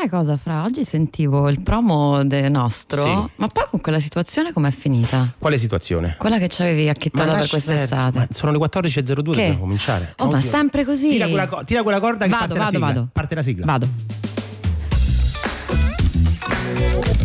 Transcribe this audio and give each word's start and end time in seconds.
sai 0.00 0.08
cosa, 0.08 0.36
Fra? 0.38 0.64
Oggi 0.64 0.82
sentivo 0.82 1.50
il 1.50 1.60
promo 1.60 2.24
del 2.24 2.50
nostro, 2.50 3.02
Sì. 3.04 3.30
ma 3.36 3.46
poi 3.48 3.64
con 3.70 3.80
quella 3.82 4.00
situazione 4.00 4.50
com'è 4.50 4.70
finita? 4.70 5.34
Quale 5.36 5.58
situazione? 5.58 6.14
Quella 6.18 6.38
che 6.38 6.48
ci 6.48 6.62
avevi 6.62 6.88
acchittata 6.88 7.32
per 7.38 7.46
quest'estate. 7.48 8.18
ma 8.18 8.26
sono 8.30 8.50
le 8.52 8.58
14.02, 8.58 9.32
Che? 9.32 9.40
dobbiamo 9.42 9.58
cominciare. 9.58 10.14
Oh, 10.18 10.30
ma 10.30 10.38
Oddio. 10.38 10.48
sempre 10.50 10.84
così. 10.86 11.10
Tira 11.10 11.26
quella, 11.28 11.62
tira 11.66 11.82
quella 11.82 12.00
corda 12.00 12.24
che 12.24 12.30
Vado, 12.30 12.40
parte 12.40 12.54
la 12.54 12.58
vado, 12.64 12.70
sigla. 12.72 12.86
vado. 12.86 13.08
Parte 13.12 13.34
la 13.34 13.42
sigla. 13.42 13.66
Vado. 13.66 13.88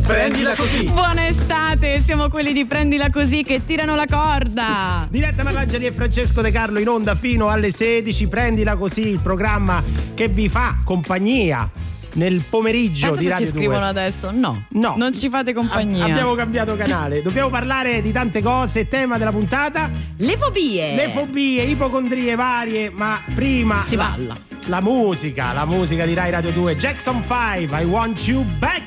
Prendila 0.06 0.56
così. 0.56 0.84
Buona 0.84 1.28
estate, 1.28 2.02
siamo 2.02 2.30
quelli 2.30 2.54
di 2.54 2.66
Prendila 2.66 3.10
Così 3.10 3.42
che 3.44 3.64
tirano 3.64 3.96
la 3.96 4.06
corda. 4.06 5.08
Diretta 5.10 5.44
Marangeli 5.44 5.86
e 5.86 5.92
Francesco 5.94 6.42
De 6.42 6.52
Carlo 6.52 6.80
in 6.80 6.90
onda 6.90 7.16
fino 7.16 7.48
alle 7.48 7.72
16. 7.72 8.28
Prendila 8.28 8.76
così, 8.76 9.08
il 9.08 9.20
programma 9.22 9.82
che 10.14 10.28
vi 10.28 10.48
fa 10.50 10.76
compagnia 10.84 11.68
nel 12.16 12.44
pomeriggio 12.50 13.08
Pensa 13.08 13.20
di 13.22 13.28
Radio 13.30 13.46
ci 13.46 13.52
2. 13.52 13.60
scrivono 13.62 13.86
adesso. 13.86 14.32
No, 14.32 14.66
No. 14.70 14.94
non 14.98 15.14
ci 15.14 15.30
fate 15.30 15.54
compagnia. 15.54 16.04
A- 16.06 16.08
abbiamo 16.10 16.34
cambiato 16.36 16.76
canale. 16.76 17.22
Dobbiamo 17.22 17.50
parlare 17.50 18.02
di 18.02 18.12
tante 18.12 18.42
cose. 18.42 18.88
Tema 18.88 19.18
della 19.18 19.32
puntata: 19.32 19.90
Le 20.18 20.38
fobie. 20.38 20.96
le 20.96 21.10
fobie, 21.10 21.64
ipocondrie 21.64 22.36
varie. 22.36 22.90
Ma 22.90 23.20
prima 23.34 23.84
Si 23.84 23.96
la, 23.96 24.14
balla. 24.16 24.38
la 24.66 24.82
musica, 24.82 25.54
la 25.54 25.66
musica 25.66 26.06
di 26.06 26.14
Rai 26.14 26.32
Radio 26.32 26.52
2. 26.52 26.76
Jackson 26.76 27.22
5, 27.22 27.82
I 27.82 27.84
want 27.86 28.28
you 28.28 28.44
back. 28.60 28.84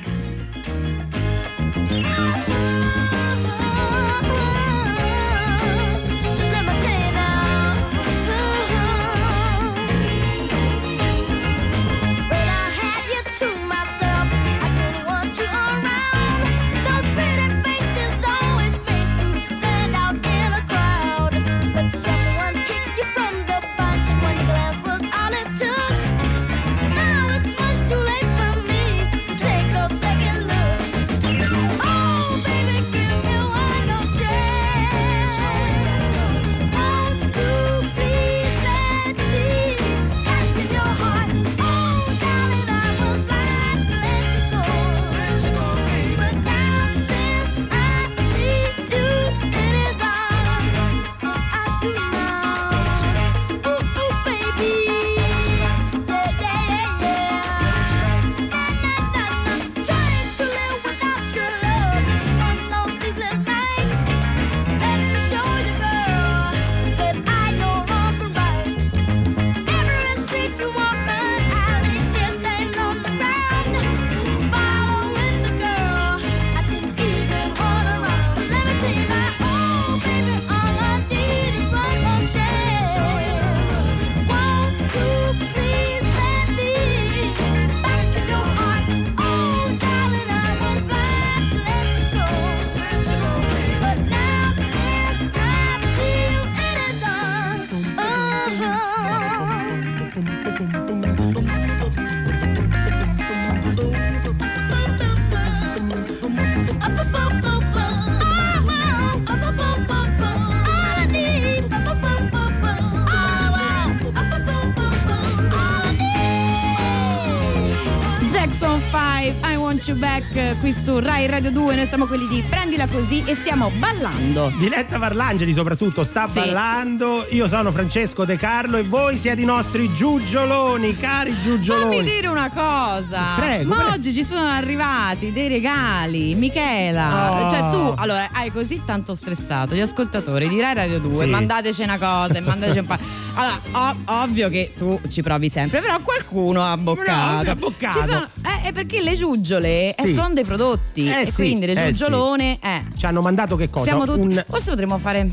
You 119.89 119.97
back 119.97 120.59
qui 120.59 120.71
su 120.73 120.99
Rai 120.99 121.25
Radio 121.25 121.51
2. 121.51 121.75
Noi 121.75 121.85
siamo 121.87 122.05
quelli 122.05 122.27
di 122.27 122.43
Prendila 122.47 122.87
Così 122.87 123.23
e 123.25 123.33
stiamo 123.35 123.71
ballando. 123.77 124.51
Diletta 124.57 124.99
Parlangeli 124.99 125.51
soprattutto 125.53 126.03
sta 126.03 126.27
Sì. 126.27 126.39
ballando. 126.39 127.25
Io 127.31 127.47
sono 127.47 127.71
Francesco 127.71 128.23
De 128.25 128.37
Carlo 128.37 128.77
e 128.77 128.83
voi 128.83 129.17
siete 129.17 129.41
i 129.41 129.45
nostri 129.45 129.91
giugioloni, 129.91 130.95
cari 130.95 131.35
giugioloni. 131.41 131.97
Fammi 131.97 132.09
dire 132.09 132.27
una 132.27 132.49
cosa. 132.51 133.33
Prego, 133.35 133.69
Ma 133.69 133.75
prego. 133.77 133.91
oggi 133.93 134.13
ci 134.13 134.23
sono 134.23 134.45
arrivati 134.47 135.31
dei 135.31 135.47
regali. 135.47 136.35
Michela, 136.35 137.45
Oh. 137.45 137.49
cioè 137.49 137.69
tu, 137.69 137.93
allora, 137.97 138.29
hai 138.31 138.51
così 138.51 138.81
tanto 138.85 139.15
stressato 139.15 139.73
gli 139.75 139.81
ascoltatori 139.81 140.47
di 140.47 140.59
Rai 140.59 140.75
Radio 140.75 140.99
2. 140.99 141.11
Sì. 141.11 141.25
Mandateci 141.25 141.81
una 141.81 141.97
cosa 141.97 142.35
e 142.35 142.41
mandateci 142.41 142.79
un 142.79 142.85
po'. 142.85 142.97
Allora, 143.39 143.59
ov- 143.71 143.97
ovvio 144.23 144.49
che 144.49 144.73
tu 144.77 144.99
ci 145.07 145.21
provi 145.21 145.47
sempre, 145.49 145.79
però 145.79 145.97
qualcuno 146.01 146.61
ha 146.65 146.75
boccato. 146.75 147.43
No, 147.45 147.51
ha 147.51 147.55
boccato. 147.55 147.99
Ci 148.01 148.05
sono- 148.05 148.27
eh, 148.43 148.58
è 148.69 148.71
perché 148.71 149.01
le 149.01 149.15
giuggiole 149.15 149.93
eh, 149.95 150.05
Sì. 150.05 150.13
sono 150.13 150.33
dei 150.33 150.43
prodotti. 150.43 151.07
Eh 151.07 151.21
e 151.21 151.25
sì, 151.25 151.35
quindi 151.43 151.65
le 151.65 151.73
eh 151.73 151.75
sì. 151.75 151.97
giuggiolone, 151.97 152.59
eh. 152.61 152.81
Ci 152.97 153.05
hanno 153.05 153.21
mandato 153.21 153.55
che 153.55 153.69
cosa? 153.69 153.85
Siamo 153.85 154.05
tutti. 154.05 154.19
un, 154.19 154.43
Forse 154.47 154.69
potremmo 154.71 154.97
fare. 154.97 155.29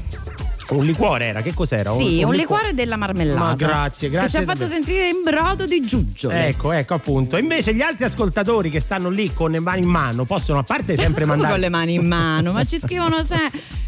un 0.70 0.84
liquore 0.84 1.26
era, 1.26 1.42
che 1.42 1.54
cos'era? 1.54 1.92
Sì, 1.94 2.02
un, 2.02 2.32
liquore- 2.32 2.36
liquore 2.36 2.74
della 2.74 2.96
marmellata. 2.96 3.38
Ma 3.40 3.54
grazie, 3.54 4.10
grazie 4.10 4.40
Che 4.40 4.44
ci 4.44 4.50
ha 4.50 4.54
fatto 4.54 4.68
sentire 4.68 5.08
in 5.08 5.22
brodo 5.22 5.66
di 5.66 5.80
giuggiole. 5.84 6.48
Ecco, 6.48 6.72
ecco 6.72 6.94
appunto. 6.94 7.36
Invece 7.36 7.72
gli 7.74 7.82
altri 7.82 8.04
ascoltatori 8.04 8.68
che 8.70 8.80
stanno 8.80 9.08
lì 9.08 9.32
con 9.32 9.50
le 9.52 9.60
mani 9.60 9.82
in 9.82 9.88
mano 9.88 10.24
possono 10.24 10.58
a 10.58 10.62
parte 10.62 10.96
sempre 10.98 11.24
mandare 11.24 11.52
con 11.52 11.60
le 11.60 11.68
mani 11.68 11.94
in 11.94 12.06
mano, 12.06 12.52
ma 12.52 12.64
ci 12.64 12.78
scrivono 12.78 13.22
se. 13.22 13.36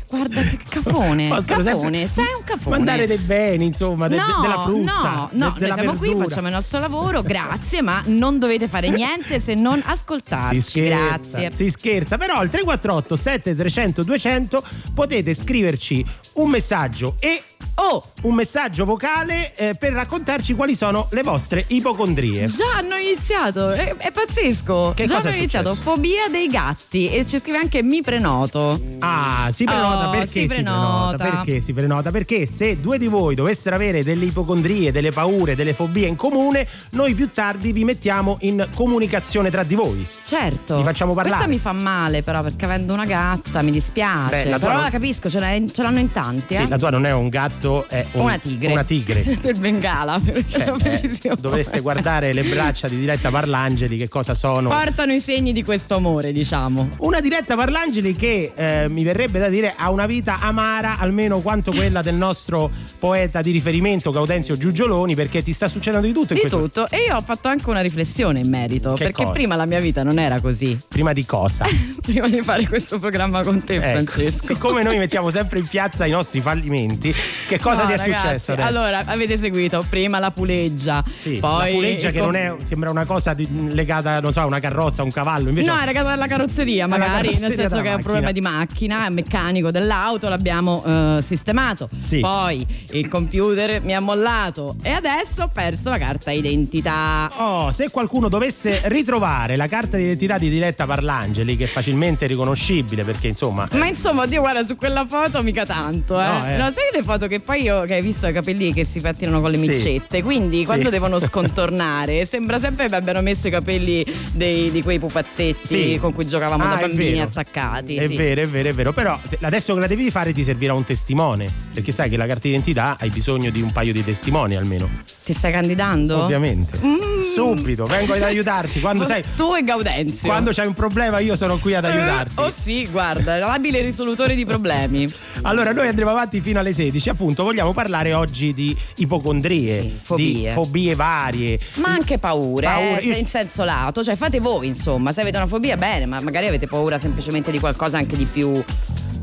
Guarda 0.08 0.40
che 0.40 0.58
cafone, 0.68 1.28
Possono 1.28 1.62
cafone, 1.62 2.06
sempre 2.06 2.24
sei 2.24 2.34
un 2.36 2.44
cafone. 2.44 2.76
Mandare 2.76 3.06
dei 3.06 3.18
beni, 3.18 3.66
insomma, 3.66 4.08
de- 4.08 4.16
de- 4.16 4.20
no, 4.22 4.40
della 4.40 4.58
frutta, 4.62 4.92
no, 4.92 5.28
de- 5.30 5.36
no, 5.38 5.54
della 5.58 5.74
noi 5.74 5.84
siamo 5.84 5.98
qui, 5.98 6.16
facciamo 6.16 6.46
il 6.48 6.54
nostro 6.54 6.80
lavoro, 6.80 7.22
grazie, 7.22 7.82
ma 7.82 8.02
non 8.06 8.38
dovete 8.38 8.68
fare 8.68 8.88
niente 8.90 9.38
se 9.40 9.54
non 9.54 9.82
ascoltarci. 9.84 10.60
Si 10.60 10.70
scherza, 10.70 11.38
grazie. 11.40 11.50
si 11.52 11.70
scherza, 11.70 12.16
però 12.16 12.34
al 12.36 12.48
348 12.48 13.16
7300 13.16 14.02
200 14.02 14.62
potete 14.94 15.34
scriverci 15.34 16.04
un 16.34 16.48
messaggio 16.50 17.16
e 17.18 17.42
o 17.80 18.02
un 18.22 18.34
messaggio 18.34 18.84
vocale 18.84 19.54
eh, 19.54 19.74
per 19.74 19.92
raccontarci 19.92 20.54
quali 20.54 20.74
sono 20.74 21.06
le 21.10 21.22
vostre 21.22 21.64
ipocondrie. 21.68 22.46
Già 22.46 22.76
hanno 22.76 22.96
iniziato, 22.96 23.70
è, 23.70 23.94
è 23.96 24.10
pazzesco. 24.10 24.92
Che 24.94 25.06
Già 25.06 25.16
cosa 25.16 25.28
hanno 25.28 25.36
iniziato, 25.38 25.74
fobia 25.74 26.28
dei 26.30 26.48
gatti 26.48 27.10
e 27.10 27.24
ci 27.26 27.38
scrive 27.38 27.58
anche 27.58 27.82
mi 27.82 28.02
prenoto. 28.02 28.80
Ah, 29.00 29.48
si 29.52 29.64
prenota 29.64 30.08
Oh, 30.08 30.10
perché 30.10 30.26
si 30.30 30.40
si 30.40 30.46
prenota. 30.46 31.16
Perché 31.24 31.60
si 31.60 31.72
prenota? 31.72 32.10
Perché 32.10 32.46
se 32.46 32.80
due 32.80 32.98
di 32.98 33.06
voi 33.06 33.34
dovessero 33.34 33.74
avere 33.76 34.02
delle 34.02 34.24
ipocondrie, 34.24 34.92
delle 34.92 35.10
paure, 35.10 35.54
delle 35.54 35.72
fobie 35.72 36.06
in 36.08 36.16
comune, 36.16 36.66
noi 36.90 37.14
più 37.14 37.30
tardi 37.30 37.72
vi 37.72 37.84
mettiamo 37.84 38.38
in 38.40 38.66
comunicazione 38.74 39.50
tra 39.50 39.62
di 39.62 39.74
voi. 39.74 40.06
Certo. 40.24 40.76
Li 40.78 40.82
facciamo 40.84 41.14
parlare. 41.14 41.36
Questa 41.44 41.52
mi 41.54 41.60
fa 41.60 41.72
male, 41.72 42.22
però, 42.22 42.42
perché 42.42 42.64
avendo 42.64 42.92
una 42.92 43.04
gatta 43.04 43.62
mi 43.62 43.70
dispiace. 43.70 44.44
Beh, 44.44 44.50
la 44.50 44.58
però 44.58 44.72
non- 44.72 44.82
la 44.82 44.90
capisco, 44.90 45.28
ce, 45.28 45.38
ce 45.72 45.82
l'hanno 45.82 45.98
in 46.00 46.10
tanti, 46.12 46.54
eh. 46.54 46.58
Sì, 46.58 46.68
la 46.68 46.78
tua 46.78 46.90
non 46.90 47.06
è 47.06 47.12
un 47.12 47.28
gatto, 47.28 47.67
è 47.88 48.04
un- 48.12 48.22
Una 48.22 48.38
tigre. 48.38 48.72
Una 48.72 48.84
tigre. 48.84 49.22
Del 49.40 49.58
Bengala, 49.58 50.20
per 50.22 50.44
Cioè, 50.46 50.72
eh, 50.82 51.36
dovreste 51.38 51.80
guardare 51.80 52.32
le 52.32 52.42
braccia 52.42 52.88
di 52.88 52.98
Diretta 52.98 53.30
Parlangeli, 53.30 53.96
che 53.96 54.08
cosa 54.08 54.34
sono. 54.34 54.68
Portano 54.68 55.12
i 55.12 55.20
segni 55.20 55.52
di 55.52 55.62
questo 55.62 55.96
amore, 55.96 56.32
diciamo. 56.32 56.90
Una 56.98 57.20
diretta 57.20 57.54
Parlangeli 57.56 58.14
che 58.14 58.52
eh, 58.54 58.86
mi 58.88 59.02
verrebbe 59.04 59.38
da 59.38 59.48
dire 59.48 59.74
ha 59.76 59.90
una 59.90 60.06
vita 60.06 60.38
amara 60.40 60.98
almeno 60.98 61.40
quanto 61.40 61.72
quella 61.72 62.02
del 62.02 62.14
nostro 62.14 62.70
poeta 62.98 63.40
di 63.42 63.50
riferimento 63.50 64.10
Gaudenzio 64.10 64.56
Giugioloni 64.56 65.14
perché 65.14 65.42
ti 65.42 65.52
sta 65.52 65.68
succedendo 65.68 66.06
di 66.06 66.12
tutto 66.12 66.32
in 66.32 66.34
Di 66.34 66.40
questo 66.40 66.60
tutto. 66.62 66.88
E 66.90 67.04
io 67.08 67.16
ho 67.16 67.20
fatto 67.22 67.48
anche 67.48 67.68
una 67.70 67.80
riflessione 67.80 68.40
in 68.40 68.48
merito. 68.48 68.92
Che 68.94 69.04
perché 69.04 69.22
cosa? 69.22 69.32
prima 69.32 69.54
la 69.56 69.66
mia 69.66 69.80
vita 69.80 70.02
non 70.02 70.18
era 70.18 70.40
così. 70.40 70.78
prima 70.88 71.12
di 71.12 71.24
cosa 71.24 71.66
prima 72.02 72.28
di 72.28 72.40
fare 72.42 72.66
questo 72.66 72.98
programma 72.98 73.42
con 73.42 73.62
te, 73.64 73.74
Ecco, 73.74 74.10
Francesco. 74.10 74.44
siccome 74.46 74.82
noi 74.82 74.98
mettiamo 74.98 75.30
sempre 75.30 75.58
in 75.58 75.66
piazza 75.66 76.06
i 76.06 76.10
nostri 76.10 76.40
fallimenti 76.40 77.14
che 77.48 77.58
cosa 77.58 77.82
No, 77.82 77.86
ti 77.88 77.92
è 77.94 77.96
ragazzi, 77.96 78.20
successo 78.20 78.52
adesso? 78.52 78.68
Allora, 78.68 79.02
avete 79.06 79.38
seguito 79.38 79.84
prima 79.88 80.18
la 80.18 80.30
puleggia. 80.30 81.02
Sì, 81.16 81.38
poi 81.40 81.70
la 81.70 81.74
puleggia 81.74 82.10
che 82.10 82.18
il 82.18 82.22
non 82.24 82.36
è, 82.36 82.54
sembra 82.64 82.90
una 82.90 83.06
cosa 83.06 83.32
di- 83.34 83.48
legata, 83.72 84.20
non 84.20 84.32
so, 84.32 84.40
a 84.40 84.46
una 84.46 84.60
carrozza, 84.60 85.02
a 85.02 85.04
un 85.04 85.10
cavallo. 85.10 85.48
Invece 85.48 85.66
No, 85.70 85.78
è 85.78 85.84
legata 85.86 86.10
alla 86.10 86.26
carrozzeria, 86.26 86.86
magari, 86.86 87.10
carrozzeria 87.30 87.48
nel 87.48 87.56
senso 87.58 87.74
che 87.76 87.88
è 87.88 87.94
un 87.94 88.02
macchina. 88.02 88.02
problema 88.02 88.32
di 88.32 88.40
macchina, 88.40 89.06
è 89.06 89.08
meccanico 89.08 89.70
dell'auto, 89.70 90.28
l'abbiamo 90.28 90.84
eh, 90.84 91.18
sistemato. 91.22 91.88
Sì. 92.02 92.20
Poi 92.20 92.66
il 92.92 93.08
computer 93.08 93.80
mi 93.82 93.94
ha 93.94 94.00
mollato 94.00 94.76
e 94.82 94.90
adesso 94.90 95.42
ho 95.44 95.48
perso 95.52 95.88
la 95.90 95.98
carta 95.98 96.30
identità. 96.30 97.30
Oh, 97.36 97.72
se 97.72 97.88
qualcuno 97.90 98.28
dovesse 98.28 98.82
ritrovare 98.84 99.56
la 99.56 99.66
carta 99.66 99.96
d'identità 99.96 100.36
di 100.38 100.50
Diletta 100.50 100.84
Parlangeli, 100.86 101.56
che 101.56 101.64
è 101.64 101.68
facilmente 101.68 102.26
riconoscibile, 102.26 103.04
perché 103.04 103.28
insomma. 103.28 103.66
Ma 103.72 103.86
insomma, 103.86 104.26
Dio, 104.26 104.40
guarda, 104.40 104.62
su 104.64 104.76
quella 104.76 105.06
foto 105.08 105.42
mica 105.42 105.64
tanto, 105.64 106.20
eh. 106.20 106.24
No, 106.26 106.46
eh. 106.46 106.56
No, 106.56 106.70
sai 106.70 106.84
le 106.92 107.02
foto 107.02 107.26
che 107.26 107.37
poi 107.40 107.62
io 107.62 107.82
che 107.84 107.94
hai 107.94 108.02
visto 108.02 108.26
i 108.26 108.32
capelli 108.32 108.72
che 108.72 108.84
si 108.84 109.00
pettinano 109.00 109.40
con 109.40 109.50
le 109.50 109.58
Sì. 109.58 109.68
micette, 109.68 110.22
quindi 110.22 110.60
Sì. 110.60 110.64
quando 110.66 110.90
devono 110.90 111.18
scontornare, 111.20 112.24
sembra 112.24 112.58
sempre 112.58 112.88
che 112.88 112.94
abbiano 112.94 113.20
messo 113.22 113.48
i 113.48 113.50
capelli 113.50 114.04
dei- 114.32 114.70
di 114.70 114.82
quei 114.82 114.98
pupazzetti 114.98 115.66
Sì. 115.92 115.98
con 116.00 116.12
cui 116.12 116.26
giocavamo 116.26 116.62
Ah, 116.64 116.68
da 116.74 116.76
bambini 116.86 117.20
attaccati. 117.20 117.96
È 117.96 118.08
vero, 118.08 118.42
è 118.42 118.46
vero, 118.48 118.68
è 118.68 118.72
vero. 118.72 118.92
Però 118.92 119.18
adesso 119.40 119.74
che 119.74 119.80
la 119.80 119.86
devi 119.86 120.10
fare 120.10 120.32
ti 120.32 120.42
servirà 120.44 120.74
un 120.74 120.84
testimone. 120.84 121.66
Perché 121.74 121.92
sai 121.92 122.08
che 122.10 122.16
la 122.16 122.26
carta 122.26 122.42
d'identità 122.48 122.96
hai 122.98 123.10
bisogno 123.10 123.50
di 123.50 123.60
un 123.60 123.70
paio 123.72 123.92
di 123.92 124.02
testimoni 124.04 124.56
almeno. 124.56 124.88
Ti 125.24 125.32
stai 125.32 125.52
candidando? 125.52 126.22
Ovviamente. 126.22 126.78
Mm. 126.82 126.96
Subito, 127.34 127.84
vengo 127.84 128.14
ad 128.14 128.22
aiutarti. 128.22 128.80
Quando 128.80 129.04
sai. 129.06 129.22
Tu 129.36 129.54
e 129.54 129.62
Gaudenzio. 129.64 130.28
Quando 130.28 130.50
c'hai 130.52 130.66
un 130.66 130.74
problema 130.74 131.18
io 131.18 131.36
sono 131.36 131.58
qui 131.58 131.74
ad 131.74 131.84
aiutarti. 131.84 132.34
Eh, 132.38 132.42
oh 132.42 132.50
sì, 132.50 132.86
guarda, 132.90 133.36
l'abile 133.38 133.80
risolutore 133.80 134.34
di 134.34 134.44
problemi. 134.44 135.06
Allora, 135.42 135.72
noi 135.72 135.88
andremo 135.88 136.10
avanti 136.10 136.40
fino 136.40 136.58
alle 136.58 136.72
16. 136.72 137.08
Appunto, 137.10 137.27
vogliamo 137.34 137.72
parlare 137.72 138.12
oggi 138.14 138.52
di 138.52 138.76
ipocondrie, 138.96 139.80
Sì, 139.82 139.92
fobie. 140.02 140.48
di 140.48 140.48
fobie 140.52 140.94
varie. 140.94 141.58
Ma 141.76 141.88
anche 141.90 142.18
paure, 142.18 142.66
Paure. 142.66 143.00
eh, 143.00 143.04
Io- 143.06 143.16
in 143.16 143.26
senso 143.26 143.64
lato, 143.64 144.02
cioè 144.04 144.16
fate 144.16 144.40
voi 144.40 144.66
insomma, 144.66 145.12
se 145.12 145.20
avete 145.20 145.36
una 145.36 145.46
fobia 145.46 145.76
bene, 145.76 146.06
ma 146.06 146.20
magari 146.20 146.46
avete 146.46 146.66
paura 146.66 146.98
semplicemente 146.98 147.50
di 147.50 147.58
qualcosa 147.58 147.98
anche 147.98 148.16
di 148.16 148.24
più 148.26 148.62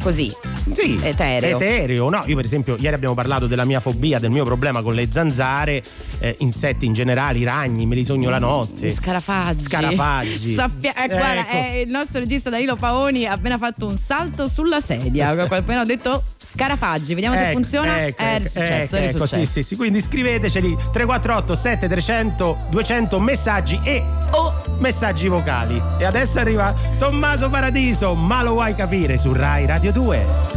così, 0.01 0.31
Sì, 0.73 0.99
etereo. 1.01 1.55
etereo, 1.57 2.09
no? 2.09 2.23
Io, 2.25 2.35
per 2.35 2.45
esempio, 2.45 2.75
ieri 2.79 2.95
abbiamo 2.95 3.13
parlato 3.13 3.45
della 3.47 3.65
mia 3.65 3.79
fobia, 3.79 4.19
del 4.19 4.31
mio 4.31 4.43
problema 4.43 4.81
con 4.81 4.93
le 4.95 5.07
zanzare, 5.11 5.83
eh, 6.19 6.35
insetti 6.39 6.85
in 6.85 6.93
generale, 6.93 7.37
i 7.37 7.43
ragni, 7.43 7.85
me 7.85 7.95
li 7.95 8.03
sogno 8.03 8.29
la 8.29 8.39
notte. 8.39 8.89
Scarafaggi. 8.91 9.63
Scarafaggi. 9.63 10.53
Sappia- 10.53 10.93
eh, 10.95 11.07
guarda, 11.07 11.41
Ecco. 11.49 11.73
eh, 11.75 11.81
il 11.81 11.89
nostro 11.89 12.19
regista 12.19 12.49
Danilo 12.49 12.75
Paoni 12.75 13.25
ha 13.25 13.33
appena 13.33 13.57
fatto 13.57 13.85
un 13.87 13.97
salto 13.97 14.47
sulla 14.47 14.81
sedia. 14.81 15.29
Appena 15.55 15.81
ho 15.81 15.85
detto 15.85 16.23
scarafaggi, 16.37 17.13
vediamo 17.13 17.35
se 17.35 17.43
Ecco, 17.45 17.53
funziona. 17.53 18.05
ecco, 18.05 18.21
è 18.21 18.35
ecco, 18.35 18.47
successo, 18.47 18.95
ecco, 18.95 19.05
è 19.05 19.09
ecco, 19.09 19.25
sì, 19.25 19.45
sì, 19.45 19.63
sì. 19.63 19.75
Quindi 19.75 20.01
scriveteceli 20.01 20.75
348 20.91 21.55
7300 21.55 22.57
200 22.69 23.19
messaggi 23.19 23.79
e 23.83 24.03
Oh, 24.31 24.53
messaggi 24.79 25.27
vocali. 25.27 25.81
E 25.97 26.03
adesso 26.03 26.39
arriva 26.39 26.73
Tommaso 26.97 27.49
Paradiso, 27.49 28.13
ma 28.15 28.43
lo 28.43 28.51
vuoi 28.53 28.73
capire 28.75 29.17
su 29.17 29.31
Rai 29.33 29.65
Radio 29.65 29.91
2. 29.91 30.54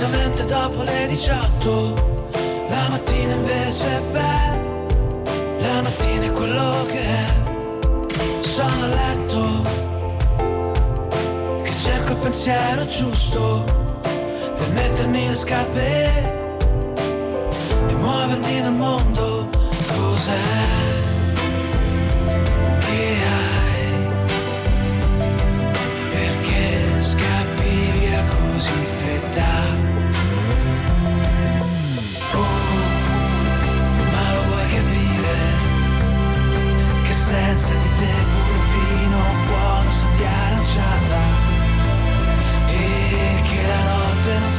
Solitamente 0.00 0.44
dopo 0.46 0.82
le 0.82 1.06
18. 1.08 2.18
La 2.70 2.88
mattina 2.88 3.34
invece 3.34 3.84
è 3.84 4.00
bella, 4.10 4.56
la 5.58 5.82
mattina 5.82 6.24
è 6.24 6.32
quello 6.32 6.86
che 6.86 7.00
è. 7.00 7.24
Sono 8.40 8.84
a 8.84 8.86
letto, 8.86 9.62
che 11.62 11.72
cerco 11.82 12.12
il 12.12 12.16
pensiero 12.16 12.86
giusto 12.86 13.64
per 14.00 14.68
mettermi 14.72 15.28
le 15.28 15.34
scarpe 15.34 16.06
e 17.88 17.94
muovermi 17.94 18.60
nel 18.60 18.72
mondo. 18.72 19.48
Cos'è 19.86 20.89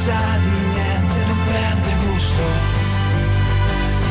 sa 0.04 0.36
di 0.42 0.50
niente, 0.74 1.18
non 1.28 1.38
prende 1.46 1.92
gusto. 2.06 2.44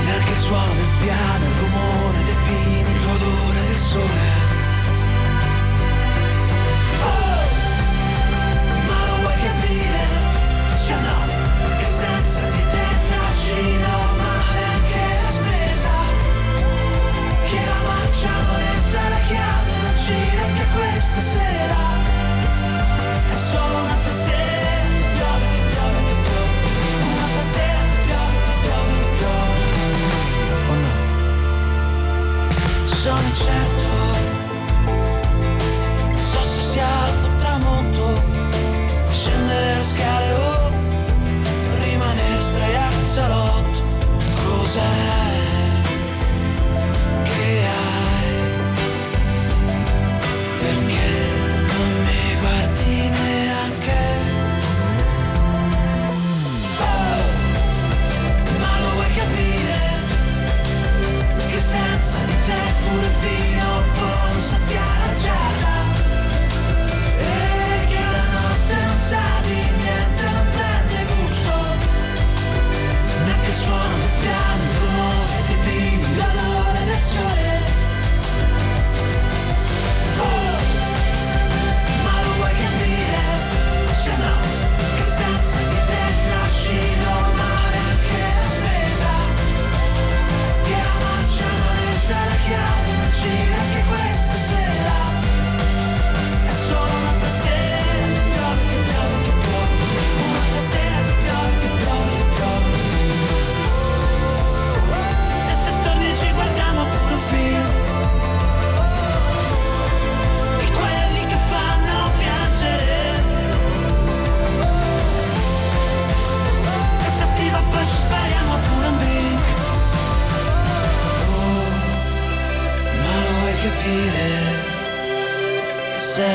Neanche 0.06 0.32
il 0.32 0.40
suono 0.40 0.74
del 0.74 0.94
piano, 1.02 1.44
il 1.52 1.58
rumore 1.60 2.24
dei 2.24 2.40
pini, 2.46 2.94
l'odore 3.04 3.62
del 3.68 3.82
sole. 3.92 4.30
Oh, 7.12 7.44
ma 8.88 9.00
lo 9.08 9.16
vuoi 9.22 9.38
capire? 9.48 10.02
Cioè 10.84 10.98
no, 11.08 11.20
che 11.80 11.88
senza 12.00 12.40
di 12.40 12.64
te 12.74 12.88
trascino 13.10 13.92
male 14.24 14.62
anche 14.76 15.04
la 15.26 15.32
spesa. 15.40 15.94
Che 17.48 17.60
la 17.72 17.82
marcia 17.90 18.32
non 18.48 18.60
la 19.16 19.22
chiave 19.28 19.72
non 19.84 19.96
gira 20.04 20.44
anche 20.46 20.66
questa 20.74 21.22
sera 21.22 21.91
Sono 33.34 33.71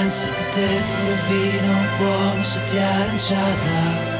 Senza 0.08 0.28
di 0.28 0.50
te 0.52 0.82
pure 0.86 1.16
vino 1.26 1.74
buono 1.98 2.44
sa 2.44 2.60
di 2.70 2.78
aranciata 2.78 4.15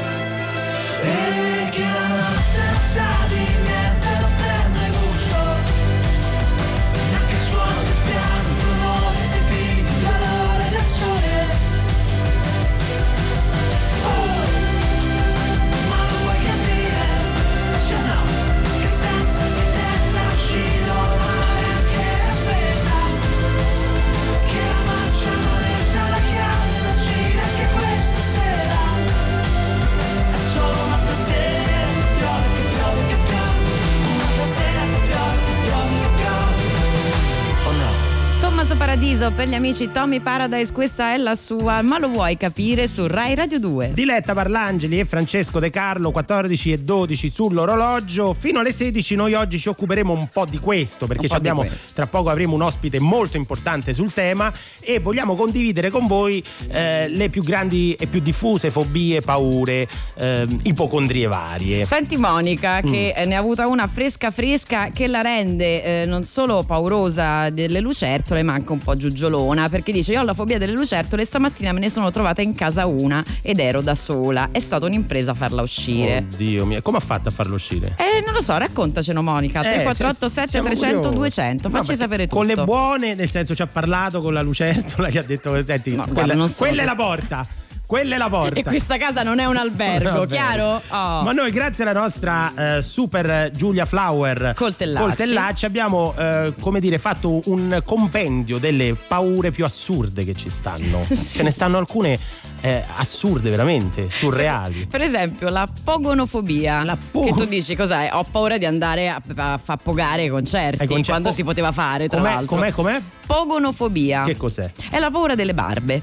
Paradiso 39.27 39.31
per 39.31 39.47
gli 39.47 39.53
amici 39.55 39.91
Tommy 39.91 40.19
Paradise, 40.19 40.71
questa 40.71 41.13
è 41.13 41.17
la 41.17 41.35
sua, 41.35 41.81
ma 41.81 41.97
lo 41.99 42.07
vuoi 42.07 42.37
capire 42.37 42.87
su 42.87 43.07
Rai 43.07 43.35
Radio 43.35 43.59
2. 43.59 43.91
Diletta 43.93 44.33
Parlangeli 44.33 44.99
e 44.99 45.05
Francesco 45.05 45.59
De 45.59 45.69
Carlo 45.69 46.11
14 46.11 46.71
e 46.71 46.79
12 46.79 47.29
sull'orologio 47.29 48.33
fino 48.33 48.59
alle 48.59 48.71
16 48.71 49.15
noi 49.15 49.33
oggi 49.33 49.59
ci 49.59 49.69
occuperemo 49.69 50.13
un 50.13 50.27
po' 50.31 50.45
di 50.45 50.59
questo 50.59 51.07
perché 51.07 51.27
po' 51.27 51.33
di 51.33 51.39
abbiamo 51.39 51.61
questo. 51.61 51.93
tra 51.95 52.07
poco 52.07 52.29
avremo 52.29 52.53
un 52.55 52.61
ospite 52.61 52.99
molto 52.99 53.37
importante 53.37 53.93
sul 53.93 54.13
tema 54.13 54.51
e 54.79 54.99
vogliamo 54.99 55.35
condividere 55.35 55.89
con 55.89 56.07
voi 56.07 56.43
eh, 56.69 57.07
le 57.09 57.29
più 57.29 57.43
grandi 57.43 57.93
e 57.95 58.07
più 58.07 58.21
diffuse 58.21 58.71
fobie, 58.71 59.21
paure, 59.21 59.87
ehm, 60.15 60.59
ipocondrie 60.63 61.27
varie. 61.27 61.85
Senti 61.85 62.17
Monica 62.17 62.79
che 62.81 63.13
Mm. 63.15 63.19
eh, 63.21 63.25
ne 63.25 63.35
ha 63.35 63.39
avuta 63.39 63.67
una 63.67 63.87
fresca 63.87 64.31
fresca 64.31 64.89
che 64.89 65.07
la 65.07 65.21
rende 65.21 65.83
eh, 66.01 66.05
non 66.05 66.23
solo 66.23 66.63
paurosa 66.63 67.49
delle 67.49 67.79
lucertole 67.81 68.41
ma 68.43 68.53
anche 68.53 68.71
un 68.71 68.79
po' 68.79 68.95
giugiolona 69.17 69.67
perché 69.67 69.91
dice 69.91 70.11
io 70.13 70.21
ho 70.21 70.23
la 70.23 70.35
fobia 70.35 70.59
delle 70.59 70.73
lucertole 70.73 71.23
e 71.23 71.25
stamattina 71.25 71.71
me 71.73 71.79
ne 71.79 71.89
sono 71.89 72.11
trovata 72.11 72.41
in 72.43 72.53
casa 72.53 72.85
una 72.85 73.23
ed 73.41 73.59
ero 73.59 73.81
da 73.81 73.95
sola. 73.95 74.49
È 74.51 74.59
stata 74.59 74.85
un'impresa 74.85 75.33
farla 75.33 75.63
uscire. 75.63 76.25
Oddio 76.31 76.65
mio, 76.65 76.81
come 76.83 76.97
ha 76.97 77.01
fatto 77.01 77.29
a 77.29 77.31
farlo 77.31 77.55
uscire? 77.55 77.95
Eh, 77.97 78.21
non 78.23 78.33
lo 78.33 78.41
so, 78.41 78.55
raccontacelo 78.55 79.21
Monica. 79.23 79.59
Eh, 79.61 79.83
348 79.83 80.29
se- 80.29 80.33
7 80.35 80.47
siamo 80.47 80.67
300 80.67 80.95
curiosi. 81.09 81.15
200. 81.17 81.67
No, 81.67 81.73
Facci 81.73 81.85
perché 81.87 82.01
sapere 82.01 82.23
tutto. 82.27 82.35
Con 82.37 82.45
le 82.45 82.63
buone, 82.63 83.15
nel 83.15 83.29
senso 83.29 83.55
ci 83.55 83.61
ha 83.63 83.67
parlato 83.67 84.21
con 84.21 84.33
la 84.33 84.41
lucertola 84.41 85.09
che 85.09 85.17
ha 85.17 85.23
detto 85.23 85.63
senti, 85.65 85.95
No, 85.95 86.03
quella, 86.03 86.13
guarda, 86.13 86.33
non 86.35 86.49
so 86.49 86.57
quella 86.63 86.83
è 86.83 86.85
la 86.85 86.95
porta. 86.95 87.47
Quella 87.87 88.15
è 88.15 88.17
la 88.17 88.27
porta. 88.27 88.59
E 88.59 88.63
questa 88.63 88.97
casa 88.97 89.23
non 89.23 89.39
è 89.39 89.45
un 89.45 89.55
albergo, 89.57 90.19
Vabbè. 90.19 90.27
chiaro? 90.27 90.81
Oh. 90.89 91.23
Ma 91.23 91.31
noi, 91.31 91.51
grazie 91.51 91.85
alla 91.85 91.97
nostra 91.97 92.77
eh, 92.77 92.81
super 92.81 93.49
Giulia 93.55 93.85
Flower 93.85 94.51
Coltellacci. 94.55 95.65
abbiamo 95.65 96.13
eh, 96.17 96.53
come 96.59 96.81
dire 96.81 96.97
fatto 96.97 97.41
un 97.45 97.81
compendio 97.85 98.57
delle 98.57 98.93
paure 99.07 99.51
più 99.51 99.63
assurde 99.63 100.25
che 100.25 100.35
ci 100.35 100.49
stanno. 100.49 101.05
Ce 101.09 101.41
ne 101.43 101.49
stanno 101.49 101.77
alcune 101.77 102.19
eh, 102.59 102.83
assurde, 102.97 103.49
veramente, 103.49 104.09
surreali. 104.09 104.85
Per 104.87 105.01
esempio, 105.01 105.47
la 105.47 105.65
pogonofobia. 105.83 106.83
La 106.83 106.97
po- 107.11 107.23
Che 107.23 107.31
tu 107.31 107.45
dici 107.45 107.73
cos'è? 107.77 108.09
Ho 108.11 108.25
paura 108.29 108.57
di 108.57 108.65
andare 108.65 109.07
a, 109.07 109.21
a 109.35 109.57
far 109.57 109.77
pogare 109.77 110.29
concerti, 110.29 110.81
Ai 110.81 110.87
concerti. 110.87 111.09
quando 111.09 111.29
Oh. 111.29 111.31
si 111.31 111.43
poteva 111.45 111.71
fare, 111.71 112.09
tra 112.09 112.17
Com'è, 112.19 112.33
l'altro. 112.33 112.55
com'è, 112.57 112.71
com'è? 112.73 113.01
Pogonofobia. 113.25 114.23
Che 114.23 114.35
cos'è? 114.35 114.69
È 114.89 114.99
la 114.99 115.09
paura 115.09 115.35
delle 115.35 115.53
barbe. 115.53 116.01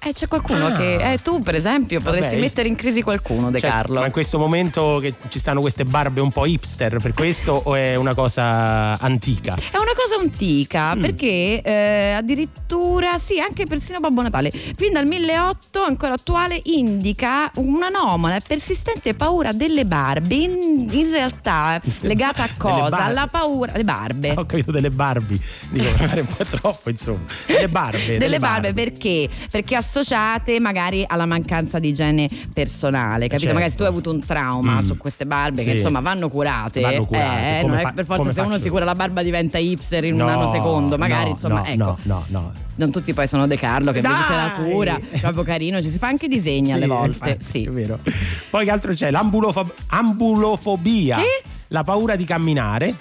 Eh, 0.00 0.12
c'è 0.12 0.28
qualcuno 0.28 0.66
Ah. 0.66 0.72
che. 0.76 1.12
Eh, 1.12 1.18
tu, 1.22 1.40
per 1.42 1.54
esempio, 1.54 2.00
potresti 2.00 2.34
Vabbè. 2.34 2.40
mettere 2.40 2.68
in 2.68 2.76
crisi 2.76 3.02
qualcuno, 3.02 3.50
De 3.50 3.58
Cioè, 3.60 3.70
Carlo. 3.70 4.00
Ma 4.00 4.06
in 4.06 4.12
questo 4.12 4.38
momento 4.38 4.98
che 5.02 5.14
ci 5.28 5.38
stanno 5.38 5.60
queste 5.60 5.84
barbe 5.84 6.20
un 6.20 6.30
po' 6.30 6.46
hipster 6.46 6.98
per 6.98 7.12
questo 7.14 7.60
o 7.64 7.74
è 7.74 7.94
una 7.96 8.14
cosa 8.14 8.98
antica? 8.98 9.54
È 9.54 9.76
una 9.76 9.92
cosa 9.96 10.20
antica 10.20 10.94
Mm. 10.94 11.00
perché 11.00 11.60
eh, 11.62 12.12
addirittura, 12.16 13.18
sì, 13.18 13.40
anche 13.40 13.64
persino 13.66 13.98
Babbo 14.00 14.22
Natale, 14.22 14.50
fin 14.50 14.92
dal 14.92 15.06
1008, 15.06 15.82
ancora 15.82 16.14
attuale, 16.14 16.60
indica 16.64 17.50
un'anomala 17.56 18.36
e 18.36 18.40
persistente 18.46 19.14
paura 19.14 19.52
delle 19.52 19.84
barbe. 19.84 20.34
In, 20.34 20.88
in 20.90 21.10
realtà, 21.10 21.80
legata 22.00 22.44
a 22.44 22.46
Delle 22.58 22.58
cosa? 22.58 22.88
barbe. 22.90 23.04
Alla 23.04 23.26
paura. 23.26 23.72
Le 23.74 23.84
barbe. 23.84 24.34
Ho 24.36 24.46
capito 24.46 24.70
delle 24.72 24.90
Barbie, 24.90 25.38
dico 25.70 25.90
mi 25.90 25.96
pare 26.06 26.20
un 26.20 26.26
po' 26.26 26.44
troppo 26.44 26.90
insomma. 26.90 27.24
Delle 27.46 27.68
barbe. 27.68 28.16
Delle 28.18 28.38
barbe 28.38 28.72
perché? 28.72 29.28
Perché 29.50 29.76
associate 29.88 30.60
magari 30.60 31.02
alla 31.06 31.24
mancanza 31.24 31.78
di 31.78 31.88
igiene 31.88 32.28
personale, 32.52 33.22
capito? 33.28 33.38
Certo. 33.38 33.54
Magari 33.54 33.70
se 33.70 33.76
tu 33.78 33.82
hai 33.84 33.88
avuto 33.88 34.10
un 34.10 34.20
trauma 34.24 34.74
Mm. 34.74 34.80
su 34.80 34.96
queste 34.98 35.24
barbe 35.24 35.64
che 35.64 35.70
Sì. 35.70 35.76
insomma 35.76 36.00
vanno 36.00 36.28
curate. 36.28 36.80
Vanno 36.82 37.06
curate. 37.06 37.58
Eh, 37.58 37.60
Come 37.62 37.68
non 37.72 37.78
è 37.78 37.82
fa- 37.82 37.92
per 37.92 38.04
forza 38.04 38.32
se 38.32 38.40
uno 38.42 38.58
si 38.58 38.68
cura 38.68 38.84
la 38.84 38.94
barba 38.94 39.22
diventa 39.22 39.56
hipster 39.58 40.04
in 40.04 40.12
un 40.12 40.18
No, 40.20 40.26
anno 40.28 40.50
secondo, 40.52 40.98
magari 40.98 41.24
no, 41.24 41.30
insomma, 41.30 41.60
no, 41.60 41.64
ecco. 41.64 41.76
No, 41.84 41.98
no, 42.02 42.24
no. 42.28 42.52
Non 42.76 42.92
tutti 42.92 43.12
poi 43.14 43.26
sono 43.26 43.46
De 43.48 43.56
Carlo 43.58 43.90
che 43.90 43.98
invece 43.98 44.22
se 44.28 44.32
la 44.34 44.52
Dai! 44.56 44.70
cura, 44.70 45.00
proprio 45.20 45.42
carino, 45.42 45.82
ci 45.82 45.90
si 45.90 45.98
fa 45.98 46.06
anche 46.06 46.28
disegni 46.28 46.70
alle 46.72 46.82
Sì, 46.82 46.88
volte. 46.88 47.30
infatti, 47.30 47.44
Sì. 47.44 47.64
È 47.64 47.70
vero. 47.70 47.98
Poi 48.50 48.64
che 48.64 48.70
altro 48.70 48.92
c'è? 48.92 49.10
L'ambulofobia. 49.10 49.72
Ambulofobia. 49.88 51.16
Che? 51.16 51.42
La 51.68 51.82
paura 51.82 52.14
di 52.14 52.24
camminare. 52.24 52.94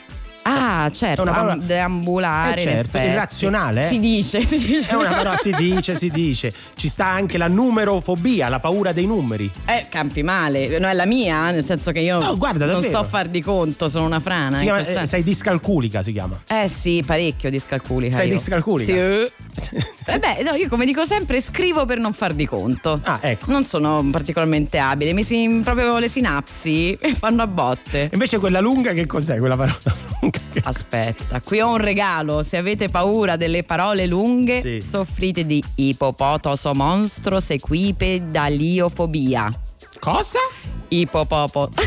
Ah, 0.50 0.90
certo, 0.92 1.22
È 1.22 1.24
una 1.24 1.32
parola- 1.34 1.54
am- 1.54 1.62
deambulare. 1.62 2.62
Eh, 2.62 2.64
certo, 2.64 2.98
irrazionale, 2.98 3.86
eh? 3.86 3.88
Si 3.90 4.00
dice, 4.00 4.44
si 4.46 4.58
dice. 4.58 4.90
È 4.90 4.96
una 4.96 5.10
parola, 5.10 5.36
si 5.38 5.52
dice, 5.54 5.96
si 5.96 6.10
dice. 6.10 6.54
Ci 6.76 6.88
sta 6.88 7.06
anche 7.06 7.38
la 7.38 7.48
numerofobia, 7.48 8.48
la 8.50 8.60
paura 8.60 8.92
dei 8.92 9.06
numeri. 9.06 9.50
Eh, 9.66 9.88
campi 9.90 10.24
male, 10.24 10.80
no, 10.80 10.88
è 10.88 10.94
la 10.94 11.06
mia, 11.06 11.52
nel 11.52 11.66
senso 11.66 11.92
che 11.92 12.00
io 12.00 12.20
No, 12.20 12.38
guarda, 12.38 12.66
non 12.66 12.84
so 12.84 13.04
far 13.04 13.28
di 13.28 13.42
conto, 13.42 13.90
sono 13.90 14.06
una 14.06 14.20
frana. 14.20 14.60
Chiama, 14.60 14.86
eh, 14.86 15.08
sei 15.08 15.24
discalculica, 15.24 16.02
si 16.02 16.12
chiama. 16.14 16.40
Eh 16.48 16.68
sì, 16.68 17.04
parecchio 17.06 17.50
discalculica. 17.50 18.16
Sei 18.16 18.28
io. 18.30 18.34
discalculica? 18.36 18.92
Sì. 18.94 18.98
eh. 18.98 19.32
Eh 20.10 20.20
beh, 20.20 20.42
no, 20.44 20.54
io 20.54 20.70
come 20.70 20.86
dico 20.86 21.04
sempre 21.04 21.42
scrivo 21.42 21.84
per 21.86 21.98
non 21.98 22.14
far 22.14 22.32
di 22.34 22.46
conto. 22.46 22.98
Ah, 23.04 23.20
ecco. 23.22 23.52
Non 23.52 23.66
sono 23.66 24.02
particolarmente 24.10 24.78
abile, 24.78 25.12
mi 25.12 25.22
si, 25.24 25.60
proprio 25.62 25.98
le 26.00 26.08
sinapsi 26.08 26.98
fanno 27.20 27.42
a 27.42 27.48
botte. 27.48 28.10
Invece 28.14 28.38
quella 28.40 28.62
lunga 28.62 28.94
che 28.94 29.06
cos'è 29.06 29.38
quella 29.38 29.58
parola 29.58 29.78
lunga? 30.22 30.37
Aspetta, 30.64 31.42
qui 31.42 31.60
ho 31.62 31.70
un 31.72 31.78
regalo. 31.78 32.44
Se 32.44 32.58
avete 32.58 32.90
paura 32.90 33.36
delle 33.36 33.64
parole 33.64 34.06
lunghe, 34.06 34.62
Sì. 34.62 34.82
soffrite 34.82 35.46
di 35.46 35.64
ipopotoso 35.76 36.74
monstro 36.74 37.40
sequipe 37.40 38.30
daliofobia. 38.30 39.52
Cosa? 40.00 40.40
Ipopopo. 40.90 41.70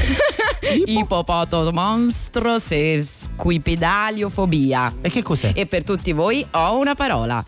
Ipopoto 0.86 1.70
monstro 1.72 2.58
sesquipedaliofobia. 2.58 4.94
E 5.00 5.10
che 5.10 5.22
cos'è? 5.22 5.52
E 5.54 5.66
per 5.66 5.84
tutti 5.84 6.12
voi 6.12 6.44
ho 6.50 6.76
una 6.76 6.94
parola. 6.94 7.42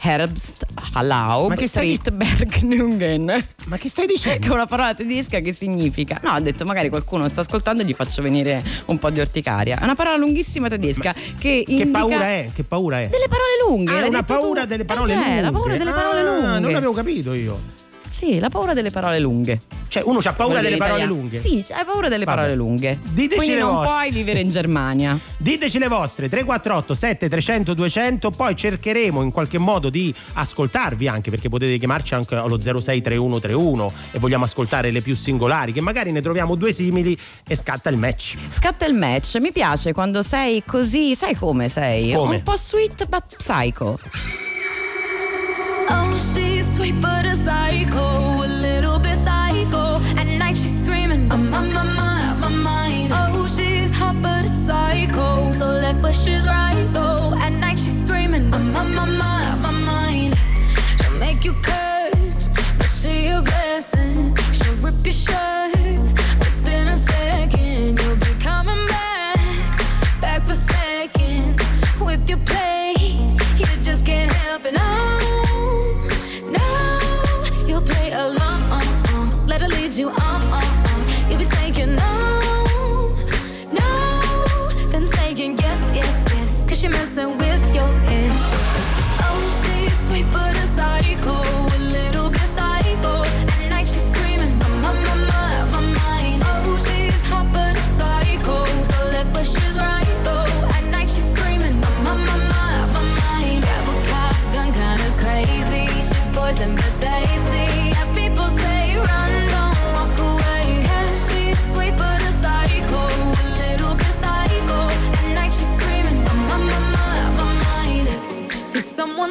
Herbst 0.00 0.64
Hallaub 0.92 1.48
Ma 1.48 1.54
che 1.56 1.66
stai 1.68 1.88
di- 1.88 2.00
Trittbergnungen. 2.00 3.46
Ma 3.66 3.76
che 3.76 3.88
stai 3.88 4.06
Che 4.06 4.12
dicendo? 4.12 4.46
è 4.46 4.50
una 4.50 4.66
parola 4.66 4.94
tedesca 4.94 5.38
che 5.40 5.52
significa. 5.52 6.20
No, 6.22 6.32
ho 6.34 6.40
detto 6.40 6.64
magari 6.64 6.88
qualcuno 6.88 7.28
sta 7.28 7.40
ascoltando 7.40 7.82
e 7.82 7.84
gli 7.84 7.94
faccio 7.94 8.22
venire 8.22 8.62
un 8.86 8.98
po' 8.98 9.10
di 9.10 9.20
orticaria. 9.20 9.78
È 9.78 9.82
una 9.84 9.94
parola 9.94 10.16
lunghissima 10.16 10.68
tedesca 10.68 11.14
che 11.38 11.64
indica. 11.66 11.84
Che 11.84 11.90
paura 11.90 12.24
è? 12.28 12.50
Che 12.54 12.62
paura 12.64 13.00
è? 13.00 13.08
Delle 13.08 13.28
parole 13.28 13.50
lunghe. 13.66 13.98
Ah, 14.02 14.06
una 14.06 14.22
paura 14.22 14.60
tu. 14.62 14.66
delle 14.68 14.82
Eh, 14.82 14.86
parole 14.86 15.12
cioè, 15.12 15.16
lunghe. 15.22 15.40
La 15.40 15.52
paura 15.52 15.76
delle 15.76 15.90
parole 15.90 16.18
Ah, 16.18 16.22
lunghe. 16.22 16.58
Non 16.60 16.72
l'avevo 16.72 16.92
capito 16.92 17.32
io. 17.34 17.60
Sì, 18.16 18.38
la 18.38 18.48
paura 18.48 18.72
delle 18.72 18.90
parole 18.90 19.18
lunghe. 19.18 19.60
Cioè, 19.88 20.02
uno 20.06 20.20
ha 20.24 20.32
paura 20.32 20.62
delle 20.62 20.78
parole 20.78 21.00
italiano. 21.02 21.20
lunghe. 21.20 21.38
Sì, 21.38 21.62
hai 21.70 21.84
paura 21.84 22.08
delle 22.08 22.24
Vabbè. 22.24 22.36
parole 22.36 22.54
lunghe. 22.56 22.98
Diteci 23.10 23.36
Quindi 23.36 23.54
le 23.56 23.60
non 23.60 23.74
vostre. 23.74 23.92
puoi 23.92 24.10
vivere 24.10 24.40
in 24.40 24.48
Germania. 24.48 25.18
Diteci 25.36 25.78
le 25.78 25.88
vostre 25.88 26.28
348 26.30 26.94
7300 26.94 27.74
200 27.74 28.30
poi 28.30 28.56
cercheremo 28.56 29.20
in 29.20 29.30
qualche 29.30 29.58
modo 29.58 29.90
di 29.90 30.14
ascoltarvi 30.32 31.06
anche 31.08 31.28
perché 31.28 31.50
potete 31.50 31.76
chiamarci 31.76 32.14
anche 32.14 32.36
allo 32.36 32.58
063131 32.58 33.92
e 34.12 34.18
vogliamo 34.18 34.44
ascoltare 34.44 34.90
le 34.90 35.02
più 35.02 35.14
singolari 35.14 35.72
che 35.74 35.82
magari 35.82 36.10
ne 36.10 36.22
troviamo 36.22 36.54
due 36.54 36.72
simili 36.72 37.18
e 37.46 37.54
scatta 37.54 37.90
il 37.90 37.98
match. 37.98 38.38
Scatta 38.48 38.86
il 38.86 38.94
match. 38.94 39.36
Mi 39.40 39.52
piace 39.52 39.92
quando 39.92 40.22
sei 40.22 40.62
così, 40.64 41.14
sai 41.14 41.34
come 41.36 41.68
sei? 41.68 42.12
Come? 42.12 42.36
Un 42.36 42.42
po' 42.42 42.56
sweet 42.56 43.06
but 43.08 43.24
psycho. 43.36 43.98
Oh, 45.90 46.12
you 46.12 46.18
curse, 46.18 46.92
but 46.92 47.26
a 47.26 47.36
psycho. 47.36 48.44
A 48.44 48.48
little 48.66 48.98
bit 48.98 49.18
psycho. 49.18 50.00
At 50.20 50.26
night, 50.26 50.56
she's 50.56 50.80
screaming. 50.80 51.30
I'm 51.32 51.52
on 51.54 51.72
my 51.72 52.48
mind. 52.48 53.12
Oh, 53.12 53.46
she's 53.46 53.92
hot, 53.92 54.16
but 54.22 54.44
a 54.44 54.52
psycho. 54.66 55.52
So 55.52 55.66
left, 55.66 56.02
but 56.02 56.14
she's 56.14 56.46
right, 56.46 56.86
though. 56.92 57.34
At 57.40 57.52
night 57.52 57.78
she's 57.78 58.00
screaming, 58.02 58.52
I'm 58.54 58.76
on 58.76 58.94
my 58.94 59.04
mind 59.04 59.36
up 59.56 59.58
my 59.58 59.70
mind. 59.70 60.34
she 63.00 63.26
a 63.28 63.40
blessing. 63.42 64.36
She'll 64.52 64.74
rip 64.76 65.04
your 65.04 65.12
shirt 65.12 65.75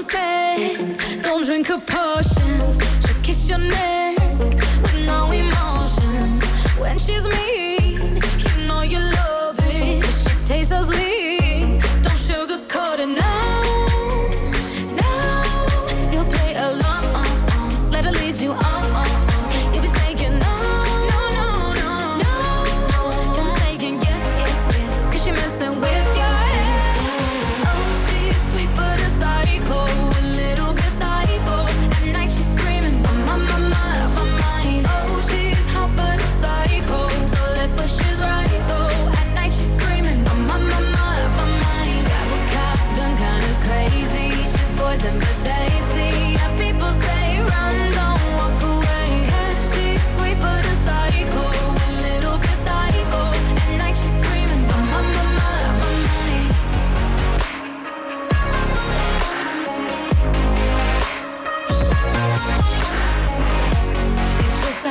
said, 0.03 1.21
don't 1.21 1.45
drink 1.45 1.67
her 1.67 1.79
potions. 1.79 2.79
She'll 3.05 3.21
kiss 3.23 3.49
your 3.49 3.59
neck 3.59 4.17
with 4.81 5.05
no 5.05 5.31
emotion. 5.31 6.39
When 6.79 6.97
she's 6.97 7.27
mean, 7.27 7.54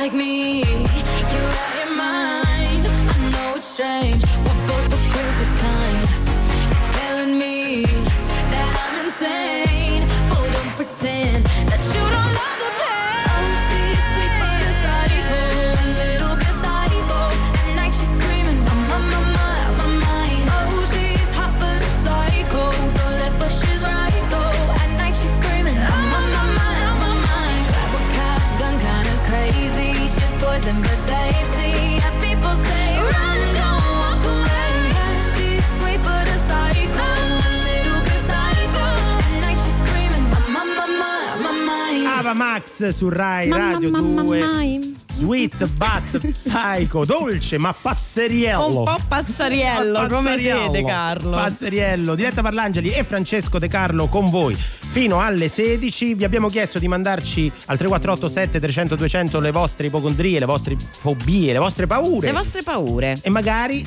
like 0.05 0.13
me. 0.13 0.94
Max 42.65 42.87
su 42.87 43.09
Rai 43.09 43.47
Mamma, 43.47 43.71
Radio 43.73 43.91
mamma, 43.91 44.23
2. 44.23 44.39
mai. 44.39 44.95
Sweet 45.07 45.67
but 45.77 46.27
psycho, 46.31 47.05
dolce 47.05 47.59
ma 47.59 47.73
pazzeriello. 47.79 48.79
Un 48.79 48.83
po' 48.83 48.97
pazzariello, 49.07 50.07
come 50.07 50.35
vede 50.35 50.83
Carlo. 50.83 51.29
Pazzeriello, 51.29 52.15
Diretta 52.15 52.41
Parlangeli 52.41 52.89
e 52.89 53.03
Francesco 53.03 53.59
De 53.59 53.67
Carlo 53.67 54.07
con 54.07 54.31
voi 54.31 54.55
fino 54.55 55.19
alle 55.19 55.47
16. 55.47 56.15
Vi 56.15 56.23
abbiamo 56.23 56.49
chiesto 56.49 56.79
di 56.79 56.87
mandarci 56.87 57.51
al 57.65 57.77
3487 57.77 58.59
300 58.59 58.95
200 58.95 59.39
le 59.39 59.51
vostre 59.51 59.87
ipocondrie, 59.87 60.39
le 60.39 60.45
vostre 60.45 60.75
fobie, 60.75 61.53
le 61.53 61.59
vostre 61.59 61.85
paure. 61.85 62.27
Le 62.27 62.33
vostre 62.33 62.63
paure. 62.63 63.17
E 63.21 63.29
magari 63.29 63.85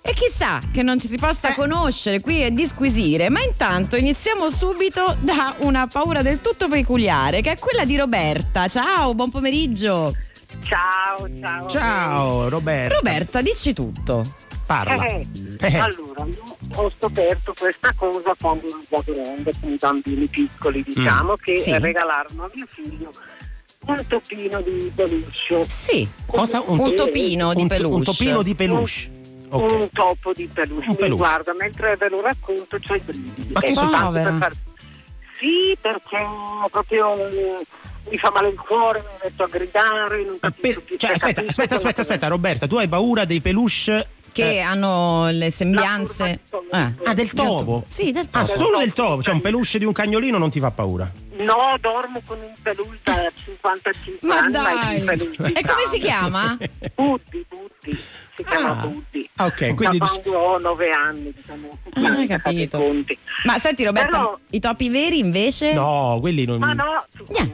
E 0.00 0.14
chissà 0.14 0.58
che 0.72 0.82
non 0.82 0.98
ci 0.98 1.06
si 1.08 1.18
possa 1.18 1.50
Eh. 1.50 1.54
conoscere 1.54 2.20
qui 2.20 2.42
e 2.42 2.52
disquisire, 2.52 3.28
ma 3.28 3.42
intanto 3.42 3.96
iniziamo 3.96 4.48
subito 4.48 5.16
da 5.20 5.54
una 5.58 5.86
paura 5.86 6.22
del 6.22 6.40
tutto 6.40 6.68
peculiare, 6.68 7.42
che 7.42 7.52
è 7.52 7.58
quella 7.58 7.84
di 7.84 7.96
Roberta. 7.96 8.68
Ciao, 8.68 9.14
buon 9.14 9.30
pomeriggio. 9.30 10.14
Ciao, 10.62 11.28
ciao. 11.40 11.66
Ciao 11.68 12.48
Roberto. 12.48 12.94
Roberta, 12.96 13.42
dici 13.42 13.74
tutto. 13.74 14.24
Parla. 14.64 15.04
Eh, 15.04 15.26
Eh. 15.60 15.78
Allora, 15.78 16.24
io 16.26 16.56
ho 16.74 16.90
scoperto 16.96 17.54
questa 17.58 17.92
cosa 17.96 18.34
quando 18.38 18.66
ero 18.66 18.80
già 18.88 19.02
grande 19.12 19.52
con 19.60 19.72
i 19.72 19.76
bambini 19.78 20.26
piccoli, 20.26 20.82
diciamo, 20.86 21.36
che 21.36 21.56
Sì. 21.56 21.76
regalarono 21.78 22.44
a 22.44 22.50
mio 22.54 22.66
figlio 22.70 23.10
un 23.86 24.04
topino 24.06 24.60
di 24.60 24.90
peluche. 24.94 25.64
Sì. 25.68 26.06
Cosa? 26.26 26.62
Un 26.66 26.94
topino 26.94 27.54
di 27.54 27.62
un, 27.62 27.68
peluche. 27.68 27.94
Un 27.94 28.02
topino 28.04 28.42
di 28.42 28.54
peluche. 28.54 29.16
Ok. 29.50 29.72
Un 29.72 29.90
topo 29.90 30.32
di 30.32 30.46
peluche. 30.52 30.88
Un 30.90 30.96
peluche. 30.96 31.16
Guarda, 31.22 31.54
mentre 31.54 31.96
ve 31.96 32.08
lo 32.08 32.20
racconto 32.20 32.76
i 32.76 33.00
brividi. 33.04 33.52
Ma 33.52 33.60
che 33.60 33.72
tanto 33.74 34.04
povera. 34.06 34.30
per 34.30 34.38
far- 34.38 34.56
Sì, 35.38 35.76
perché 35.80 36.26
proprio 36.70 37.14
mi 38.10 38.16
fa 38.18 38.30
male 38.30 38.48
il 38.48 38.58
cuore, 38.58 39.00
mi 39.00 39.18
metto 39.22 39.42
a 39.44 39.46
gridare. 39.48 40.24
Non 40.24 40.38
capisco 40.40 40.74
per- 40.74 40.82
più, 40.82 40.96
cioè, 40.96 41.10
aspetta, 41.12 41.42
aspetta, 41.46 41.74
aspetta, 41.76 42.00
aspetta, 42.00 42.26
Roberta, 42.28 42.66
tu 42.66 42.76
hai 42.76 42.88
paura 42.88 43.24
dei 43.24 43.40
peluche 43.40 44.06
Che 44.38 44.54
eh, 44.54 44.60
hanno 44.60 45.30
le 45.30 45.50
sembianze. 45.50 46.40
curva 46.48 46.92
di 46.96 47.04
Ah, 47.08 47.12
del 47.14 47.32
topo? 47.32 47.82
Sì, 47.88 48.12
del 48.12 48.28
Ah, 48.30 48.44
topo. 48.44 48.56
solo 48.64 48.78
del 48.78 48.92
topo, 48.92 49.20
cioè 49.20 49.34
un 49.34 49.40
peluche 49.40 49.78
di 49.80 49.84
un 49.84 49.92
cagnolino 49.92 50.38
non 50.38 50.48
ti 50.48 50.60
fa 50.60 50.70
paura. 50.70 51.10
No, 51.38 51.76
dormo 51.80 52.20
con 52.24 52.38
un 52.40 52.52
peluche 52.62 52.98
da 53.02 53.30
55 53.44 54.28
Ma 54.28 54.36
anni. 54.38 54.52
dai! 54.52 54.96
il 54.98 55.04
peluche 55.04 55.42
E 55.44 55.62
come 55.62 55.86
si 55.90 55.98
chiama? 55.98 56.56
Buddi, 56.94 57.44
Buddi, 57.48 58.00
si 58.36 58.44
chiama 58.44 58.70
Ah, 58.80 58.86
Buddi. 58.86 59.28
ok, 59.38 59.74
quindi 59.74 59.98
Da 59.98 60.06
quando 60.06 60.38
ho 60.38 60.58
9 60.58 60.90
anni, 60.92 61.32
diciamo. 61.34 61.78
Ah, 61.94 62.00
hai 62.16 62.26
capito. 62.28 62.80
Ma 63.44 63.58
senti 63.58 63.84
Roberta, 63.84 64.18
Però- 64.18 64.38
i 64.50 64.60
topi 64.60 64.88
veri 64.88 65.18
invece? 65.18 65.72
No, 65.74 66.18
quelli 66.20 66.44
non. 66.44 66.58
Ma 66.58 66.72
no, 66.74 67.04
sono- 67.16 67.52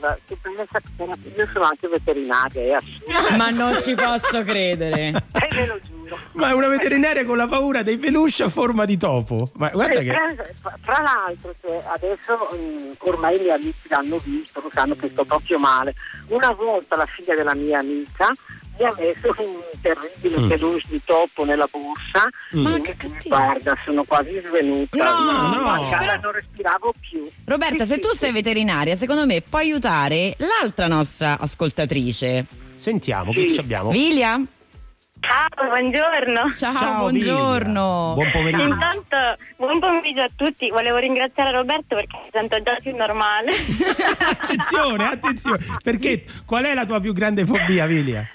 io 1.36 1.48
sono 1.52 1.64
anche 1.64 1.88
veterinaria, 1.88 2.62
è 2.62 2.70
assurdo. 2.72 3.36
Ma 3.36 3.50
non 3.50 3.78
ci 3.80 3.94
posso 3.94 4.42
credere. 4.44 5.08
E 5.08 5.48
ve 5.50 5.66
lo 5.66 5.78
giuro. 5.84 5.93
Ma 6.32 6.48
è 6.50 6.52
una 6.52 6.68
veterinaria 6.68 7.24
con 7.24 7.36
la 7.36 7.46
paura 7.46 7.82
dei 7.82 7.96
peluche 7.96 8.42
a 8.44 8.48
forma 8.48 8.84
di 8.84 8.96
topo. 8.96 9.50
Ma 9.56 9.70
guarda 9.70 10.00
Eh, 10.00 10.04
che. 10.04 10.12
tra, 10.60 10.78
tra 10.82 11.02
l'altro, 11.02 11.54
cioè, 11.60 11.82
adesso 11.86 12.48
mm, 12.54 12.92
ormai 13.00 13.36
i 13.36 13.40
miei 13.40 13.50
amici 13.52 13.88
l'hanno 13.88 14.18
visto, 14.24 14.60
lo 14.60 14.70
sanno 14.72 14.94
che 14.96 15.08
sto 15.08 15.24
proprio 15.24 15.58
male. 15.58 15.94
Una 16.28 16.50
volta 16.52 16.96
la 16.96 17.06
figlia 17.06 17.34
della 17.34 17.54
mia 17.54 17.78
amica 17.78 18.30
mi 18.76 18.84
ha 18.86 18.94
messo 18.98 19.32
un 19.38 19.60
terribile 19.80 20.40
Mm. 20.40 20.48
peluche 20.48 20.82
di 20.88 21.00
topo 21.04 21.44
nella 21.44 21.66
borsa. 21.70 22.28
Ma 22.52 22.74
e 22.76 22.80
che 22.80 22.96
cattivo. 22.96 23.36
Guarda, 23.36 23.76
sono 23.84 24.02
quasi 24.04 24.42
svenuta. 24.44 24.96
No, 24.96 25.50
no. 25.52 25.60
Guarda, 25.62 25.96
Però- 25.98 26.20
non 26.22 26.32
respiravo 26.32 26.92
più. 26.98 27.30
Roberta, 27.44 27.84
Sì, 27.84 27.90
se 27.90 27.94
sì, 27.94 28.00
tu 28.00 28.08
sì. 28.08 28.18
sei 28.18 28.32
veterinaria, 28.32 28.96
secondo 28.96 29.26
me 29.26 29.42
puoi 29.48 29.62
aiutare 29.70 30.34
l'altra 30.38 30.88
nostra 30.88 31.38
ascoltatrice. 31.38 32.46
Sentiamo, 32.74 33.32
Sì. 33.32 33.44
chi 33.44 33.52
ci 33.54 33.60
abbiamo? 33.60 33.90
Vilia? 33.90 34.40
Ciao, 35.26 35.66
buongiorno. 35.68 36.48
Ciao, 36.50 36.72
Ciao, 36.74 36.98
buongiorno. 37.00 38.12
Buon 38.14 38.30
pomeriggio. 38.30 38.62
Intanto, 38.64 39.16
buon 39.56 39.78
pomeriggio 39.80 40.22
a 40.22 40.28
tutti. 40.34 40.68
Volevo 40.70 40.98
ringraziare 40.98 41.52
Roberto 41.52 41.94
perché 41.96 42.16
mi 42.22 42.28
sento 42.30 42.62
già 42.62 42.76
più 42.82 42.94
normale. 42.94 43.50
attenzione, 44.30 45.04
attenzione. 45.06 45.58
Perché 45.82 46.24
qual 46.44 46.64
è 46.64 46.74
la 46.74 46.84
tua 46.84 47.00
più 47.00 47.12
grande 47.12 47.44
fobia, 47.46 47.86
Vilia? 47.86 48.26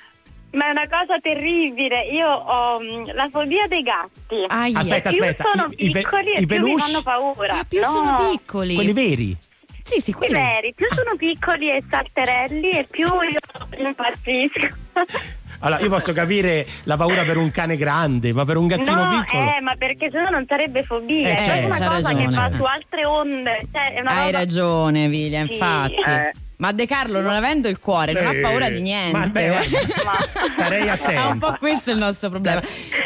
Ma 0.52 0.66
è 0.68 0.70
una 0.72 0.88
cosa 0.90 1.20
terribile. 1.22 2.08
Io 2.08 2.28
ho 2.28 2.80
mm, 2.82 3.06
la 3.14 3.28
fobia 3.32 3.68
dei 3.68 3.84
gatti. 3.84 4.44
Aia. 4.48 4.80
Aspetta, 4.80 5.10
più 5.10 5.22
aspetta. 5.22 5.44
sono 5.54 5.68
i- 5.76 5.86
i 5.86 5.90
piccoli 5.92 6.30
i 6.32 6.42
e 6.42 6.46
più 6.46 6.64
mi 6.64 6.78
fanno 6.78 7.02
paura. 7.04 7.60
Ah, 7.60 7.66
più 7.68 7.82
No, 7.82 7.88
sono 7.88 8.30
piccoli. 8.32 8.74
Quelli 8.76 8.94
veri. 8.94 9.38
Sì, 9.84 10.00
sì, 10.02 10.10
I 10.12 10.14
quelli. 10.14 10.34
veri, 10.34 10.74
più 10.76 10.86
sono 10.94 11.16
piccoli 11.16 11.70
e 11.72 11.84
salterelli 11.90 12.70
e 12.70 12.86
più 12.90 13.08
io 13.08 13.88
impazzisco. 13.88 14.68
Allora, 15.60 15.82
io 15.82 15.90
posso 15.90 16.14
capire 16.14 16.66
la 16.84 16.96
paura 16.98 17.24
per 17.24 17.38
un 17.38 17.52
cane 17.52 17.76
grande, 17.78 18.32
ma 18.34 18.46
per 18.46 18.58
un 18.58 18.68
gattino 18.68 19.04
no, 19.04 19.10
piccolo. 19.24 19.44
eh, 19.44 19.62
ma 19.62 19.76
perché 19.76 20.10
sennò 20.12 20.30
non 20.30 20.46
sarebbe 20.48 20.84
fobia. 20.84 21.28
Eh, 21.30 21.36
è 21.36 21.42
certo, 21.42 21.66
una 21.68 21.78
cosa 21.78 21.90
ragione. 22.12 22.28
che 22.28 22.36
va 22.36 22.52
su 22.56 22.64
altre 22.64 23.06
onde. 23.06 23.68
Cioè, 23.72 23.94
è 23.94 24.00
una 24.02 24.12
Hai 24.12 24.26
cosa... 24.28 24.38
ragione, 24.38 25.08
Vilia, 25.10 25.46
Sì, 25.46 25.54
infatti. 25.54 25.94
eh. 25.96 26.32
Ma 26.60 26.74
De 26.74 26.86
Carlo, 26.86 27.22
non 27.22 27.34
avendo 27.34 27.70
il 27.70 27.80
cuore, 27.80 28.12
non 28.12 28.26
ha 28.28 28.34
paura 28.42 28.70
di 28.70 28.82
niente. 28.82 29.18
ma 29.18 29.28
beh, 29.28 29.50
Ma- 29.50 30.50
Starei 30.50 30.80
È 30.82 30.84
un 30.84 30.90
attento. 30.90 31.46
po' 31.52 31.56
questo 31.58 31.92
il 31.92 31.98
nostro 31.98 32.28
problema. 32.30 32.62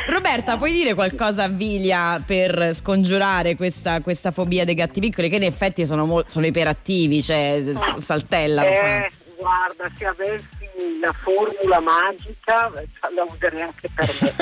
Roberta, 0.07 0.57
puoi 0.57 0.71
dire 0.71 0.95
qualcosa 0.95 1.43
a 1.43 1.47
Vilia 1.49 2.19
per 2.25 2.71
scongiurare 2.73 3.55
questa, 3.55 4.01
questa 4.01 4.31
fobia 4.31 4.65
dei 4.65 4.73
gatti 4.73 4.99
piccoli 4.99 5.29
che 5.29 5.35
in 5.35 5.43
effetti 5.43 5.85
sono, 5.85 6.23
sono 6.25 6.47
iperattivi, 6.47 7.21
cioè 7.21 7.61
saltellano. 7.97 8.67
Eh, 8.67 9.11
guarda, 9.37 9.87
se 9.95 10.05
avessi 10.05 10.62
una 10.75 11.11
formula 11.13 11.79
magica, 11.79 12.71
eh, 12.73 12.87
la 13.13 13.23
userei 13.23 13.61
anche 13.61 13.89
per 13.93 14.09
me. 14.21 14.33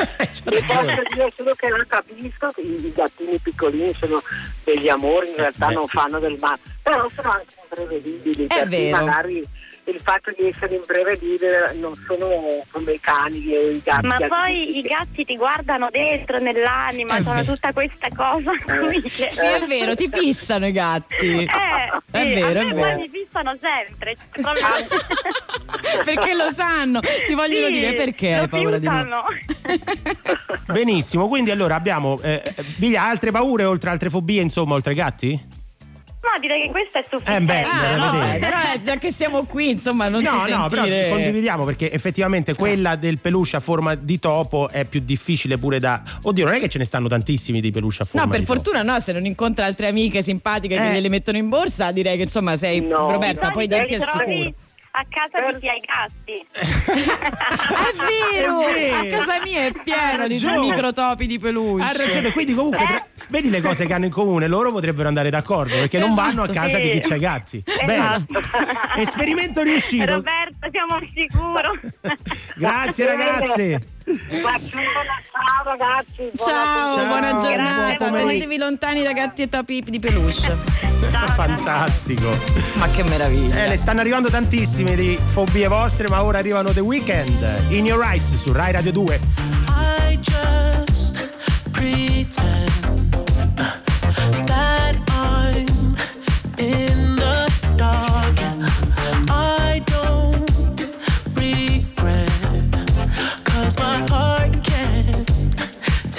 Mi 0.45 0.63
posso 0.63 1.03
dire 1.13 1.33
solo 1.35 1.53
che 1.55 1.67
non 1.67 1.83
capisco 1.87 2.47
che 2.49 2.61
i 2.61 2.93
gattini 2.93 3.37
piccolini 3.37 3.95
sono 3.99 4.21
degli 4.63 4.89
amori, 4.89 5.29
in 5.29 5.35
realtà 5.35 5.67
beh, 5.67 5.73
non 5.73 5.85
sì. 5.85 5.97
fanno 5.97 6.19
del 6.19 6.37
male, 6.39 6.59
però 6.81 7.09
sono 7.15 7.31
anche 7.31 7.55
imprevedibili, 7.61 8.47
magari 8.91 9.43
il 9.85 9.99
fatto 9.99 10.31
di 10.37 10.47
essere 10.47 10.75
imprevedibili 10.75 11.79
non 11.79 11.93
sono 12.05 12.63
come 12.71 12.93
i 12.93 12.99
cani 12.99 13.55
o 13.55 13.69
i 13.71 13.81
gatti. 13.83 14.05
Ma 14.05 14.17
poi 14.27 14.77
i 14.77 14.81
gatti 14.81 15.23
ti 15.23 15.35
guardano 15.35 15.89
dentro 15.91 16.37
nell'anima, 16.39 17.17
È 17.17 17.23
sono 17.23 17.35
vero. 17.41 17.53
tutta 17.53 17.73
questa 17.73 18.07
cosa 18.15 18.51
qui 18.79 19.01
che... 19.01 19.29
Sì, 19.29 19.45
è 19.45 19.65
vero, 19.67 19.95
ti 19.95 20.07
fissano 20.11 20.67
i 20.67 20.71
gatti. 20.71 21.43
Eh, 21.43 21.47
È 22.11 22.25
sì, 22.25 22.33
vero, 22.33 22.59
a 22.59 22.63
è 22.69 22.73
vero. 22.73 22.97
mi 22.99 23.09
fissano 23.09 23.55
sempre. 23.59 24.15
proprio- 24.31 24.87
perché 26.05 26.33
lo 26.35 26.51
sanno, 26.53 26.99
ti 27.25 27.33
vogliono 27.33 27.65
Sì, 27.67 27.71
dire 27.73 27.93
perché 27.93 28.33
hai 28.35 28.47
paura 28.47 28.77
di 28.77 28.87
noi. 28.87 29.45
Benissimo, 30.71 31.27
quindi 31.27 31.51
allora 31.51 31.75
abbiamo 31.75 32.19
eh, 32.21 32.41
Viglia, 32.77 33.03
altre 33.03 33.31
paure 33.31 33.63
oltre 33.63 33.89
altre 33.89 34.09
fobie, 34.09 34.41
insomma, 34.41 34.75
oltre 34.75 34.91
ai 34.91 34.97
gatti? 34.97 35.59
No, 36.23 36.39
direi 36.39 36.61
che 36.61 36.69
questo 36.69 36.99
è 36.99 37.05
sufficiente. 37.09 37.41
Eh 37.41 37.45
beh, 37.45 37.63
Ah, 37.63 37.95
no, 37.95 38.39
però 38.39 38.57
eh, 38.73 38.81
già 38.83 38.97
che 38.97 39.11
siamo 39.11 39.43
qui, 39.45 39.71
insomma, 39.71 40.07
non 40.07 40.21
no, 40.21 40.43
ti 40.45 40.51
no, 40.51 40.67
però 40.67 40.83
sentire... 40.83 41.09
condividiamo 41.09 41.65
perché 41.65 41.91
effettivamente 41.91 42.53
quella 42.53 42.95
del 42.95 43.17
peluche 43.17 43.55
a 43.55 43.59
forma 43.59 43.95
di 43.95 44.19
topo 44.19 44.69
è 44.69 44.85
più 44.85 45.01
difficile 45.03 45.57
pure 45.57 45.79
da. 45.79 46.01
Oddio, 46.21 46.45
non 46.45 46.53
è 46.53 46.59
che 46.59 46.69
ce 46.69 46.77
ne 46.77 46.83
stanno 46.85 47.07
tantissimi 47.07 47.59
di 47.59 47.71
peluche 47.71 48.03
a 48.03 48.05
forma 48.05 48.25
No, 48.25 48.29
per 48.31 48.39
di 48.41 48.45
topo. 48.45 48.59
fortuna 48.61 48.83
no, 48.83 48.99
se 48.99 49.13
non 49.13 49.25
incontra 49.25 49.65
altre 49.65 49.87
amiche 49.87 50.21
simpatiche 50.21 50.75
che 50.77 50.89
Eh. 50.89 50.93
gliele 50.93 51.09
mettono 51.09 51.37
in 51.39 51.49
borsa, 51.49 51.91
direi 51.91 52.17
che 52.17 52.23
insomma 52.23 52.55
sei 52.55 52.81
No. 52.81 53.09
Roberta, 53.11 53.47
No, 53.47 53.51
puoi 53.53 53.67
ti 53.67 53.73
dirti 53.73 53.95
al 53.95 54.01
trovi 54.01 54.31
sicuro. 54.37 54.53
A 54.93 55.05
casa 55.09 55.51
di 55.53 55.59
chi 55.59 55.67
ha 55.69 55.73
i 55.73 55.79
gatti. 55.79 56.45
È 56.51 58.35
vero! 58.35 58.59
È 58.67 58.73
vero. 58.73 59.17
A 59.17 59.19
casa 59.25 59.41
mia 59.41 59.65
è 59.67 59.71
pieno 59.71 60.23
Ha 60.23 60.27
di 60.27 60.33
ragione. 60.33 60.59
microtopi 60.59 61.27
di 61.27 61.39
peluche. 61.39 61.83
Ha 61.83 61.91
ragione, 61.93 62.31
quindi 62.33 62.53
comunque 62.53 62.85
tra- 62.85 63.05
vedi 63.29 63.49
le 63.49 63.61
cose 63.61 63.85
che 63.85 63.93
hanno 63.93 64.05
in 64.05 64.11
comune, 64.11 64.47
loro 64.47 64.71
potrebbero 64.71 65.07
andare 65.07 65.29
d'accordo 65.29 65.75
perché 65.75 65.97
non 65.97 66.13
vanno 66.13 66.43
a 66.43 66.47
casa 66.49 66.75
Sì. 66.75 66.81
di 66.83 66.89
chi 66.91 66.99
c'ha 67.07 67.15
i 67.15 67.19
gatti. 67.19 67.63
Bene. 67.85 67.95
Esatto. 67.95 68.39
Esperimento 68.99 69.61
riuscito. 69.61 70.13
Roberto, 70.15 70.67
siamo 70.71 70.95
al 70.95 71.07
sicuro. 71.13 71.71
Grazie 72.57 73.05
ragazze. 73.05 73.85
Ciao 74.17 75.63
ragazzi. 75.63 76.31
buona 76.33 76.35
Ciao, 76.35 76.95
Ciao, 76.95 77.05
buona 77.05 77.31
buon 77.31 77.43
giornata. 77.43 78.11
Tenetevi 78.11 78.57
lontani 78.57 79.03
da 79.03 79.13
gatti 79.13 79.41
e 79.43 79.49
topi 79.49 79.81
di 79.81 79.99
peluche. 79.99 80.57
Fantastico. 81.33 82.29
Ma 82.73 82.87
che 82.89 83.03
meraviglia. 83.03 83.63
Eh, 83.63 83.67
le 83.69 83.77
stanno 83.77 84.01
arrivando 84.01 84.29
tantissime 84.29 84.95
di 84.95 85.17
fobie 85.23 85.67
vostre, 85.67 86.07
ma 86.09 86.23
ora 86.23 86.39
arrivano 86.39 86.71
The 86.71 86.81
Weeknd. 86.81 87.69
In 87.69 87.85
Your 87.85 88.03
Eyes 88.03 88.35
su 88.35 88.51
Rai 88.51 88.71
Radio 88.71 88.91
2. 88.91 89.19
I 90.09 90.19
just 90.19 91.29
pretend 91.71 92.61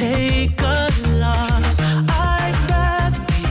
take 0.02 0.60
a 0.62 0.88
loss. 1.22 1.78
I'd 1.78 2.56
rather 2.72 3.22
be 3.32 3.44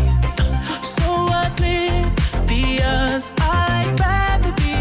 so 1.00 1.12
oblivious. 1.44 3.24
I'd 3.40 3.90
rather 4.06 4.52
be 4.64 4.76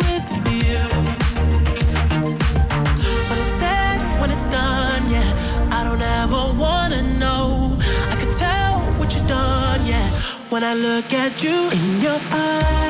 with 0.00 0.28
you. 0.58 0.82
When 3.28 3.38
it's 3.44 3.56
said, 3.62 3.98
when 4.20 4.30
it's 4.32 4.48
done, 4.50 5.02
yeah. 5.16 5.30
I 5.76 5.80
don't 5.86 6.04
ever 6.20 6.42
wanna 6.64 7.02
know. 7.22 7.78
I 8.12 8.14
could 8.20 8.34
tell 8.44 8.72
what 8.98 9.14
you've 9.14 9.28
done, 9.28 9.80
yeah. 9.86 10.08
When 10.50 10.64
I 10.64 10.74
look 10.74 11.08
at 11.12 11.40
you 11.44 11.70
in 11.78 12.00
your 12.00 12.20
eyes, 12.32 12.83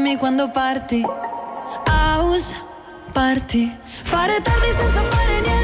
dimmi 0.00 0.16
quando 0.16 0.48
parti. 0.48 1.04
House 1.84 2.56
party. 3.12 3.70
Fare 4.02 4.40
tardi 4.40 4.72
senza 4.72 5.02
fare 5.02 5.40
niente. 5.40 5.59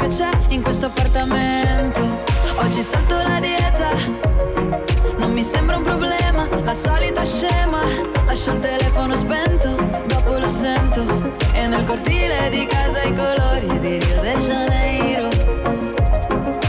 Che 0.00 0.08
c'è 0.08 0.30
in 0.48 0.62
questo 0.62 0.86
appartamento. 0.86 2.00
Oggi 2.56 2.80
salto 2.80 3.16
la 3.16 3.38
dieta, 3.38 3.90
non 5.18 5.30
mi 5.32 5.42
sembra 5.42 5.76
un 5.76 5.82
problema, 5.82 6.48
la 6.62 6.72
solita 6.72 7.22
scema. 7.22 7.80
Lascio 8.24 8.52
il 8.52 8.60
telefono 8.60 9.14
spento, 9.14 9.74
dopo 10.06 10.38
lo 10.38 10.48
sento. 10.48 11.04
E 11.52 11.66
nel 11.66 11.84
cortile 11.84 12.48
di 12.48 12.64
casa 12.64 13.02
i 13.02 13.14
colori 13.14 13.78
di 13.80 13.98
Rio 13.98 14.20
de 14.22 14.36
Janeiro. 14.38 15.28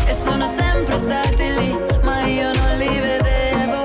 E 0.07 0.13
sono 0.13 0.45
sempre 0.45 0.97
stati 0.97 1.53
lì, 1.53 1.79
ma 2.03 2.25
io 2.25 2.51
non 2.53 2.77
li 2.77 2.99
vedevo. 2.99 3.81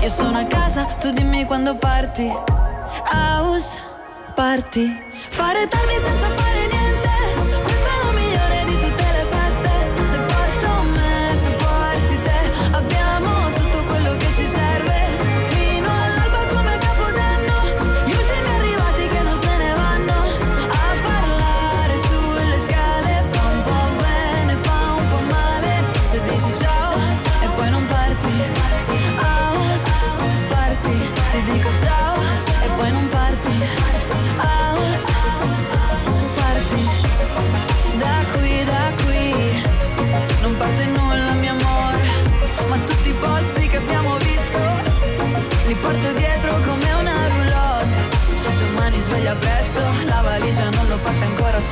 Io 0.00 0.08
sono 0.08 0.38
a 0.38 0.44
casa, 0.44 0.84
tu 0.98 1.12
dimmi 1.12 1.44
quando 1.44 1.76
parti. 1.76 2.28
House 3.12 3.78
party. 4.34 4.90
Fare 5.28 5.68
tardi 5.68 5.94
senza 6.00 6.28
fare 6.34 6.58
niente. 6.58 6.81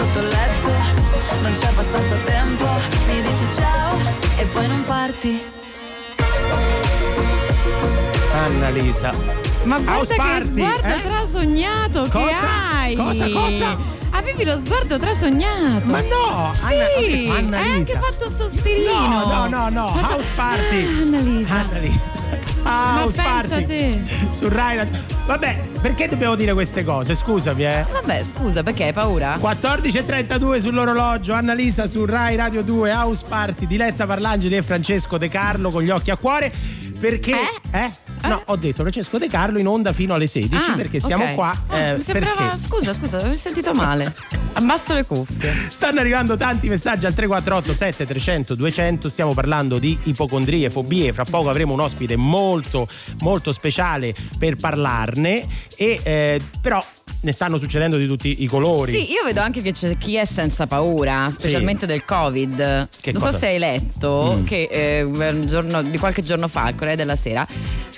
Sotto 0.00 0.18
il 0.20 0.28
letto. 0.28 0.68
Non 1.42 1.52
c'è 1.52 1.66
abbastanza 1.66 2.16
tempo, 2.24 2.64
mi 3.06 3.20
dici 3.20 3.44
ciao 3.54 3.96
e 4.38 4.44
poi 4.46 4.66
non 4.66 4.84
parti. 4.84 5.42
Annalisa. 8.32 9.12
Ma 9.64 9.76
guarda 9.78 9.92
House 9.98 10.14
che 10.14 10.44
sguardo 10.46 10.86
eh? 10.86 11.02
trasognato 11.02 12.02
che 12.04 12.08
Cosa? 12.10 12.48
hai! 12.72 12.96
Cosa, 12.96 13.28
cosa? 13.28 13.76
Avevi 14.12 14.44
lo 14.44 14.58
sguardo 14.58 14.98
trasognato! 14.98 15.84
Ma 15.84 16.00
no! 16.00 16.52
Sì! 16.54 17.28
Anna- 17.28 17.58
Annalisa. 17.58 17.58
hai 17.58 17.70
anche 17.72 17.98
fatto 17.98 18.24
il 18.24 18.32
sospirino! 18.32 18.92
No, 18.92 19.26
no, 19.26 19.48
no, 19.48 19.68
no, 19.68 19.90
Ma- 19.94 20.08
house 20.12 20.30
party. 20.34 20.86
Ah, 20.86 21.00
Annalisa! 21.02 21.54
Annalisa. 21.58 22.22
House 22.62 23.22
pensa 23.22 23.48
party. 23.48 23.66
te. 23.66 24.02
Su 24.30 24.48
Rai 24.48 24.88
Vabbè, 25.26 25.69
perché 25.80 26.08
dobbiamo 26.08 26.34
dire 26.34 26.52
queste 26.52 26.84
cose? 26.84 27.14
Scusami, 27.14 27.64
eh. 27.64 27.86
Vabbè, 27.90 28.22
scusa, 28.22 28.62
perché 28.62 28.84
hai 28.84 28.92
paura? 28.92 29.36
14.32 29.36 30.58
sull'orologio, 30.58 31.32
Annalisa 31.32 31.86
su 31.86 32.04
Rai 32.04 32.36
Radio 32.36 32.62
2, 32.62 32.90
House 32.90 33.24
Party, 33.26 33.66
Diletta 33.66 34.06
Parlangeli 34.06 34.56
e 34.56 34.62
Francesco 34.62 35.16
De 35.16 35.28
Carlo 35.28 35.70
con 35.70 35.82
gli 35.82 35.90
occhi 35.90 36.10
a 36.10 36.16
cuore. 36.16 36.52
Perché? 36.98 37.34
Eh? 37.70 38.09
No, 38.22 38.42
ho 38.46 38.56
detto 38.56 38.82
Francesco 38.82 39.18
De 39.18 39.28
Carlo 39.28 39.58
in 39.58 39.66
onda 39.66 39.92
fino 39.92 40.14
alle 40.14 40.26
16 40.26 40.70
Ah, 40.70 40.74
perché 40.74 41.00
siamo 41.00 41.24
ok. 41.24 41.34
qua. 41.34 41.62
Ah, 41.68 41.76
eh, 41.78 41.96
mi 41.96 42.02
sembrava. 42.02 42.36
perché 42.36 42.58
Scusa, 42.58 42.92
scusa, 42.92 43.18
avevo 43.18 43.34
sentito 43.34 43.72
male. 43.72 44.14
Abbasso 44.54 44.94
le 44.94 45.04
cuffie. 45.04 45.52
stanno 45.68 46.00
arrivando 46.00 46.36
tanti 46.36 46.68
messaggi 46.68 47.06
al 47.06 47.14
348 47.14 47.72
7300 47.72 48.54
200. 48.54 49.08
Stiamo 49.08 49.32
parlando 49.34 49.78
di 49.78 49.96
ipocondrie, 50.04 50.68
fobie. 50.70 51.12
Fra 51.12 51.24
poco 51.24 51.48
avremo 51.48 51.72
un 51.72 51.80
ospite 51.80 52.16
molto, 52.16 52.86
molto 53.20 53.52
speciale 53.52 54.14
per 54.38 54.56
parlarne. 54.56 55.46
E 55.76 56.00
eh, 56.02 56.40
però 56.60 56.84
ne 57.22 57.32
stanno 57.32 57.58
succedendo 57.58 57.96
di 57.96 58.06
tutti 58.06 58.42
i 58.42 58.46
colori. 58.46 58.92
Sì, 58.92 59.10
io 59.10 59.22
vedo 59.24 59.40
anche 59.40 59.60
che 59.60 59.72
c'è 59.72 59.98
chi 59.98 60.16
è 60.16 60.24
senza 60.24 60.66
paura, 60.66 61.28
specialmente 61.30 61.84
del 61.86 62.04
Covid. 62.04 62.88
Che 63.00 63.12
non 63.12 63.20
cosa? 63.20 63.32
so 63.32 63.38
se 63.38 63.46
hai 63.48 63.58
letto 63.58 64.38
Mm. 64.40 64.44
che 64.44 64.68
eh, 64.70 65.38
giorno- 65.46 65.82
di 65.82 65.98
qualche 65.98 66.22
giorno 66.22 66.48
fa, 66.48 66.62
al 66.64 66.74
Corriere 66.74 66.96
della 66.96 67.16
Sera, 67.16 67.46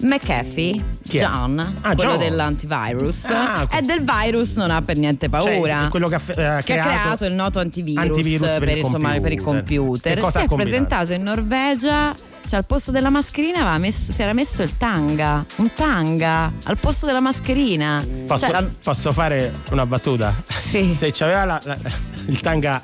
McAfee, 0.01 0.75
è? 0.75 0.83
John, 1.19 1.59
Ah, 1.83 1.95
quello 1.95 2.13
John. 2.13 2.19
dell'antivirus, 2.19 3.25
Ah, 3.27 3.69
e 3.71 3.81
del 3.83 4.03
virus 4.05 4.57
non 4.57 4.71
ha 4.71 4.83
per 4.83 4.97
niente 4.97 5.29
paura. 5.29 5.81
Cioè, 5.83 5.89
quello 5.89 6.09
che 6.09 6.15
ha, 6.17 6.21
eh, 6.37 6.45
ha 6.45 6.63
che 6.63 6.79
ha 6.79 6.83
creato 6.85 7.25
il 7.25 7.33
noto 7.33 7.59
antivirus, 7.61 8.03
antivirus 8.05 8.49
per 8.59 8.69
il 8.71 8.79
insomma, 8.79 9.19
per 9.21 9.33
il 9.33 9.41
computer. 9.41 10.19
Si 10.19 10.25
è 10.27 10.31
combinato? 10.47 10.55
presentato 10.57 11.13
in 11.13 11.23
Norvegia. 11.23 12.15
Cioè, 12.53 12.61
al 12.61 12.67
posto 12.67 12.91
della 12.91 13.09
mascherina 13.09 13.79
messo- 13.79 14.13
si 14.13 14.21
era 14.21 14.35
messo 14.35 14.63
il 14.63 14.77
tanga, 14.77 15.43
un 15.57 15.73
tanga 15.73 16.53
al 16.65 16.77
posto 16.77 17.07
della 17.07 17.21
mascherina. 17.21 18.05
Posso, 18.27 18.45
Cioè, 18.45 18.61
la- 18.61 18.69
posso 18.83 19.11
fare 19.11 19.55
una 19.71 19.87
battuta? 19.87 20.35
Sì. 20.49 20.93
Se 20.97 21.11
c'aveva 21.13 21.47
la- 21.47 21.61
la- 21.65 21.79
il 22.27 22.41
tanga 22.41 22.83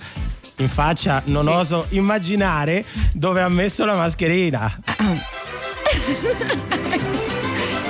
in 0.57 0.71
faccia, 0.71 1.21
non 1.27 1.45
Sì. 1.45 1.51
oso 1.51 1.85
immaginare 1.91 2.83
dove 3.13 3.43
ha 3.43 3.49
messo 3.51 3.85
la 3.85 3.95
mascherina. 3.97 4.73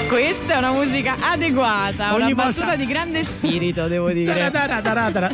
Questa 0.08 0.54
è 0.54 0.56
una 0.56 0.72
musica 0.72 1.16
adeguata, 1.20 2.14
Ogni 2.14 2.32
una 2.32 2.42
volta- 2.44 2.60
battuta 2.62 2.76
di 2.76 2.86
grande 2.86 3.24
spirito, 3.24 3.88
devo 3.88 4.08
dire. 4.10 4.50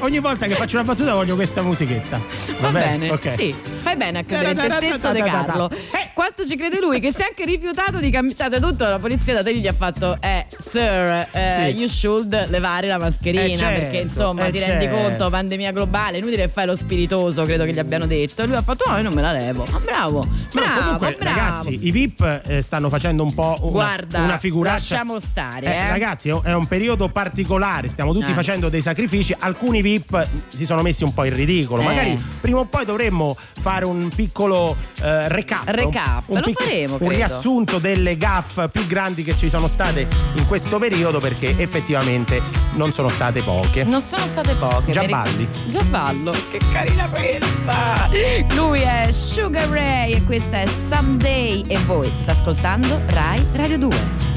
Ogni 0.00 0.18
volta 0.18 0.46
che 0.46 0.54
faccio 0.56 0.76
una 0.76 0.84
battuta 0.84 1.14
voglio 1.14 1.36
questa 1.36 1.62
musichetta. 1.62 2.20
Va 2.60 2.70
bene, 2.70 3.10
Ok. 3.10 3.34
sì, 3.36 3.54
fai 3.82 3.94
bene 3.96 4.18
a 4.18 4.24
credere 4.24 4.50
in 4.50 4.56
te 4.80 4.86
stesso 4.88 5.12
De 5.12 5.22
Carlo. 5.22 5.70
Eh. 5.70 6.10
Quanto 6.12 6.44
ci 6.46 6.56
crede 6.56 6.80
lui 6.80 6.98
che 7.00 7.12
si 7.12 7.20
è 7.22 7.24
anche 7.24 7.44
rifiutato 7.44 7.98
di 7.98 8.10
cambiare, 8.10 8.50
cioè 8.50 8.60
tutto 8.60 8.84
la 8.88 8.98
polizia 8.98 9.34
da 9.34 9.42
te 9.44 9.54
gli 9.56 9.66
ha 9.66 9.72
fatto 9.72 10.16
eh 10.20 10.46
sir, 10.58 11.26
eh, 11.32 11.54
Sì. 11.70 11.76
you 11.78 11.88
should 11.88 12.48
levare 12.50 12.86
la 12.88 12.98
mascherina 12.98 13.42
Eh, 13.44 13.56
certo, 13.56 13.80
perché 13.80 13.96
insomma 13.98 14.46
eh, 14.46 14.50
ti 14.52 14.58
rendi 14.58 14.84
certo. 14.86 15.00
conto, 15.00 15.30
pandemia 15.30 15.70
globale, 15.72 16.18
inutile 16.18 16.42
che 16.46 16.48
fai 16.48 16.66
lo 16.66 16.74
spiritoso, 16.76 17.44
credo 17.44 17.64
che 17.64 17.72
gli 17.72 17.78
abbiano 17.78 18.06
detto. 18.06 18.42
E 18.42 18.46
lui 18.46 18.56
ha 18.56 18.62
fatto 18.62 18.88
no, 18.90 18.96
io 18.96 19.02
non 19.02 19.12
me 19.12 19.22
la 19.22 19.32
levo. 19.32 19.64
Ma 19.70 19.78
bravo, 19.78 20.24
No, 20.24 20.34
bravo, 20.52 20.80
comunque, 20.80 21.16
bravo. 21.18 21.38
ragazzi, 21.38 21.78
i 21.86 21.90
VIP 21.92 22.40
eh, 22.46 22.62
stanno 22.62 22.88
facendo 22.88 23.22
un 23.22 23.34
po' 23.34 23.56
una, 23.60 23.70
Guarda, 23.70 24.18
una 24.20 24.38
figuraccia. 24.38 24.62
Lasciamo 24.74 25.20
stare, 25.20 25.66
Eh, 25.66 25.76
eh. 25.86 25.88
Ragazzi, 25.90 26.28
è 26.42 26.52
un 26.52 26.66
periodo 26.66 27.08
particolare, 27.08 27.88
stiamo 27.88 28.12
tutti 28.12 28.30
Eh. 28.30 28.34
facendo 28.34 28.68
dei 28.68 28.82
sacrifici. 28.82 29.34
Alcuni 29.38 29.82
VIP 29.82 30.26
si 30.48 30.66
sono 30.66 30.82
messi 30.82 31.04
un 31.04 31.14
po' 31.14 31.24
in 31.24 31.34
ridicolo. 31.34 31.82
Eh. 31.82 31.84
Magari 31.84 32.24
prima 32.40 32.58
o 32.58 32.64
poi 32.64 32.84
dovremmo 32.84 33.36
fare 33.60 33.84
un 33.84 34.08
piccolo 34.14 34.76
eh, 35.02 35.28
recap. 35.28 35.68
Recap, 35.68 36.24
un, 36.28 36.40
lo 36.44 36.52
faremo, 36.52 36.92
Un 36.94 36.98
credo. 36.98 37.14
riassunto 37.14 37.78
delle 37.78 38.16
gaff 38.16 38.68
più 38.70 38.86
grandi 38.86 39.22
che 39.22 39.34
ci 39.34 39.48
sono 39.48 39.66
state 39.68 40.06
in 40.34 40.46
questo 40.46 40.78
periodo, 40.78 41.18
perché 41.20 41.54
effettivamente 41.58 42.40
non 42.74 42.92
sono 42.92 43.08
state 43.08 43.42
poche. 43.42 43.84
Non 43.84 44.00
sono 44.00 44.26
state 44.26 44.54
poche. 44.54 44.90
Già 44.92 45.00
mi 45.02 45.06
ric- 45.06 45.16
balli. 45.16 45.48
Già 45.68 45.82
ballo. 45.84 46.32
Che 46.50 46.58
carina 46.72 47.08
questa. 47.08 48.08
Lui 48.54 48.80
è 48.80 49.08
Sugar 49.12 49.68
Ray 49.68 50.12
e 50.14 50.24
questa 50.24 50.60
è 50.62 50.66
Someday 50.88 51.62
e 51.68 51.78
voi 51.86 52.10
state 52.14 52.30
ascoltando 52.32 53.00
Rai 53.06 53.44
Radio 53.54 53.78
2. 53.78 54.32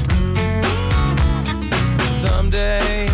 Someday, 2.50 3.06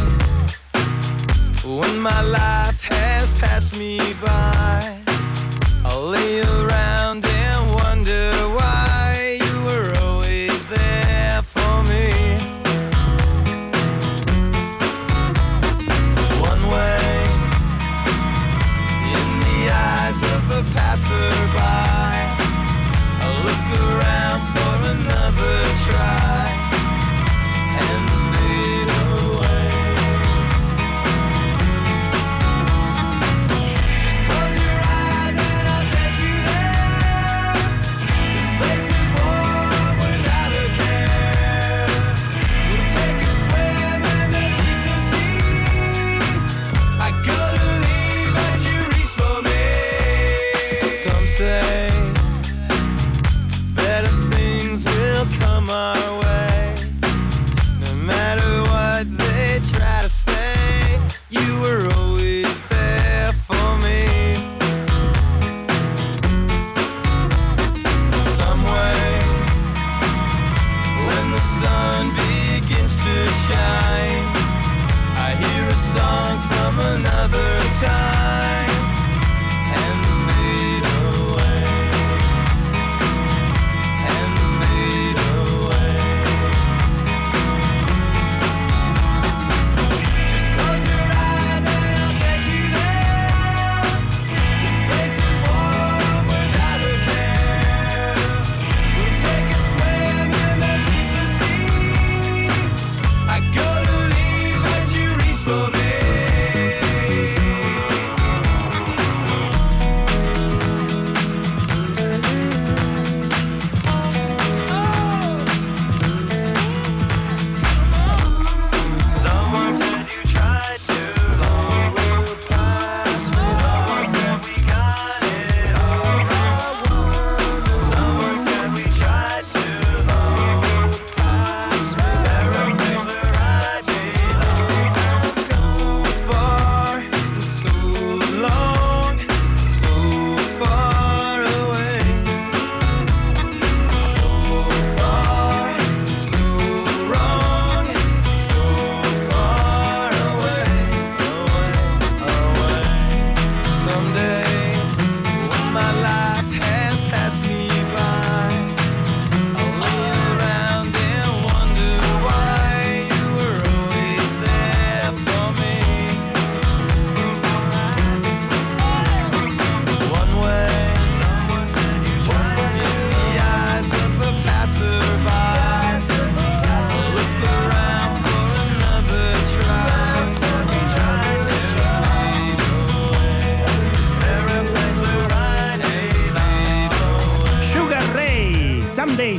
when 1.64 1.98
my 1.98 2.22
life 2.22 2.84
has 2.84 3.36
passed 3.40 3.76
me 3.76 3.98
by, 4.22 4.96
I'll 5.84 6.06
lay 6.06 6.40
around 6.40 6.93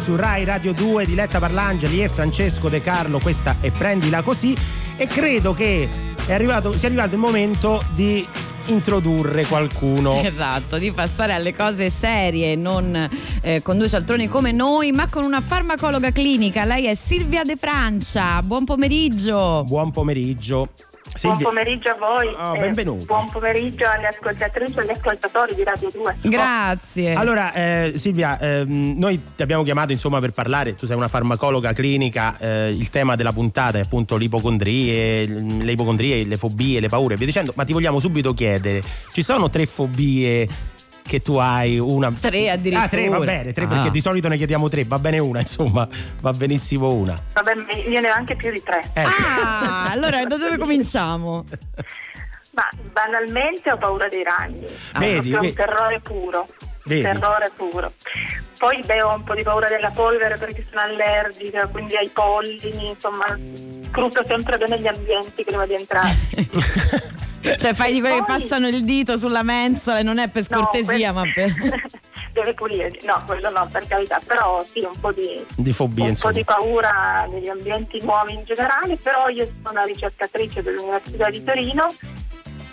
su 0.05 0.15
Rai 0.15 0.43
Radio 0.43 0.71
2, 0.71 1.03
Diletta 1.03 1.39
Parlangeli 1.39 2.03
e 2.03 2.09
Francesco 2.09 2.69
De 2.69 2.79
Carlo, 2.79 3.17
questa 3.17 3.55
è 3.59 3.71
Prendila 3.71 4.21
Così 4.21 4.55
e 4.97 5.07
credo 5.07 5.55
che 5.55 5.89
è 6.27 6.31
arrivato, 6.31 6.77
sia 6.77 6.89
arrivato 6.89 7.15
il 7.15 7.19
momento 7.19 7.83
di 7.95 8.23
introdurre 8.67 9.47
qualcuno. 9.47 10.21
Esatto, 10.21 10.77
di 10.77 10.91
passare 10.91 11.33
alle 11.33 11.55
cose 11.55 11.89
serie, 11.89 12.55
non 12.55 13.09
eh, 13.41 13.63
con 13.63 13.79
due 13.79 13.89
cialtroni 13.89 14.27
come 14.27 14.51
noi, 14.51 14.91
ma 14.91 15.09
con 15.09 15.23
una 15.23 15.41
farmacologa 15.41 16.11
clinica. 16.11 16.65
Lei 16.65 16.85
è 16.85 16.93
Silvia 16.93 17.41
De 17.41 17.55
Francia. 17.55 18.39
Buon 18.43 18.63
pomeriggio. 18.63 19.63
Buon 19.65 19.89
pomeriggio. 19.89 20.69
Buon 21.25 21.37
Silvia- 21.37 21.47
pomeriggio 21.47 21.89
a 21.89 21.95
voi. 21.99 22.27
Oh, 22.37 22.55
e 22.55 22.59
benvenuti. 22.59 23.05
buon 23.05 23.29
pomeriggio 23.29 23.85
alle 23.89 24.07
ascoltatrici 24.07 24.77
e 24.77 24.81
agli 24.81 24.89
ascoltatori 24.91 25.55
di 25.55 25.63
Radio 25.63 25.89
2. 25.91 26.15
Grazie. 26.21 27.13
Allora, 27.13 27.53
eh, 27.53 27.93
Silvia, 27.95 28.39
ehm, 28.39 28.93
noi 28.97 29.21
ti 29.35 29.41
abbiamo 29.41 29.63
chiamato 29.63 29.91
insomma 29.91 30.19
per 30.19 30.31
parlare, 30.31 30.75
tu 30.75 30.85
sei 30.85 30.95
una 30.95 31.07
farmacologa 31.07 31.73
clinica, 31.73 32.37
eh, 32.37 32.69
il 32.69 32.89
tema 32.89 33.15
della 33.15 33.33
puntata 33.33 33.77
è 33.77 33.81
appunto 33.81 34.17
l'ipocondrie, 34.17 35.25
le 35.25 35.71
ipocondrie, 35.71 36.23
le 36.25 36.37
fobie, 36.37 36.79
le 36.79 36.89
paure 36.89 37.15
e 37.15 37.17
via 37.17 37.25
dicendo, 37.25 37.53
ma 37.55 37.63
ti 37.63 37.73
vogliamo 37.73 37.99
subito 37.99 38.33
chiedere, 38.33 38.81
ci 39.11 39.21
sono 39.21 39.49
tre 39.49 39.65
fobie 39.65 40.47
che 41.07 41.21
tu 41.21 41.35
hai 41.37 41.77
una 41.77 42.11
Tre 42.11 42.49
addirittura. 42.49 42.85
Ah, 42.85 42.89
tre, 42.89 43.09
va 43.09 43.19
bene, 43.19 43.53
tre 43.53 43.65
Ah. 43.65 43.67
perché 43.67 43.91
di 43.91 44.01
solito 44.01 44.27
ne 44.27 44.37
chiediamo 44.37 44.67
tre, 44.69 44.83
va 44.85 44.97
bene 44.99 45.19
una, 45.19 45.39
insomma, 45.39 45.87
va 46.19 46.31
benissimo 46.31 46.91
una. 46.91 47.15
Vabbè, 47.33 47.53
io 47.87 47.99
ne 48.01 48.09
ho 48.09 48.13
anche 48.13 48.35
più 48.35 48.51
di 48.51 48.61
tre. 48.63 48.89
Ecco. 48.93 49.09
Ah, 49.09 49.91
allora 49.91 50.23
da 50.25 50.37
dove 50.37 50.57
cominciamo? 50.57 51.45
Ma 52.51 52.67
banalmente 52.91 53.71
ho 53.71 53.77
paura 53.77 54.07
dei 54.07 54.23
ragni. 54.23 54.65
Ah. 54.93 54.99
Vedi, 54.99 55.31
vedi. 55.31 55.47
un 55.47 55.53
terrore 55.53 55.99
puro. 55.99 56.47
Vedi. 56.85 57.01
Terrore 57.01 57.51
puro. 57.55 57.91
Poi 58.57 58.81
beh, 58.85 59.01
ho 59.01 59.15
un 59.15 59.23
po' 59.23 59.35
di 59.35 59.43
paura 59.43 59.67
della 59.67 59.89
polvere 59.89 60.37
perché 60.37 60.65
sono 60.69 60.81
allergica, 60.81 61.67
quindi 61.67 61.97
ai 61.97 62.09
pollini, 62.09 62.89
insomma, 62.89 63.25
scruto 63.89 64.23
sempre 64.25 64.57
bene 64.57 64.79
gli 64.79 64.87
ambienti 64.87 65.43
prima 65.43 65.65
di 65.65 65.73
entrare. 65.73 66.15
Cioè 67.57 67.73
fai 67.73 67.93
di 67.93 67.99
quelli 67.99 68.17
che 68.17 68.23
passano 68.25 68.67
il 68.67 68.83
dito 68.83 69.17
sulla 69.17 69.43
mensola 69.43 69.99
e 69.99 70.03
non 70.03 70.17
è 70.17 70.27
per 70.29 70.43
No, 70.49 70.57
scortesia, 70.57 71.11
ma 71.11 71.23
per... 71.33 71.53
deve 72.33 72.53
pulire, 72.53 72.99
no, 73.03 73.23
quello 73.25 73.49
no, 73.49 73.67
per 73.71 73.87
carità, 73.87 74.21
però 74.25 74.63
sì, 74.69 74.79
un 74.79 74.99
po' 74.99 75.11
di, 75.11 75.43
Di 75.55 75.71
fobia, 75.71 76.03
un 76.03 76.09
insomma. 76.11 76.33
po' 76.33 76.37
di 76.37 76.43
paura 76.43 77.27
negli 77.31 77.47
ambienti 77.47 78.01
nuovi 78.01 78.33
in 78.33 78.43
generale, 78.43 78.97
però 78.97 79.29
io 79.29 79.47
sono 79.55 79.71
una 79.71 79.83
ricercatrice 79.83 80.61
dell'Università 80.61 81.29
di 81.29 81.43
Torino 81.43 81.87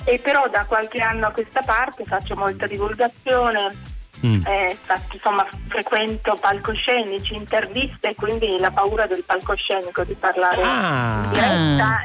e 0.04 0.18
però 0.18 0.48
da 0.48 0.64
qualche 0.64 0.98
anno 0.98 1.28
a 1.28 1.30
questa 1.30 1.62
parte 1.62 2.04
faccio 2.04 2.34
molta 2.34 2.66
divulgazione, 2.66 3.70
Mm. 4.24 4.40
eh, 4.46 4.78
insomma 5.12 5.44
frequento 5.68 6.36
palcoscenici, 6.40 7.34
interviste, 7.34 8.14
quindi 8.14 8.56
la 8.58 8.70
paura 8.70 9.06
del 9.06 9.24
palcoscenico 9.26 10.04
di 10.04 10.14
parlare 10.14 10.62
Ah. 10.62 11.22
in 11.24 11.30
diretta. 11.32 11.84
Ah. 11.86 12.00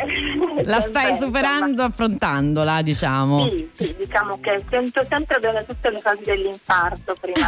La 0.67 0.79
stai 0.81 1.05
Sempre, 1.15 1.25
superando 1.25 1.83
affrontandola, 1.83 2.81
diciamo. 2.81 3.47
sì, 3.47 3.69
sì, 3.73 3.95
diciamo 3.97 4.39
che 4.41 4.61
sento 4.69 5.05
sempre 5.07 5.37
bene 5.39 5.63
tutte 5.65 5.89
le 5.91 5.99
fasi 5.99 6.21
dell'infarto 6.23 7.15
prima, 7.21 7.47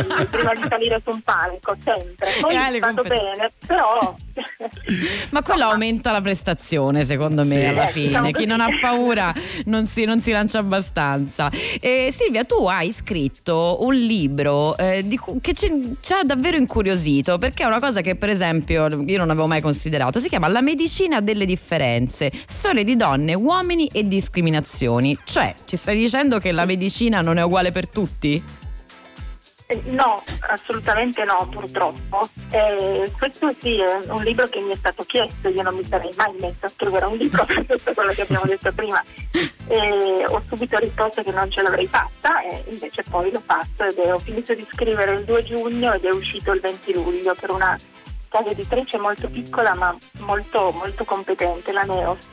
prima 0.00 0.16
di, 0.18 0.24
prima 0.26 0.54
di 0.54 0.62
salire 0.68 1.00
su 1.02 1.10
un 1.10 1.20
palco, 1.22 1.76
sempre. 1.84 2.30
Poi 2.40 2.54
E 2.54 2.78
vado 2.78 3.02
competen- 3.02 3.18
bene, 3.18 3.50
però... 3.66 4.14
Ma 5.30 5.42
quello 5.42 5.64
aumenta 5.64 6.12
la 6.12 6.20
prestazione, 6.20 7.04
secondo 7.04 7.44
me, 7.44 7.54
Sì. 7.54 7.64
alla 7.64 7.84
Eh, 7.88 7.92
fine. 7.92 8.06
diciamo 8.08 8.30
Chi 8.30 8.44
non 8.46 8.60
ha 8.60 8.68
paura 8.80 9.32
non 9.64 9.86
si, 9.86 10.04
non 10.04 10.20
si 10.20 10.30
lancia 10.32 10.58
abbastanza. 10.60 11.50
Eh, 11.80 12.10
Silvia, 12.12 12.44
tu 12.44 12.66
hai 12.66 12.92
scritto 12.92 13.78
un 13.80 13.87
libro 13.96 14.76
eh, 14.76 15.06
cu- 15.18 15.40
che 15.40 15.52
ci, 15.54 15.96
ci 16.00 16.12
ha 16.12 16.22
davvero 16.24 16.56
incuriosito, 16.56 17.38
perché 17.38 17.62
è 17.62 17.66
una 17.66 17.80
cosa 17.80 18.00
che, 18.00 18.16
per 18.16 18.28
esempio, 18.28 18.86
io 19.04 19.18
non 19.18 19.30
avevo 19.30 19.46
mai 19.46 19.60
considerato. 19.60 20.20
Si 20.20 20.28
chiama 20.28 20.48
La 20.48 20.60
medicina 20.60 21.20
delle 21.20 21.46
differenze, 21.46 22.30
storie 22.46 22.84
di 22.84 22.96
donne, 22.96 23.34
uomini 23.34 23.86
e 23.92 24.06
discriminazioni. 24.06 25.16
Cioè, 25.24 25.54
ci 25.64 25.76
stai 25.76 25.98
dicendo 25.98 26.38
che 26.38 26.52
la 26.52 26.64
medicina 26.64 27.20
non 27.20 27.38
è 27.38 27.42
uguale 27.42 27.72
per 27.72 27.88
tutti? 27.88 28.42
Eh, 29.70 29.82
No, 29.84 30.22
assolutamente 30.48 31.24
no, 31.24 31.46
purtroppo. 31.50 32.26
Eh, 32.50 33.12
questo 33.18 33.54
sì 33.60 33.78
è 33.78 34.00
un 34.08 34.22
libro 34.22 34.46
che 34.46 34.60
mi 34.60 34.70
è 34.72 34.76
stato 34.76 35.02
chiesto, 35.04 35.48
io 35.48 35.62
non 35.62 35.74
mi 35.74 35.84
sarei 35.84 36.10
mai 36.16 36.34
messa 36.40 36.66
a 36.66 36.70
scrivere 36.70 37.04
un 37.04 37.16
libro 37.18 37.44
per 37.44 37.64
tutto 37.68 37.92
quello 37.92 38.12
che 38.12 38.22
abbiamo 38.22 38.46
detto 38.46 38.72
prima. 38.72 39.02
E 39.66 40.24
ho 40.26 40.42
subito 40.48 40.78
risposto 40.78 41.22
che 41.22 41.32
non 41.32 41.50
ce 41.50 41.60
l'avrei 41.60 41.86
fatta 41.86 42.40
e 42.42 42.64
invece 42.68 43.02
poi 43.10 43.30
l'ho 43.30 43.42
fatto 43.44 43.84
ed 43.84 43.98
è- 43.98 44.12
ho 44.12 44.18
finito 44.18 44.54
di 44.54 44.66
scrivere 44.72 45.12
il 45.14 45.24
2 45.24 45.42
giugno 45.44 45.92
ed 45.92 46.04
è 46.04 46.10
uscito 46.10 46.52
il 46.52 46.60
20 46.60 46.94
luglio 46.94 47.34
per 47.38 47.50
una 47.50 47.76
casa 48.28 48.48
editrice 48.48 48.96
molto 48.98 49.28
piccola 49.28 49.74
ma 49.74 49.94
molto, 50.20 50.70
molto 50.70 51.04
competente, 51.04 51.72
la 51.72 51.82
Neos, 51.82 52.28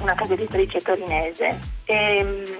una 0.00 0.14
casa 0.14 0.34
editrice 0.34 0.80
torinese. 0.80 1.58
E, 1.84 2.58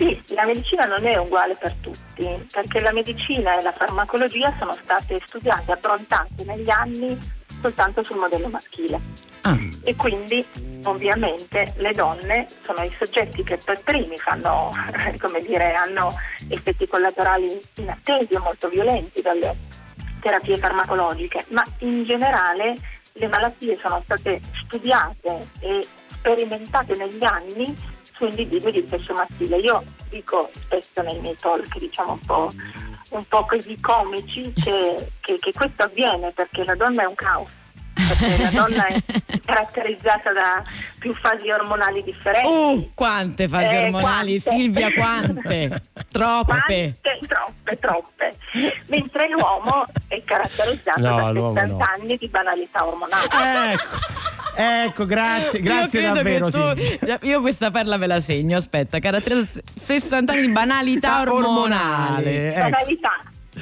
sì, 0.00 0.34
la 0.34 0.46
medicina 0.46 0.86
non 0.86 1.04
è 1.04 1.14
uguale 1.18 1.54
per 1.56 1.74
tutti, 1.74 2.26
perché 2.50 2.80
la 2.80 2.90
medicina 2.90 3.58
e 3.58 3.62
la 3.62 3.72
farmacologia 3.72 4.50
sono 4.58 4.72
state 4.72 5.20
studiate, 5.26 5.72
approntate 5.72 6.42
negli 6.46 6.70
anni 6.70 7.18
soltanto 7.60 8.02
sul 8.02 8.16
modello 8.16 8.48
maschile. 8.48 8.98
Ah. 9.42 9.58
E 9.84 9.94
quindi 9.96 10.42
ovviamente 10.84 11.74
le 11.76 11.92
donne 11.92 12.46
sono 12.64 12.82
i 12.82 12.96
soggetti 12.98 13.42
che 13.42 13.58
per 13.62 13.82
primi 13.82 14.16
fanno, 14.16 14.70
come 15.20 15.42
dire, 15.42 15.74
hanno 15.74 16.14
effetti 16.48 16.88
collaterali 16.88 17.60
inattesi 17.76 18.34
o 18.34 18.40
molto 18.40 18.70
violenti 18.70 19.20
dalle 19.20 19.54
terapie 20.22 20.56
farmacologiche, 20.56 21.44
ma 21.48 21.62
in 21.80 22.04
generale 22.04 22.74
le 23.12 23.28
malattie 23.28 23.76
sono 23.76 24.00
state 24.02 24.40
studiate 24.64 25.48
e 25.60 25.86
sperimentate 26.06 26.96
negli 26.96 27.22
anni 27.22 27.76
su 28.20 28.26
individui 28.26 28.70
di 28.72 28.86
sesso 28.86 29.14
maschile. 29.14 29.56
Io 29.56 29.82
dico 30.10 30.50
spesso 30.52 31.00
nei 31.02 31.18
miei 31.20 31.36
talk, 31.40 31.78
diciamo 31.78 32.12
un 32.12 32.18
po', 32.26 32.52
un 33.10 33.24
po' 33.26 33.44
così 33.46 33.80
comici, 33.80 34.52
che, 34.62 35.08
che- 35.20 35.38
che 35.38 35.52
questo 35.52 35.84
avviene 35.84 36.30
perché 36.32 36.64
la 36.64 36.74
donna 36.74 37.02
è 37.02 37.06
un 37.06 37.14
caos. 37.14 37.52
Perché 37.94 38.42
la 38.42 38.50
donna 38.50 38.86
è 38.86 39.02
caratterizzata 39.44 40.32
da 40.32 40.62
più 40.98 41.14
fasi 41.14 41.48
ormonali 41.50 42.02
differenti. 42.02 42.46
Uh, 42.48 42.90
quante 42.94 43.48
fasi 43.48 43.74
Eh, 43.74 43.84
ormonali, 43.84 44.40
quante? 44.40 44.60
Silvia, 44.62 44.92
quante? 44.92 45.82
Troppe. 46.10 46.52
Quante? 46.52 46.96
Troppe, 47.26 47.78
troppe. 47.78 48.36
Mentre 48.88 49.28
l'uomo 49.30 49.86
è 50.08 50.22
caratterizzato 50.24 51.00
No, 51.00 51.16
da 51.16 51.30
l'uomo 51.30 51.54
70 51.54 51.74
no. 51.74 51.84
anni 51.94 52.16
di 52.16 52.28
banalità 52.28 52.86
ormonale. 52.86 53.72
Ecco, 53.72 53.82
ecco, 54.54 55.04
grazie, 55.06 55.60
grazie 55.60 56.00
Io 56.00 56.12
davvero. 56.12 56.50
tu- 56.50 56.74
Io 57.26 57.40
questa 57.40 57.70
perla 57.70 57.96
me 57.96 58.06
la 58.06 58.20
segno, 58.20 58.56
aspetta, 58.56 58.98
caratterizza 58.98 59.60
60 59.76 60.32
anni 60.32 60.42
di 60.42 60.48
banalità 60.52 61.20
ormonale. 61.20 62.54
ecco. 62.54 62.68
Banalità. 62.70 63.10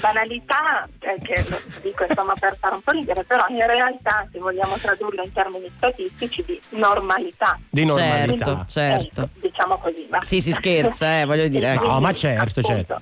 Banalità, 0.01 0.87
eh, 1.01 1.17
che 1.21 1.45
lo 1.49 1.59
dico 1.83 2.05
insomma 2.09 2.35
per 2.39 2.57
fare 2.61 2.75
un 2.75 2.83
po' 2.83 2.93
ridere, 2.93 3.25
però 3.25 3.45
in 3.49 3.67
realtà 3.67 4.25
se 4.31 4.39
vogliamo 4.39 4.77
tradurlo 4.77 5.23
in 5.25 5.33
termini 5.33 5.69
statistici 5.77 6.45
di 6.47 6.61
normalità. 6.71 7.59
Di 7.69 7.85
normalità. 7.87 8.65
Certo, 8.67 8.67
certo. 8.69 9.23
Eh, 9.23 9.41
diciamo 9.41 9.79
così. 9.79 10.07
va. 10.11 10.21
Sì, 10.23 10.41
si 10.41 10.53
scherza, 10.53 11.21
eh, 11.21 11.25
voglio 11.25 11.49
dire. 11.49 11.75
No, 11.81 12.01
ma 12.01 12.13
Quindi, 12.13 12.17
certo, 12.19 12.61
appunto, 12.61 12.63
certo. 12.63 13.01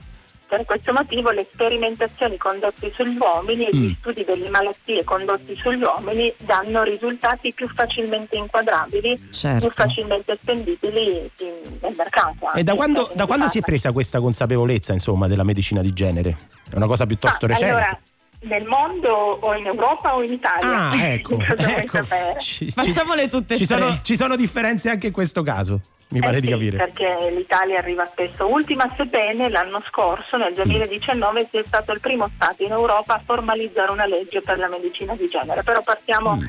Per 0.49 0.65
questo 0.65 0.93
motivo 0.93 1.31
le 1.31 1.45
sperimentazioni 1.53 2.37
condotte 2.37 2.93
sugli 2.95 3.17
uomini 3.19 3.65
e 3.67 3.71
Mm. 3.75 3.83
gli 3.85 3.97
studi 3.99 4.25
delle 4.25 4.49
malattie 4.49 5.03
condotti 5.03 5.57
sugli 5.57 5.83
uomini 5.83 6.33
danno 6.45 6.85
risultati 6.85 7.53
più 7.53 7.69
facilmente 7.75 8.37
inquadrabili, 8.37 9.29
Certo. 9.33 9.67
più 9.67 9.75
facilmente 9.75 10.33
estendibili 10.35 11.19
in- 11.39 11.79
nel 11.83 11.95
mercato. 11.97 12.53
E 12.55 12.63
da 12.63 12.75
quando, 12.75 13.11
da 13.15 13.27
quando 13.27 13.49
si 13.49 13.59
è 13.59 13.61
presa 13.61 13.91
questa 13.91 14.21
consapevolezza, 14.21 14.93
insomma, 14.93 15.27
della 15.27 15.43
medicina 15.45 15.81
di 15.81 15.93
genere? 15.93 16.37
È 16.71 16.77
una 16.77 16.87
cosa 16.87 17.07
piuttosto 17.07 17.47
Ah, 17.47 17.49
recente. 17.49 17.73
Allora, 17.75 17.99
nel 18.43 18.67
mondo 18.67 19.09
o 19.11 19.53
in 19.57 19.67
Europa 19.67 20.15
o 20.15 20.23
in 20.23 20.33
Italia? 20.33 20.91
Ah, 20.91 20.93
ecco, 21.13 21.39
ecco. 21.41 22.05
Ci, 22.39 22.67
ci- 22.67 22.71
Facciamole 22.71 23.29
tutte 23.29 23.55
e 23.55 23.57
ci 23.57 23.67
tre. 23.67 23.81
sono, 23.81 23.99
ci 24.03 24.17
sono 24.17 24.37
differenze 24.37 24.91
anche 24.91 25.09
in 25.09 25.13
questo 25.13 25.43
caso, 25.43 25.81
mi 26.09 26.21
pare 26.21 26.37
Eh 26.37 26.41
di 26.41 26.47
sì, 26.47 26.53
capire. 26.53 26.77
Perché 26.77 27.31
l'Italia 27.31 27.79
arriva 27.79 28.05
spesso 28.07 28.47
ultima, 28.47 28.89
sebbene 28.97 29.49
l'anno 29.49 29.83
scorso, 29.87 30.37
Mm. 30.37 30.41
nel 30.41 30.55
2019, 30.55 31.49
sia 31.51 31.63
stato 31.65 31.93
il 31.93 32.01
primo 32.01 32.31
Stato 32.35 32.63
in 32.63 32.71
Europa 32.73 33.15
a 33.15 33.23
formalizzare 33.25 33.91
una 33.91 34.07
legge 34.07 34.41
per 34.41 34.59
la 34.59 34.69
medicina 34.69 35.15
di 35.17 35.27
genere. 35.27 35.63
Però 35.63 35.81
partiamo 35.83 36.37
Mm. 36.37 36.45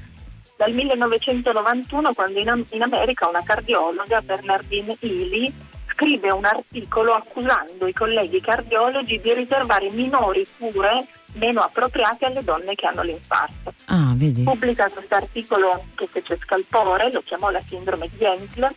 dal 0.58 0.74
1991, 0.74 2.14
quando 2.14 2.40
in, 2.40 2.66
in 2.72 2.82
America 2.82 3.28
una 3.28 3.44
cardiologa, 3.44 4.22
Bernardine 4.22 4.96
Ely, 5.00 5.54
scrive 5.90 6.30
un 6.32 6.46
articolo 6.46 7.14
accusando 7.14 7.88
i 7.88 7.94
colleghi 7.94 8.40
cardiologi 8.40 9.20
di 9.20 9.34
riservare 9.34 9.90
minori 9.92 10.46
cure 10.60 11.06
meno 11.34 11.62
appropriate 11.62 12.26
alle 12.26 12.44
donne 12.44 12.76
che 12.76 12.86
hanno 12.86 13.02
l'infarto 13.02 13.74
Ah, 13.86 14.14
vedi? 14.16 14.44
pubblica 14.44 14.88
questo 14.92 15.16
articolo 15.16 15.84
che 15.96 16.08
fece 16.12 16.38
scalpore, 16.44 17.12
lo 17.12 17.22
chiamò 17.26 17.50
la 17.50 17.62
sindrome 17.68 18.08
di 18.10 18.18
Jentl, 18.18 18.70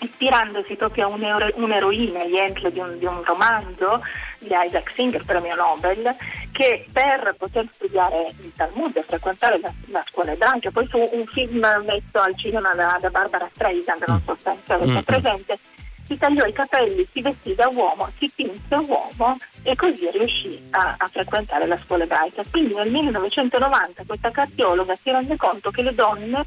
ispirandosi 0.00 0.74
proprio 0.76 1.06
a 1.06 1.10
un'ero- 1.10 1.50
un'eroina, 1.54 2.24
Jentl, 2.24 2.70
di 2.70 2.78
un, 2.80 2.98
di 2.98 3.04
un 3.06 3.22
romanzo 3.24 4.02
di 4.38 4.48
Isaac 4.66 4.92
Singer, 4.94 5.24
premio 5.24 5.54
Nobel, 5.54 6.14
che 6.52 6.86
per 6.92 7.34
poter 7.38 7.66
studiare 7.72 8.32
il 8.40 8.52
Talmud 8.56 8.96
e 8.96 9.02
frequentare 9.02 9.58
la, 9.60 9.72
la 9.88 10.04
scuola 10.08 10.32
ebraica, 10.32 10.70
poi 10.70 10.86
fu 10.86 10.98
un 11.12 11.26
film 11.26 11.58
messo 11.84 12.18
al 12.24 12.36
cinema 12.38 12.72
da, 12.74 12.96
da 13.00 13.10
Barbara 13.10 13.48
Streisand, 13.52 14.04
non 14.06 14.22
so 14.24 14.36
se 14.38 14.50
avete 14.72 14.90
Mm. 14.92 14.98
presente, 15.02 15.58
si 16.04 16.16
tagliò 16.16 16.44
i 16.44 16.52
capelli, 16.52 17.06
si 17.12 17.20
vestì 17.22 17.54
da 17.54 17.68
uomo, 17.72 18.10
si 18.18 18.28
tinse 18.34 18.74
uomo 18.74 19.36
e 19.62 19.76
così 19.76 20.08
riuscì 20.10 20.66
a, 20.70 20.96
a 20.98 21.06
frequentare 21.06 21.66
la 21.66 21.78
scuola 21.84 22.02
ebraica. 22.02 22.42
Quindi 22.50 22.74
nel 22.74 22.90
1990 22.90 24.02
questa 24.06 24.30
cardiologa 24.32 24.94
si 24.96 25.10
rende 25.10 25.36
conto 25.36 25.70
che 25.70 25.82
le 25.82 25.94
donne 25.94 26.44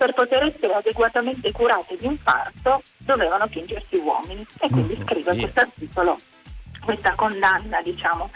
per 0.00 0.14
poter 0.14 0.42
essere 0.44 0.72
adeguatamente 0.72 1.52
curate 1.52 1.94
di 1.98 2.06
infarto 2.06 2.80
dovevano 2.96 3.46
fingersi 3.48 3.96
uomini 3.96 4.46
e 4.58 4.70
quindi 4.70 4.96
Mm, 4.98 5.02
scrive 5.04 5.34
sì. 5.34 5.40
questo 5.40 5.60
articolo, 5.60 6.16
questa 6.82 7.12
condanna 7.14 7.82
diciamo. 7.82 8.30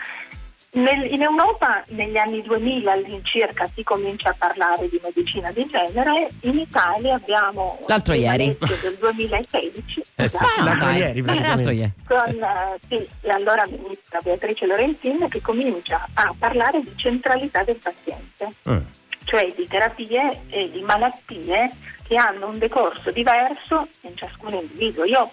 Nel- 0.73 1.11
in 1.11 1.23
Europa 1.23 1.83
negli 1.91 2.17
anni 2.19 2.43
2000 2.43 2.93
all'incirca 2.93 3.65
si 3.73 3.83
comincia 3.83 4.31
a 4.31 4.35
parlare 4.37 4.89
di 4.91 5.01
medicina 5.03 5.51
di 5.53 5.65
genere, 5.71 6.29
in 6.41 6.59
Italia 6.59 7.15
abbiamo 7.15 7.79
L'altro 7.87 8.13
ieri. 8.13 8.55
del 8.59 8.97
2016 8.99 10.03
Eh 10.17 10.29
sì, 10.29 10.37
esatto, 10.37 10.65
l'altro 10.65 10.91
ieri 10.91 11.21
Eh, 11.21 11.41
l'altro 11.41 11.71
ieri. 11.71 11.93
con 12.07 12.19
eh, 12.43 12.79
sì, 12.89 13.09
l'allora 13.21 13.65
ministra 13.69 14.19
Beatrice 14.21 14.67
Lorenzin 14.67 15.29
che 15.31 15.41
comincia 15.41 16.07
a 16.13 16.35
parlare 16.39 16.83
di 16.83 16.93
centralità 16.97 17.63
del 17.65 17.77
paziente 17.77 18.53
Mm. 18.69 18.79
Cioè 19.25 19.53
di 19.55 19.67
terapie 19.67 20.43
e 20.49 20.71
di 20.71 20.81
malattie 20.83 21.71
che 22.07 22.17
hanno 22.17 22.49
un 22.49 22.59
decorso 22.59 23.11
diverso 23.11 23.89
in 24.03 24.17
ciascun 24.17 24.55
individuo. 24.55 25.05
Io 25.05 25.31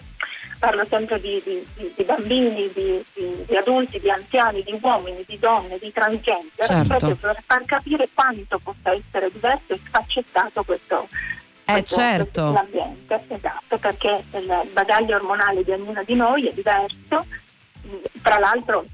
parlo 0.58 0.84
sempre 0.84 1.20
di, 1.20 1.40
di- 1.44 1.92
di- 1.94 2.04
bambini, 2.04 2.70
di, 2.72 3.04
di- 3.14 3.56
adulti, 3.56 3.98
di 4.00 4.10
anziani, 4.10 4.62
di 4.62 4.78
uomini, 4.80 5.24
di 5.26 5.38
donne, 5.38 5.78
di 5.78 5.92
transgender, 5.92 6.64
Certo. 6.66 6.84
proprio 6.88 7.16
per 7.16 7.42
far 7.46 7.64
capire 7.64 8.08
quanto 8.14 8.58
possa 8.58 8.92
essere 8.94 9.30
diverso 9.30 9.72
e 9.74 9.80
sfaccettato 9.86 10.62
questo, 10.62 11.08
Eh, 11.66 11.82
certo. 11.84 12.52
l'ambiente, 12.52 13.22
esatto, 13.28 13.76
perché 13.78 14.24
il 14.34 14.68
bagaglio 14.72 15.16
ormonale 15.16 15.62
di 15.64 15.70
ognuno 15.72 16.02
di 16.04 16.14
noi 16.14 16.46
è 16.48 16.52
diverso, 16.52 17.26
tra 18.22 18.38
l'altro 18.38 18.84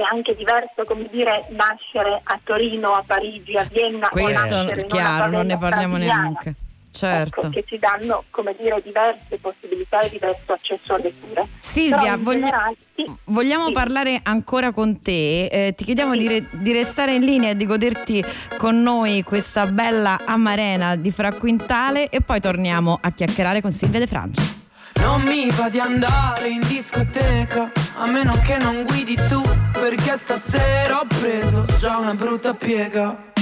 è 0.00 0.04
anche 0.10 0.34
diverso, 0.34 0.84
come 0.84 1.06
dire, 1.10 1.46
nascere 1.50 2.20
a 2.24 2.40
Torino, 2.42 2.90
a 2.92 3.04
Parigi, 3.06 3.56
a 3.56 3.66
Vienna 3.70 4.08
Questo 4.08 4.54
una 4.54 4.74
chiaro, 4.86 5.30
non 5.30 5.46
ne 5.46 5.56
parliamo 5.56 5.96
neanche. 5.96 6.54
Certo. 6.90 7.40
Ecco, 7.40 7.48
che 7.50 7.64
ci 7.66 7.78
danno, 7.78 8.22
come 8.30 8.54
dire, 8.58 8.80
diverse 8.82 9.36
possibilità 9.40 10.00
e 10.00 10.10
diverso 10.10 10.52
accesso 10.52 10.94
alle 10.94 11.12
cure. 11.12 11.46
Silvia, 11.58 12.16
voglia- 12.16 12.38
generale, 12.46 12.76
sì, 12.94 13.12
Vogliamo 13.24 13.66
sì. 13.66 13.72
parlare 13.72 14.20
ancora 14.22 14.70
con 14.70 15.00
te, 15.00 15.46
eh, 15.46 15.74
ti 15.74 15.84
chiediamo 15.84 16.14
di, 16.14 16.28
re- 16.28 16.48
di 16.52 16.72
restare 16.72 17.14
in 17.14 17.24
linea 17.24 17.50
e 17.50 17.56
di 17.56 17.66
goderti 17.66 18.24
con 18.56 18.80
noi 18.80 19.24
questa 19.24 19.66
bella 19.66 20.20
amarena 20.24 20.94
di 20.94 21.10
Fra 21.10 21.32
Quintale 21.32 22.08
e 22.08 22.20
poi 22.20 22.40
torniamo 22.40 22.96
a 23.00 23.10
chiacchierare 23.10 23.60
con 23.60 23.72
Silvia 23.72 23.98
De 23.98 24.06
Francia. 24.06 24.62
Non 25.00 25.22
mi 25.22 25.50
va 25.50 25.68
di 25.68 25.78
andare 25.78 26.48
in 26.48 26.60
discoteca 26.66 27.70
A 27.96 28.06
meno 28.06 28.32
che 28.44 28.58
non 28.58 28.84
guidi 28.84 29.14
tu 29.28 29.42
Perché 29.72 30.16
stasera 30.16 31.00
ho 31.00 31.06
preso 31.06 31.64
già 31.78 31.98
una 31.98 32.14
brutta 32.14 32.54
piega. 32.54 33.32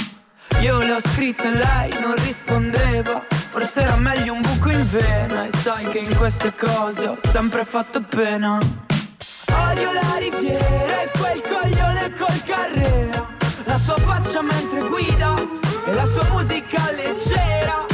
Io 0.60 0.78
le 0.78 0.92
ho 0.92 1.00
scritte 1.00 1.48
e 1.48 1.56
lei 1.56 2.00
non 2.00 2.14
rispondeva 2.16 3.24
Forse 3.28 3.82
era 3.82 3.96
meglio 3.96 4.32
un 4.32 4.40
buco 4.40 4.70
in 4.70 4.88
vena 4.90 5.44
E 5.44 5.50
sai 5.56 5.86
che 5.88 5.98
in 5.98 6.16
queste 6.16 6.54
cose 6.54 7.06
ho 7.06 7.18
sempre 7.22 7.64
fatto 7.64 8.00
pena. 8.00 8.58
Odio 8.58 9.92
la 9.92 10.16
riviera 10.18 11.02
e 11.02 11.10
quel 11.18 11.42
coglione 11.42 12.12
col 12.16 12.42
carrera 12.44 13.28
La 13.64 13.78
sua 13.78 13.96
faccia 13.98 14.42
mentre 14.42 14.82
guida 14.82 15.60
e 15.84 15.92
la 15.94 16.06
sua 16.06 16.26
musica 16.30 16.80
leggera. 16.92 17.86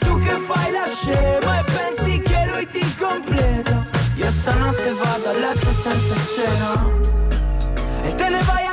Tu 0.00 0.18
che 0.18 0.36
fai 0.38 0.72
la 0.72 0.86
scema 0.86 1.60
e 1.60 1.67
stanotte 4.48 4.92
vado 4.94 5.28
a 5.28 5.32
letto 5.32 5.70
senza 5.72 6.14
cena 6.14 6.72
E 8.04 8.14
te 8.14 8.28
ne 8.30 8.42
vai 8.42 8.67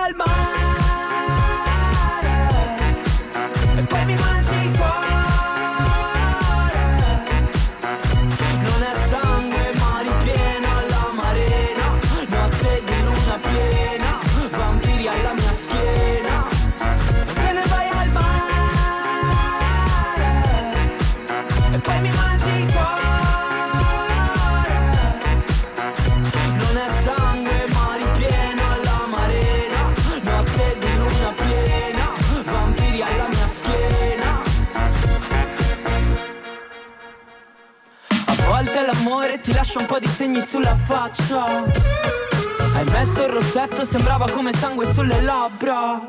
ti 39.46 39.54
lascia 39.54 39.78
un 39.78 39.86
po' 39.86 40.00
di 40.00 40.08
segni 40.08 40.42
sulla 40.42 40.76
faccia. 40.76 41.46
Hai 41.46 42.84
messo 42.90 43.24
il 43.26 43.30
rossetto, 43.30 43.86
sembrava 43.86 44.28
come 44.32 44.52
sangue 44.52 44.92
sulle 44.92 45.22
labbra. 45.22 46.02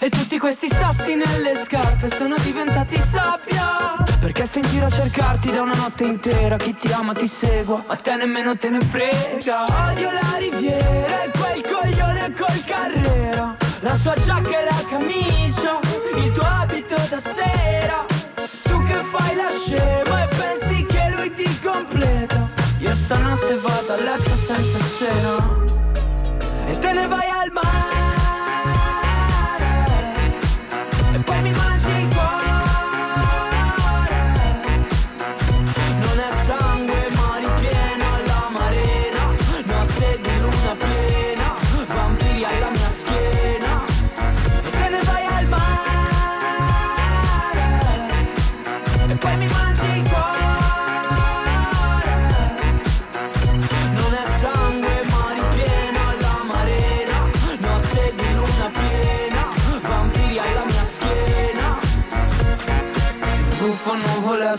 E 0.00 0.08
tutti 0.08 0.38
questi 0.38 0.66
sassi 0.66 1.14
nelle 1.14 1.62
scarpe 1.62 2.08
sono 2.08 2.36
diventati 2.38 2.96
sabbia. 2.96 4.02
Perché 4.20 4.46
sto 4.46 4.60
in 4.60 4.66
giro 4.68 4.86
a 4.86 4.90
cercarti 4.90 5.50
da 5.50 5.60
una 5.60 5.74
notte 5.74 6.04
intera. 6.04 6.56
Chi 6.56 6.74
ti 6.74 6.90
ama 6.90 7.12
ti 7.12 7.26
segua, 7.26 7.84
ma 7.86 7.96
te 7.96 8.16
nemmeno 8.16 8.56
te 8.56 8.70
ne 8.70 8.80
frega. 8.80 9.66
Odio 9.90 10.10
la 10.10 10.38
riviera 10.38 11.22
e 11.22 11.30
quel 11.32 11.62
coglione 11.70 12.32
col 12.32 12.64
carrera. 12.64 13.56
La 13.80 13.94
sua 13.96 14.14
giacca 14.24 14.58
e 14.58 14.64
la 14.64 14.84
camicia, 14.88 15.78
il 16.16 16.32
tuo 16.32 16.46
abito 16.62 16.96
da 17.10 17.20
sera. 17.20 18.06
Tu 18.62 18.82
che 18.84 19.02
fai 19.12 19.34
la 19.36 19.50
scema 19.60 20.22
e 20.22 20.39
Io 22.90 22.96
stanotte 22.96 23.54
vado 23.54 23.92
a 23.92 23.96
letto 24.02 24.34
senza 24.34 24.78
cena 24.80 25.36
E 26.66 26.76
te 26.80 26.92
ne 26.92 27.06
vai 27.06 27.29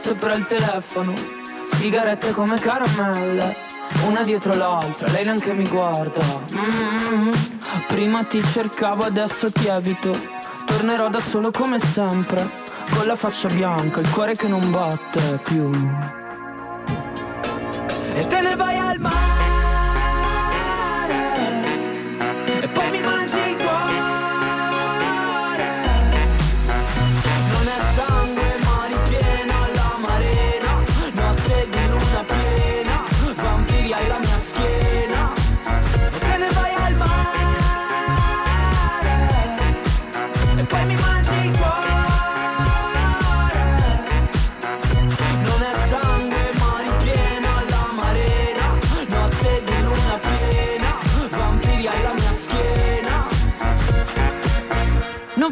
sopra 0.01 0.33
il 0.33 0.45
telefono. 0.45 1.13
Sigarette 1.61 2.31
come 2.31 2.57
caramelle 2.57 3.55
Una 4.07 4.23
dietro 4.23 4.55
l'altra, 4.55 5.11
lei 5.11 5.25
neanche 5.25 5.53
mi 5.53 5.67
guarda. 5.67 6.19
Mm, 6.53 7.31
Prima 7.87 8.23
ti 8.23 8.43
cercavo, 8.43 9.03
adesso 9.03 9.51
ti 9.51 9.67
evito. 9.67 10.17
Tornerò 10.65 11.09
da 11.09 11.19
solo 11.19 11.51
come 11.51 11.77
sempre 11.79 12.49
Con 12.95 13.05
la 13.05 13.15
faccia 13.15 13.47
bianca, 13.49 13.99
il 13.99 14.09
cuore 14.09 14.35
che 14.35 14.47
non 14.47 14.71
batte 14.71 15.39
più. 15.43 15.69
E 18.15 18.27
te 18.27 18.41
ne 18.41 18.55
vai 18.55 18.77
al 18.77 18.80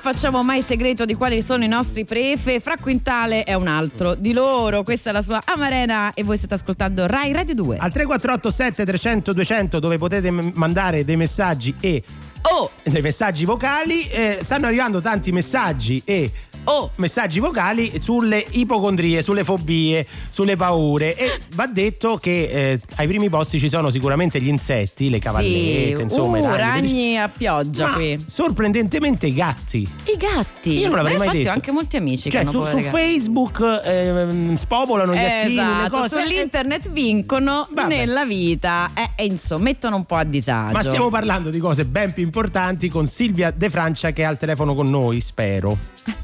Non 0.01 0.13
facciamo 0.13 0.41
mai 0.43 0.61
segreto 0.61 1.03
di 1.03 1.13
quali 1.13 1.41
sono 1.41 1.65
i 1.65 1.67
nostri 1.67 2.05
prefe, 2.05 2.61
Fra 2.61 2.77
Quintale 2.77 3.43
è 3.43 3.53
un 3.53 3.67
altro 3.67 4.15
di 4.15 4.31
loro, 4.31 4.81
questa 4.81 5.09
è 5.09 5.13
la 5.13 5.21
sua 5.21 5.41
Amarena 5.43 6.13
e 6.13 6.23
voi 6.23 6.37
state 6.37 6.53
ascoltando 6.53 7.05
Rai 7.05 7.33
Radio 7.33 7.53
2. 7.53 7.75
Al 7.75 7.91
348 7.91 8.49
7300 8.49 9.33
200 9.33 9.79
dove 9.79 9.97
potete 9.97 10.31
m- 10.31 10.53
mandare 10.55 11.03
dei 11.03 11.17
messaggi 11.17 11.75
e 11.81 12.01
Oh, 12.43 12.71
dei 12.83 13.01
messaggi 13.01 13.43
vocali 13.43 14.07
eh, 14.09 14.39
stanno 14.41 14.67
arrivando 14.67 15.01
tanti 15.01 15.33
messaggi 15.33 16.01
e 16.05 16.31
oh, 16.65 16.91
messaggi 16.95 17.39
vocali 17.39 17.99
sulle 17.99 18.43
ipocondrie, 18.51 19.21
sulle 19.21 19.43
fobie, 19.43 20.05
sulle 20.29 20.55
paure 20.55 21.15
e 21.15 21.39
va 21.55 21.67
detto 21.67 22.17
che 22.17 22.43
eh, 22.43 22.79
ai 22.95 23.07
primi 23.07 23.29
posti 23.29 23.59
ci 23.59 23.69
sono 23.69 23.89
sicuramente 23.89 24.41
gli 24.41 24.47
insetti, 24.47 25.09
le 25.09 25.19
cavallette, 25.19 25.95
sì, 25.95 26.01
insomma 26.01 26.37
i 26.37 26.41
uh, 26.41 26.45
ragni, 26.45 26.57
ragni 26.59 27.17
a 27.19 27.29
pioggia 27.29 27.93
qui. 27.93 28.23
sorprendentemente 28.25 29.27
i 29.27 29.33
gatti. 29.33 29.79
I 29.79 30.17
gatti. 30.17 30.77
Io 30.79 30.87
non 30.87 30.97
l'avrei 30.97 31.17
Ma 31.17 31.25
mai 31.25 31.37
detto. 31.37 31.49
ho 31.49 31.53
anche 31.53 31.71
molti 31.71 31.95
amici 31.97 32.29
Cioè 32.29 32.43
che 32.43 32.49
su, 32.49 32.63
su. 32.65 32.79
Facebook 32.79 33.81
ehm, 33.83 34.55
spopolano 34.55 35.13
gli 35.13 35.17
attini, 35.17 35.55
le 35.55 35.61
Esatto, 35.61 35.97
cose. 35.97 36.21
sull'internet 36.21 36.89
vincono 36.91 37.67
Vabbè. 37.71 37.87
nella 37.87 38.25
vita 38.25 38.91
eh, 38.93 39.11
e 39.15 39.25
insomma 39.25 39.63
mettono 39.63 39.95
un 39.95 40.05
po' 40.05 40.15
a 40.15 40.23
disagio. 40.23 40.73
Ma 40.73 40.83
stiamo 40.83 41.09
parlando 41.09 41.49
di 41.49 41.59
cose 41.59 41.85
ben 41.85 42.13
più 42.13 42.23
importanti 42.23 42.89
con 42.89 43.05
Silvia 43.07 43.51
De 43.51 43.69
Francia 43.69 44.11
che 44.11 44.21
è 44.23 44.25
al 44.25 44.37
telefono 44.37 44.75
con 44.75 44.89
noi, 44.89 45.19
spero. 45.21 45.77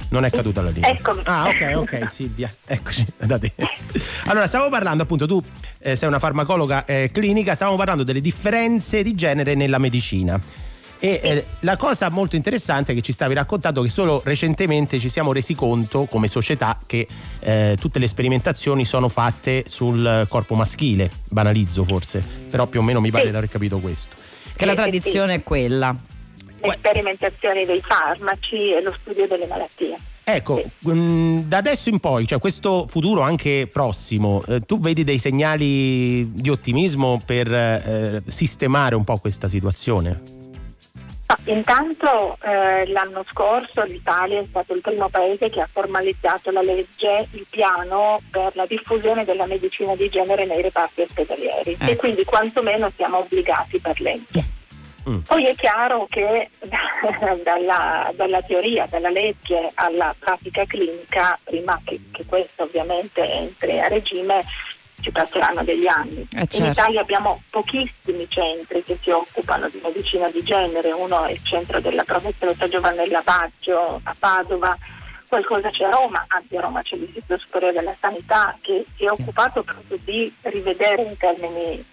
Non 0.09 0.24
è 0.27 0.29
caduta 0.31 0.61
la 0.61 0.69
linea. 0.69 0.89
Eccomi. 0.89 1.21
Ah, 1.25 1.47
ok, 1.47 1.73
ok, 1.75 2.09
Silvia. 2.09 2.49
Eccoci, 2.65 3.05
da 3.17 3.37
te. 3.39 3.51
Allora, 4.25 4.47
stavo 4.47 4.69
parlando 4.69 5.03
appunto, 5.03 5.25
tu 5.25 5.41
eh, 5.79 5.95
sei 5.95 6.07
una 6.07 6.19
farmacologa 6.19 6.85
eh, 6.85 7.09
clinica, 7.11 7.55
stavamo 7.55 7.77
parlando 7.77 8.03
delle 8.03 8.21
differenze 8.21 9.03
di 9.03 9.13
genere 9.15 9.55
nella 9.55 9.77
medicina. 9.77 10.39
E 10.97 11.19
eh, 11.21 11.45
la 11.59 11.75
cosa 11.75 12.09
molto 12.09 12.35
interessante 12.37 12.93
che 12.93 13.01
ci 13.01 13.11
stavi 13.11 13.33
raccontando 13.33 13.81
è 13.81 13.83
che 13.85 13.91
solo 13.91 14.21
recentemente 14.23 14.97
ci 14.97 15.09
siamo 15.09 15.33
resi 15.33 15.53
conto 15.53 16.05
come 16.05 16.27
società 16.27 16.79
che 16.85 17.05
eh, 17.41 17.77
tutte 17.79 17.99
le 17.99 18.07
sperimentazioni 18.07 18.85
sono 18.85 19.09
fatte 19.09 19.65
sul 19.67 20.25
corpo 20.29 20.55
maschile, 20.55 21.11
banalizzo 21.29 21.83
forse, 21.83 22.23
però 22.49 22.65
più 22.65 22.79
o 22.79 22.83
meno 22.83 23.01
mi 23.01 23.11
pare 23.11 23.25
Sì. 23.25 23.31
di 23.31 23.35
aver 23.35 23.49
capito 23.49 23.79
questo. 23.79 24.15
Che 24.55 24.65
la 24.65 24.71
Sì, 24.71 24.77
sì, 24.77 24.83
tradizione 24.83 25.33
è 25.35 25.43
quella. 25.43 25.93
Le 26.61 26.73
sperimentazioni 26.77 27.65
dei 27.65 27.83
farmaci 27.85 28.71
e 28.73 28.81
lo 28.81 28.95
studio 29.01 29.27
delle 29.27 29.45
malattie. 29.45 29.95
Ecco, 30.27 30.63
mm, 30.89 31.41
da 31.41 31.57
adesso 31.57 31.89
in 31.89 31.99
poi, 31.99 32.25
cioè 32.25 32.39
questo 32.39 32.87
futuro 32.87 33.21
anche 33.21 33.69
prossimo, 33.71 34.43
eh, 34.47 34.61
tu 34.61 34.79
vedi 34.79 35.03
dei 35.03 35.19
segnali 35.19 36.31
di 36.31 36.49
ottimismo 36.49 37.21
per 37.23 37.53
eh, 37.53 38.23
sistemare 38.27 38.95
un 38.95 39.03
po' 39.03 39.17
questa 39.17 39.47
situazione? 39.47 40.19
Ma 41.27 41.37
intanto 41.45 42.37
eh, 42.43 42.87
l'anno 42.91 43.23
scorso 43.29 43.83
l'Italia 43.83 44.39
è 44.39 44.45
stato 44.49 44.73
il 44.73 44.81
primo 44.81 45.09
paese 45.09 45.49
che 45.49 45.61
ha 45.61 45.69
formalizzato 45.71 46.49
la 46.49 46.63
legge, 46.63 47.27
il 47.31 47.45
piano 47.47 48.19
per 48.31 48.51
la 48.55 48.65
diffusione 48.65 49.25
della 49.25 49.45
medicina 49.45 49.95
di 49.95 50.09
genere 50.09 50.45
nei 50.45 50.63
reparti 50.63 51.01
ospedalieri 51.01 51.77
Eh. 51.79 51.91
e 51.91 51.95
quindi 51.97 52.23
quantomeno 52.23 52.91
siamo 52.95 53.19
obbligati 53.19 53.79
per 53.79 54.01
legge. 54.01 54.43
Mm. 55.07 55.19
Poi 55.19 55.45
è 55.45 55.55
chiaro 55.55 56.07
che 56.09 56.49
dalla, 57.43 58.11
dalla 58.15 58.41
teoria, 58.41 58.87
dalla 58.89 59.09
legge 59.09 59.69
alla 59.75 60.15
pratica 60.17 60.65
clinica, 60.65 61.37
prima 61.43 61.79
che, 61.83 61.99
che 62.11 62.25
questo 62.25 62.63
ovviamente 62.63 63.27
entri 63.29 63.79
a 63.79 63.87
regime, 63.87 64.41
ci 65.01 65.11
passeranno 65.11 65.63
degli 65.63 65.85
anni. 65.85 66.27
Eh, 66.33 66.39
In 66.41 66.47
certo. 66.47 66.71
Italia 66.71 67.01
abbiamo 67.01 67.43
pochissimi 67.51 68.25
centri 68.27 68.81
che 68.81 68.97
si 69.01 69.11
occupano 69.11 69.67
di 69.69 69.79
medicina 69.83 70.29
di 70.29 70.41
genere, 70.41 70.91
uno 70.91 71.25
è 71.25 71.31
il 71.31 71.43
centro 71.43 71.79
della 71.79 72.03
professoressa 72.03 72.67
Giovannella 72.67 73.21
Baggio 73.21 73.99
a 74.03 74.15
Padova, 74.17 74.75
qualcosa 75.27 75.69
c'è 75.69 75.85
a 75.85 75.89
Roma, 75.89 76.23
anzi 76.27 76.55
a 76.57 76.61
Roma 76.61 76.81
c'è 76.81 76.95
l'Istituto 76.95 77.37
Superiore 77.37 77.73
della 77.73 77.95
Sanità 77.99 78.55
che 78.61 78.85
si 78.95 79.05
è 79.05 79.09
occupato 79.09 79.63
proprio 79.63 79.97
di 80.03 80.33
rivedere 80.41 81.03
in 81.03 81.17
termini 81.17 81.85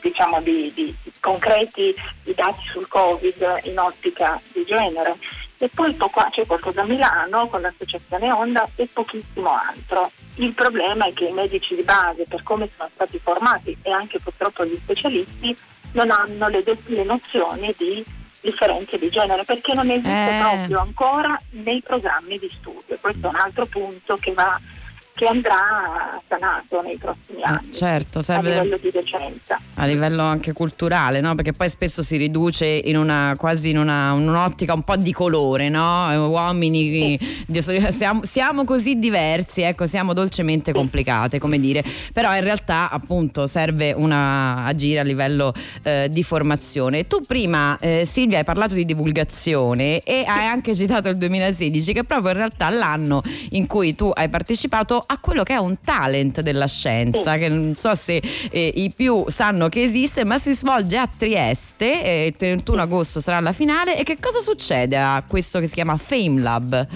diciamo 0.00 0.40
di, 0.40 0.72
di- 0.74 0.96
di 1.02 1.12
concreti 1.20 1.94
i 2.24 2.34
dati 2.34 2.66
sul 2.68 2.88
Covid 2.88 3.60
in 3.64 3.78
ottica 3.78 4.40
di 4.52 4.64
genere. 4.64 5.16
E 5.58 5.68
poi 5.68 5.92
poco- 5.92 6.26
c'è 6.30 6.46
qualcosa 6.46 6.80
a 6.80 6.86
Milano 6.86 7.46
con 7.48 7.60
l'associazione 7.60 8.32
Onda 8.32 8.66
e 8.76 8.88
pochissimo 8.90 9.50
altro. 9.50 10.10
Il 10.36 10.54
problema 10.54 11.06
è 11.06 11.12
che 11.12 11.26
i 11.26 11.32
medici 11.32 11.74
di 11.74 11.82
base, 11.82 12.24
per 12.26 12.42
come 12.42 12.70
sono 12.74 12.88
stati 12.94 13.18
formati 13.18 13.76
e 13.82 13.92
anche 13.92 14.18
purtroppo 14.20 14.64
gli 14.64 14.78
specialisti, 14.82 15.54
non 15.92 16.10
hanno 16.10 16.48
le, 16.48 16.64
le 16.86 17.04
nozioni 17.04 17.74
di 17.76 18.02
differenze 18.40 18.98
di 18.98 19.08
genere 19.10 19.44
perché 19.44 19.72
non 19.74 19.90
esiste 19.90 20.36
Eh. 20.36 20.38
proprio 20.40 20.80
ancora 20.80 21.40
nei 21.50 21.80
programmi 21.82 22.38
di 22.38 22.50
studio. 22.58 22.96
Questo 23.00 23.26
è 23.26 23.30
un 23.30 23.36
altro 23.36 23.66
punto 23.66 24.16
che, 24.16 24.32
va, 24.32 24.58
che 25.20 25.26
andrà 25.26 26.18
sanato 26.26 26.80
nei 26.80 26.96
prossimi 26.96 27.42
Ah, 27.42 27.56
anni 27.56 27.72
certo, 27.72 28.20
a 28.20 28.22
serve 28.22 28.48
livello 28.50 28.78
di 28.78 28.90
docenza. 28.90 29.60
a 29.74 29.84
livello 29.84 30.22
anche 30.22 30.52
culturale, 30.54 31.20
no? 31.20 31.34
Perché 31.34 31.52
poi 31.52 31.68
spesso 31.68 32.02
si 32.02 32.16
riduce 32.16 32.64
in 32.66 32.96
una 32.96 33.34
quasi 33.36 33.68
in 33.70 33.76
una, 33.78 34.12
un'ottica 34.12 34.72
un 34.72 34.82
po' 34.82 34.96
di 34.96 35.12
colore, 35.12 35.68
no? 35.68 36.10
Eh, 36.10 36.16
Uomini 36.16 37.18
di- 37.46 37.60
siamo, 37.92 38.24
siamo 38.24 38.64
così 38.64 38.98
diversi, 38.98 39.60
ecco, 39.60 39.86
siamo 39.86 40.14
dolcemente 40.14 40.72
complicate, 40.72 41.38
come 41.38 41.60
dire. 41.60 41.84
Però 42.14 42.34
in 42.34 42.42
realtà 42.42 42.88
appunto 42.90 43.46
serve 43.46 43.92
una 43.92 44.64
agire 44.64 45.00
a 45.00 45.02
livello 45.04 45.52
eh, 45.82 46.08
di 46.10 46.22
formazione. 46.22 47.06
Tu 47.06 47.20
prima 47.26 47.76
eh, 47.78 48.04
Silvia 48.06 48.38
hai 48.38 48.44
parlato 48.44 48.74
di 48.74 48.86
divulgazione 48.86 50.00
e 50.00 50.24
hai 50.26 50.46
anche 50.46 50.74
citato 50.74 51.08
il 51.10 51.16
2016 51.18 51.92
che 51.92 52.00
è 52.00 52.04
proprio 52.04 52.30
in 52.30 52.36
realtà 52.38 52.70
l'anno 52.70 53.20
in 53.50 53.66
cui 53.66 53.94
tu 53.94 54.10
hai 54.14 54.28
partecipato 54.30 55.04
a 55.10 55.18
quello 55.18 55.42
che 55.42 55.54
è 55.54 55.58
un 55.58 55.80
talent 55.80 56.40
della 56.40 56.68
scienza, 56.68 57.36
che 57.36 57.48
non 57.48 57.74
so 57.74 57.94
se 57.94 58.22
eh, 58.50 58.72
i 58.76 58.92
più 58.94 59.24
sanno 59.28 59.68
che 59.68 59.82
esiste, 59.82 60.24
ma 60.24 60.38
si 60.38 60.52
svolge 60.52 60.96
a 60.96 61.08
Trieste, 61.08 62.02
eh, 62.02 62.26
il 62.26 62.36
31 62.36 62.82
agosto 62.82 63.18
sarà 63.18 63.40
la 63.40 63.52
finale 63.52 63.98
e 63.98 64.04
che 64.04 64.18
cosa 64.20 64.38
succede 64.38 64.96
a 64.96 65.22
questo 65.26 65.58
che 65.58 65.66
si 65.66 65.74
chiama 65.74 65.96
Fame 65.96 66.40
Lab? 66.40 66.86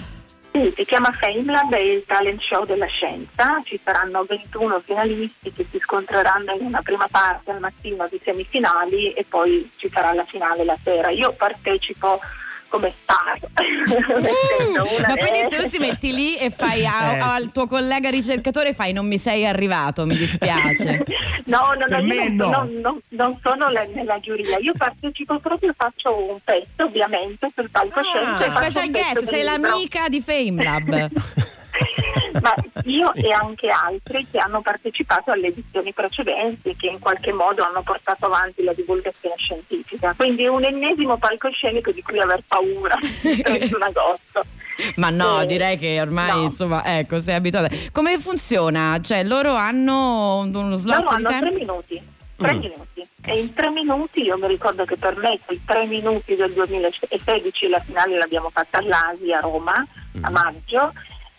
Sì, 0.55 0.71
si 0.73 0.83
chiama 0.85 1.11
FameLab, 1.11 1.73
è 1.73 1.81
il 1.81 2.05
talent 2.05 2.39
show 2.41 2.63
della 2.63 2.85
scienza, 2.85 3.59
ci 3.65 3.77
saranno 3.83 4.23
21 4.23 4.81
finalisti 4.85 5.51
che 5.51 5.65
si 5.69 5.77
scontreranno 5.81 6.55
in 6.57 6.67
una 6.67 6.81
prima 6.81 7.09
parte 7.11 7.51
al 7.51 7.59
mattino 7.59 8.07
di 8.09 8.17
semifinali 8.23 9.11
e 9.11 9.25
poi 9.27 9.69
ci 9.75 9.89
sarà 9.91 10.13
la 10.13 10.23
finale 10.23 10.63
la 10.63 10.77
sera. 10.81 11.09
Io 11.09 11.33
partecipo 11.33 12.21
come 12.67 12.93
star. 13.03 13.39
Mm, 13.85 14.73
Ma 15.07 15.15
quindi 15.15 15.45
se 15.49 15.55
tu 15.61 15.67
si 15.69 15.77
metti 15.77 16.11
lì 16.13 16.37
e 16.37 16.49
fai 16.49 16.85
a- 16.85 17.15
Eh, 17.15 17.19
al 17.19 17.51
tuo 17.51 17.67
collega 17.67 18.09
ricercatore 18.09 18.73
fai 18.73 18.93
non 18.93 19.05
mi 19.07 19.17
sei 19.19 19.45
arrivato, 19.45 20.05
mi 20.05 20.15
dispiace. 20.15 21.03
No, 21.45 21.73
no, 21.77 21.85
no, 21.87 21.97
io 21.99 22.23
non, 22.23 22.35
no. 22.35 22.49
non- 22.49 22.71
non- 22.81 23.01
non 23.09 23.39
sono 23.43 23.69
la- 23.69 23.85
nella 23.93 24.19
giuria, 24.19 24.57
io 24.57 24.73
partecipo 24.75 25.37
proprio, 25.39 25.73
faccio 25.77 26.15
un 26.31 26.37
pezzo 26.43 26.83
ovviamente 26.85 27.47
sul 27.53 27.69
palcoscenico. 27.69 28.37
Cioè 28.37 28.49
faccio 28.49 28.69
special 28.79 28.89
guest, 28.91 29.23
sei 29.29 29.43
libro. 29.43 29.69
l'amica 29.69 30.07
di 30.09 30.21
Fame 30.21 30.63
Lab. 30.63 31.09
Ma 32.41 32.53
io 32.83 33.13
e 33.13 33.31
anche 33.31 33.69
altri 33.69 34.27
che 34.29 34.37
hanno 34.37 34.61
partecipato 34.61 35.31
alle 35.31 35.47
edizioni 35.47 35.93
precedenti 35.93 36.69
e 36.69 36.75
che 36.75 36.87
in 36.87 36.99
qualche 36.99 37.31
modo 37.31 37.63
hanno 37.63 37.81
portato 37.81 38.25
avanti 38.25 38.63
la 38.63 38.73
divulgazione 38.73 39.35
scientifica. 39.37 40.13
Quindi 40.15 40.45
un 40.47 40.63
ennesimo 40.63 41.17
palcoscenico 41.17 41.91
di 41.91 42.01
cui 42.01 42.19
aver 42.19 42.43
paura 42.47 42.97
il 43.23 43.41
31 43.41 43.85
agosto. 43.85 44.41
Ma 44.97 45.09
no, 45.09 45.41
Eh, 45.41 45.45
direi 45.45 45.77
che 45.77 45.99
ormai 46.01 46.31
no. 46.31 46.43
insomma, 46.43 46.83
ecco, 46.99 47.19
sei 47.21 47.35
abituata. 47.35 47.69
Come 47.93 48.17
funziona? 48.19 48.99
Cioè, 49.01 49.23
loro 49.23 49.53
hanno 49.53 50.39
uno 50.39 50.75
slot 50.75 50.97
Loro 51.03 51.15
di 51.15 51.23
hanno 51.23 51.29
tempo? 51.29 51.45
tre 51.45 51.55
minuti. 51.55 52.01
Tre 52.37 52.53
Mm. 52.53 52.57
minuti. 52.59 53.07
E 53.27 53.39
in 53.39 53.53
tre 53.53 53.69
minuti 53.69 54.21
io 54.23 54.37
mi 54.37 54.47
ricordo 54.47 54.83
che 54.83 54.97
per 54.97 55.15
me 55.15 55.39
quei 55.45 55.61
tre 55.65 55.85
minuti 55.85 56.35
del 56.35 56.51
2016 56.51 57.69
la 57.69 57.79
finale 57.79 58.17
l'abbiamo 58.17 58.49
fatta 58.49 58.79
all'Asia 58.79 59.37
a 59.37 59.41
Roma 59.41 59.87
a 60.21 60.29
maggio. 60.29 60.91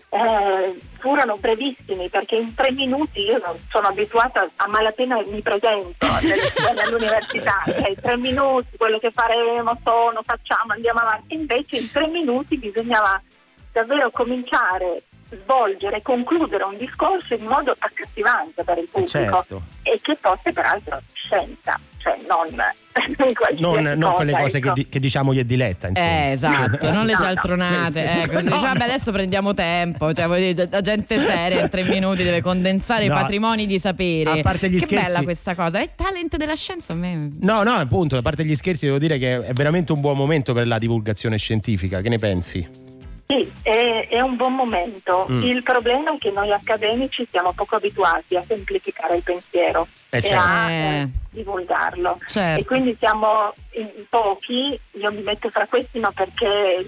Eh, 0.08 0.78
furono 0.98 1.36
brevissimi 1.36 2.08
perché 2.08 2.36
in 2.36 2.54
tre 2.54 2.72
minuti 2.72 3.20
io 3.20 3.38
non 3.44 3.56
sono 3.68 3.88
abituata 3.88 4.48
a 4.56 4.68
malapena 4.68 5.20
mi 5.26 5.42
presento 5.42 6.06
all'università 6.06 7.60
cioè, 7.64 7.94
tre 8.00 8.16
minuti 8.16 8.76
quello 8.76 8.98
che 8.98 9.10
faremo 9.10 9.78
sono 9.82 10.22
facciamo 10.24 10.72
andiamo 10.72 11.00
avanti 11.00 11.34
invece 11.34 11.76
in 11.76 11.90
tre 11.90 12.06
minuti 12.06 12.56
bisognava 12.56 13.20
davvero 13.72 14.10
cominciare 14.10 15.02
svolgere 15.30 16.02
concludere 16.02 16.64
un 16.64 16.76
discorso 16.76 17.34
in 17.34 17.44
modo 17.44 17.74
accattivante 17.76 18.62
per 18.62 18.78
il 18.78 18.88
pubblico 18.90 19.06
certo. 19.06 19.62
e 19.82 19.98
che 20.00 20.16
fosse 20.20 20.52
peraltro 20.52 21.00
scienza, 21.12 21.78
cioè 22.06 22.16
non 22.28 22.54
Non, 23.58 23.98
non 23.98 24.12
quelle 24.14 24.32
cose 24.32 24.58
che, 24.60 24.66
ecco. 24.66 24.74
di- 24.74 24.88
che 24.88 25.00
diciamo 25.00 25.32
io 25.32 25.40
e 25.40 25.46
Diletta. 25.46 25.88
Insomma. 25.88 26.06
Eh, 26.08 26.30
esatto, 26.32 26.92
non 26.92 27.04
le 27.06 27.12
No, 27.12 27.18
no. 27.18 27.24
cialtronate. 27.24 28.04
Ecco, 28.22 28.38
si 28.38 28.44
No, 28.44 28.50
dice, 28.54 28.64
vabbè, 28.64 28.78
no. 28.78 28.84
adesso 28.84 29.12
prendiamo 29.12 29.54
tempo. 29.54 30.12
Cioè, 30.12 30.66
la 30.70 30.80
gente 30.80 31.18
seria 31.18 31.60
in 31.60 31.68
tre 31.68 31.84
minuti 31.84 32.22
deve 32.22 32.40
condensare 32.42 33.06
No. 33.06 33.14
i 33.14 33.16
patrimoni 33.20 33.66
di 33.66 33.78
sapere. 33.78 34.30
A 34.38 34.42
parte 34.42 34.68
gli 34.70 34.78
che 34.78 34.86
scherzi- 34.86 35.06
bella 35.06 35.22
questa 35.22 35.54
cosa. 35.54 35.78
È 35.80 35.90
talent 35.94 36.36
della 36.36 36.54
scienza 36.54 36.92
a 36.92 36.96
me. 36.96 37.32
No, 37.40 37.62
no, 37.62 37.72
appunto, 37.74 38.16
a 38.16 38.22
parte 38.22 38.44
gli 38.44 38.54
scherzi, 38.54 38.86
devo 38.86 38.98
dire 38.98 39.18
che 39.18 39.44
è 39.46 39.52
veramente 39.52 39.92
un 39.92 40.00
buon 40.00 40.16
momento 40.16 40.52
per 40.54 40.66
la 40.66 40.78
divulgazione 40.78 41.36
scientifica. 41.36 42.00
Che 42.00 42.08
ne 42.08 42.18
pensi? 42.18 42.66
Sì, 43.28 43.50
è, 43.62 44.06
è 44.08 44.20
un 44.20 44.36
buon 44.36 44.54
momento. 44.54 45.26
Mm. 45.28 45.42
Il 45.42 45.62
problema 45.64 46.14
è 46.14 46.18
che 46.18 46.30
noi 46.30 46.52
accademici 46.52 47.26
siamo 47.28 47.52
poco 47.52 47.76
abituati 47.76 48.36
a 48.36 48.44
semplificare 48.46 49.16
il 49.16 49.22
pensiero 49.22 49.88
Eh, 50.10 50.18
e 50.18 50.22
certo. 50.22 50.44
a 50.44 50.70
Eh. 50.70 51.00
eh, 51.00 51.08
divulgarlo. 51.30 52.18
Certo. 52.24 52.60
E 52.60 52.64
quindi 52.64 52.96
siamo 53.00 53.52
in 53.72 53.90
pochi, 54.08 54.78
io 54.92 55.12
mi 55.12 55.22
metto 55.22 55.50
fra 55.50 55.66
questi 55.66 55.98
no 55.98 56.12
perché 56.12 56.86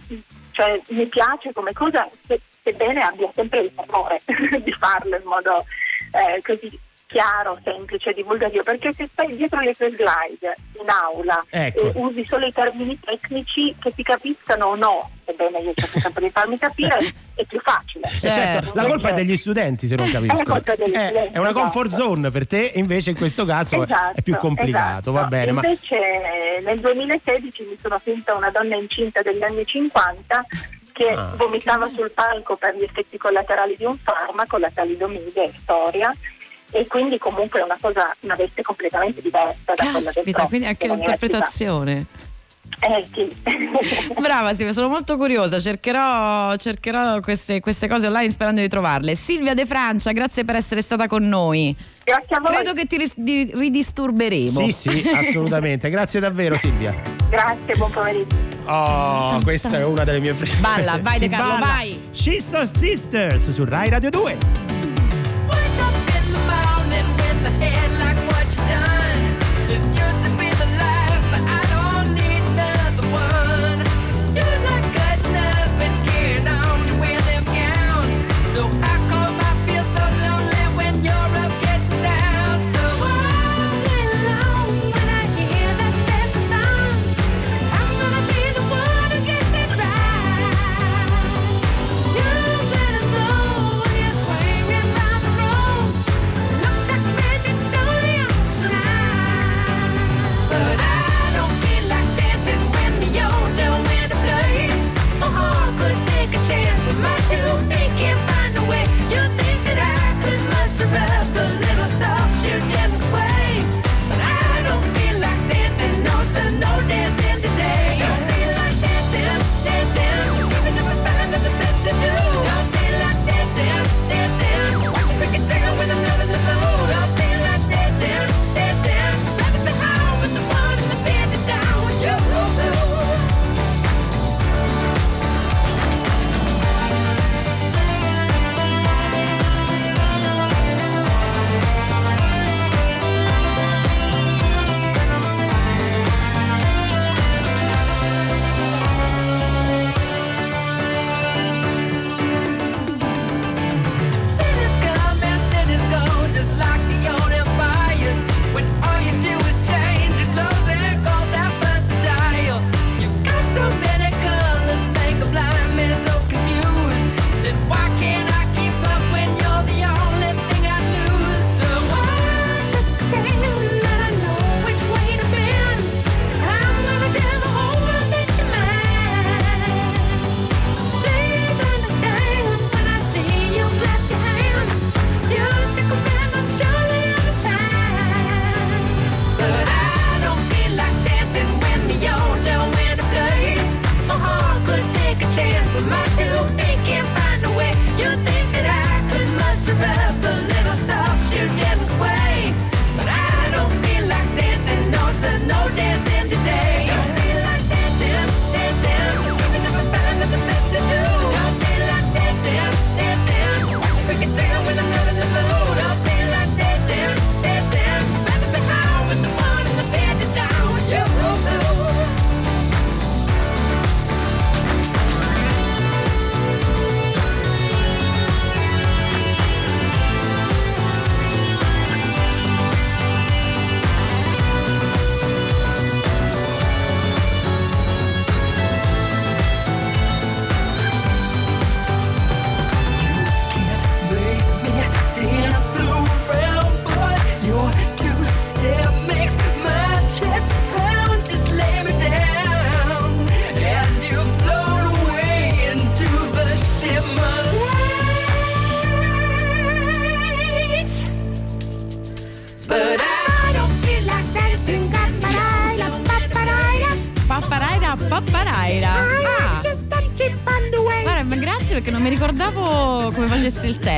cioè, 0.53 0.80
mi 0.91 1.07
piace 1.07 1.53
come 1.53 1.72
cosa, 1.72 2.09
se- 2.26 2.41
sebbene 2.62 3.01
abbia 3.01 3.30
sempre 3.34 3.61
il 3.61 3.72
favore 3.74 4.20
di 4.62 4.72
farlo 4.72 5.16
in 5.16 5.22
modo 5.24 5.64
eh, 6.12 6.41
così 6.43 6.78
chiaro, 7.09 7.59
semplice, 7.65 8.13
divulgativo, 8.13 8.63
perché 8.63 8.93
se 8.93 9.09
stai 9.11 9.35
dietro 9.35 9.61
le 9.61 9.73
tue 9.75 9.89
slide 9.89 10.55
in 10.79 10.91
aula 10.91 11.43
Ecco. 11.49 11.87
e 11.87 11.93
usi 11.95 12.23
solo 12.29 12.45
i 12.47 12.53
termini 12.53 13.01
tecnici 13.01 13.75
che 13.81 13.91
ti 13.95 14.03
capiscano 14.03 14.67
o 14.67 14.75
no, 14.77 15.11
sebbene 15.25 15.59
io 15.61 15.73
cerco 15.75 15.99
sempre 16.01 16.25
di 16.25 16.31
farmi 16.31 16.59
capire, 16.59 16.99
è 17.35 17.45
più 17.47 17.59
facile. 17.61 18.05
Eh, 18.09 18.17
certo, 18.19 18.73
la 18.75 18.85
colpa 18.85 19.09
è 19.09 19.13
degli 19.15 19.37
studenti 19.39 19.87
se 19.87 19.97
non 19.97 20.11
capiscono. 20.11 20.53
colpa 20.61 20.77
degli 20.77 20.95
Eh, 20.95 21.07
studenti, 21.07 21.33
è 21.33 21.39
una 21.39 21.53
comfort 21.53 21.87
esatto. 21.87 22.03
zone 22.03 22.31
per 22.31 22.47
te, 22.47 22.73
invece 22.75 23.11
in 23.11 23.17
questo 23.17 23.47
caso 23.47 23.83
Esatto, 23.83 24.19
è 24.19 24.23
più 24.23 24.37
complicato, 24.37 25.11
esatto. 25.11 25.13
va 25.13 25.25
bene. 25.25 25.53
Ma 25.53 25.63
Invece 25.65 25.97
eh, 25.97 26.61
nel 26.61 26.79
2016 26.81 27.63
mi 27.65 27.79
sono 27.81 27.99
finta 28.01 28.37
una 28.37 28.51
donna 28.51 28.77
incinta 28.77 29.23
degli 29.23 29.43
anni 29.43 29.65
50 29.65 30.45
che 30.93 31.09
Ah, 31.11 31.33
vomitava 31.37 31.89
sul 31.95 32.11
palco 32.11 32.57
per 32.57 32.75
gli 32.75 32.83
effetti 32.83 33.17
collaterali 33.17 33.77
di 33.79 33.85
un 33.85 33.97
farmaco, 33.99 34.59
la 34.59 34.69
talidomide 34.75 35.45
è 35.45 35.51
storia 35.57 36.13
e 36.71 36.87
quindi 36.87 37.19
comunque 37.19 37.61
è 37.61 37.62
una 37.62 37.79
cosa, 37.81 38.14
una 38.21 38.35
veste 38.35 38.62
completamente 38.62 39.23
diversa 39.23 39.75
Caspita, 39.75 39.85
da 39.85 39.91
quella 39.93 40.11
del 40.14 40.33
prof. 40.33 40.49
quindi 40.49 40.66
anche 40.66 40.87
l'interpretazione. 40.87 42.07
Eh, 42.81 43.05
sì. 43.12 43.35
Brava 44.21 44.55
Silvia, 44.55 44.73
sono 44.73 44.89
molto 44.89 45.16
curiosa, 45.16 45.59
cercherò, 45.59 46.55
cercherò 46.57 47.19
queste, 47.21 47.61
queste, 47.61 47.89
cose 47.89 48.07
online 48.07 48.31
sperando 48.31 48.61
di 48.61 48.69
trovarle. 48.69 49.14
Silvia 49.14 49.55
De 49.55 49.66
Francia, 49.66 50.12
grazie 50.12 50.45
per 50.45 50.55
essere 50.57 50.83
stata 50.83 51.09
con 51.09 51.27
noi. 51.27 51.75
Grazie 52.05 52.37
a 52.37 52.41
voi. 52.41 52.55
Credo 52.55 52.75
che 52.75 52.85
ti 52.85 53.53
ridisturberemo. 53.55 54.61
Sì, 54.61 54.71
sì, 54.71 55.09
assolutamente. 55.12 55.91
grazie 55.91 56.21
davvero 56.21 56.57
Silvia. 56.57 56.95
Grazie, 57.29 57.75
buon 57.75 57.91
pomeriggio. 57.91 58.37
Oh, 58.66 59.41
questa 59.43 59.79
è 59.79 59.85
una 59.85 60.05
delle 60.05 60.21
mie 60.21 60.35
preferite. 60.35 60.62
Balla, 60.62 60.99
vai 61.01 61.19
De 61.19 61.29
Carlo, 61.29 61.55
balla. 61.55 61.66
vai. 61.66 61.99
She's 62.12 62.47
so 62.47 62.64
Sisters 62.64 63.51
su 63.51 63.64
Rai 63.64 63.89
Radio 63.89 64.11
2. 64.11 64.39
the 67.43 67.51
head. 67.51 67.78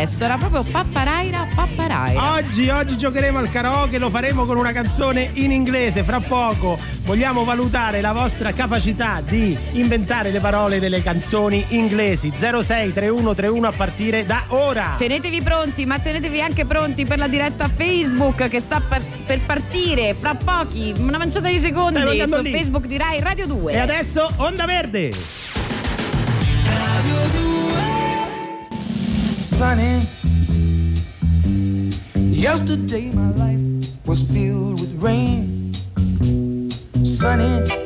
testo, 0.01 0.25
era 0.25 0.37
proprio 0.39 0.63
papparaira 0.63 1.47
papparaira. 1.55 2.33
Oggi, 2.35 2.69
oggi 2.71 2.97
giocheremo 2.97 3.39
al 3.39 3.51
karaoke, 3.51 3.99
lo 3.99 4.09
faremo 4.09 4.45
con 4.47 4.57
una 4.57 4.73
canzone 4.73 5.31
in 5.35 5.53
inglese, 5.53 6.03
fra 6.03 6.21
poco 6.21 6.79
vogliamo 7.05 7.45
valutare 7.45 8.01
la 8.01 8.13
vostra 8.13 8.53
capacità 8.53 9.21
di 9.21 9.57
inventare 9.73 10.31
le 10.31 10.41
parole 10.41 10.79
delle 10.79 11.03
canzoni 11.03 11.65
inglesi 11.71 12.31
063131 12.31 13.67
a 13.67 13.73
partire 13.73 14.25
da 14.25 14.43
ora. 14.49 14.95
Tenetevi 14.97 15.43
pronti, 15.43 15.85
ma 15.85 15.99
tenetevi 15.99 16.41
anche 16.41 16.65
pronti 16.65 17.05
per 17.05 17.19
la 17.19 17.29
diretta 17.29 17.69
Facebook 17.69 18.49
che 18.49 18.61
sta 18.61 18.81
per, 18.81 19.03
per 19.27 19.41
partire 19.41 20.15
fra 20.19 20.35
pochi, 20.35 20.95
una 20.99 21.19
manciata 21.19 21.49
di 21.49 21.59
secondi 21.59 22.01
su 22.01 22.41
lì. 22.41 22.51
Facebook 22.51 22.87
di 22.87 22.97
Rai 22.97 23.21
Radio 23.21 23.47
2. 23.47 23.73
E 23.73 23.79
adesso 23.79 24.31
Onda 24.37 24.65
Verde. 24.65 25.40
sunny. 29.61 30.01
Yesterday 32.17 33.13
my 33.13 33.31
life 33.33 34.07
was 34.07 34.23
filled 34.33 34.81
with 34.81 34.95
rain. 35.03 35.75
Sunny. 37.05 37.80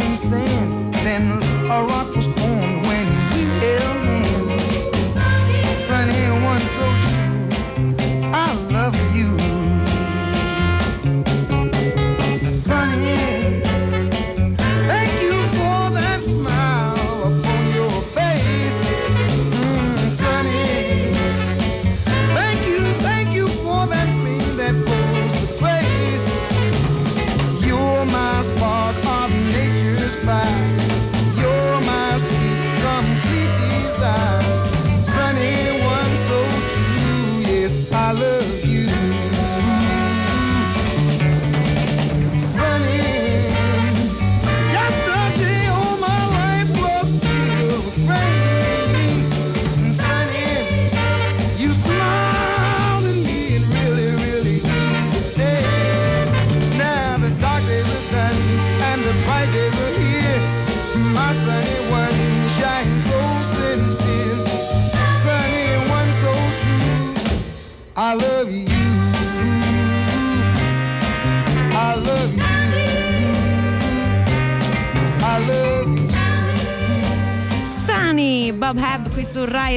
own 0.00 0.16
sand, 0.16 0.94
then 1.06 1.24
a 1.70 1.82
rock 1.84 2.15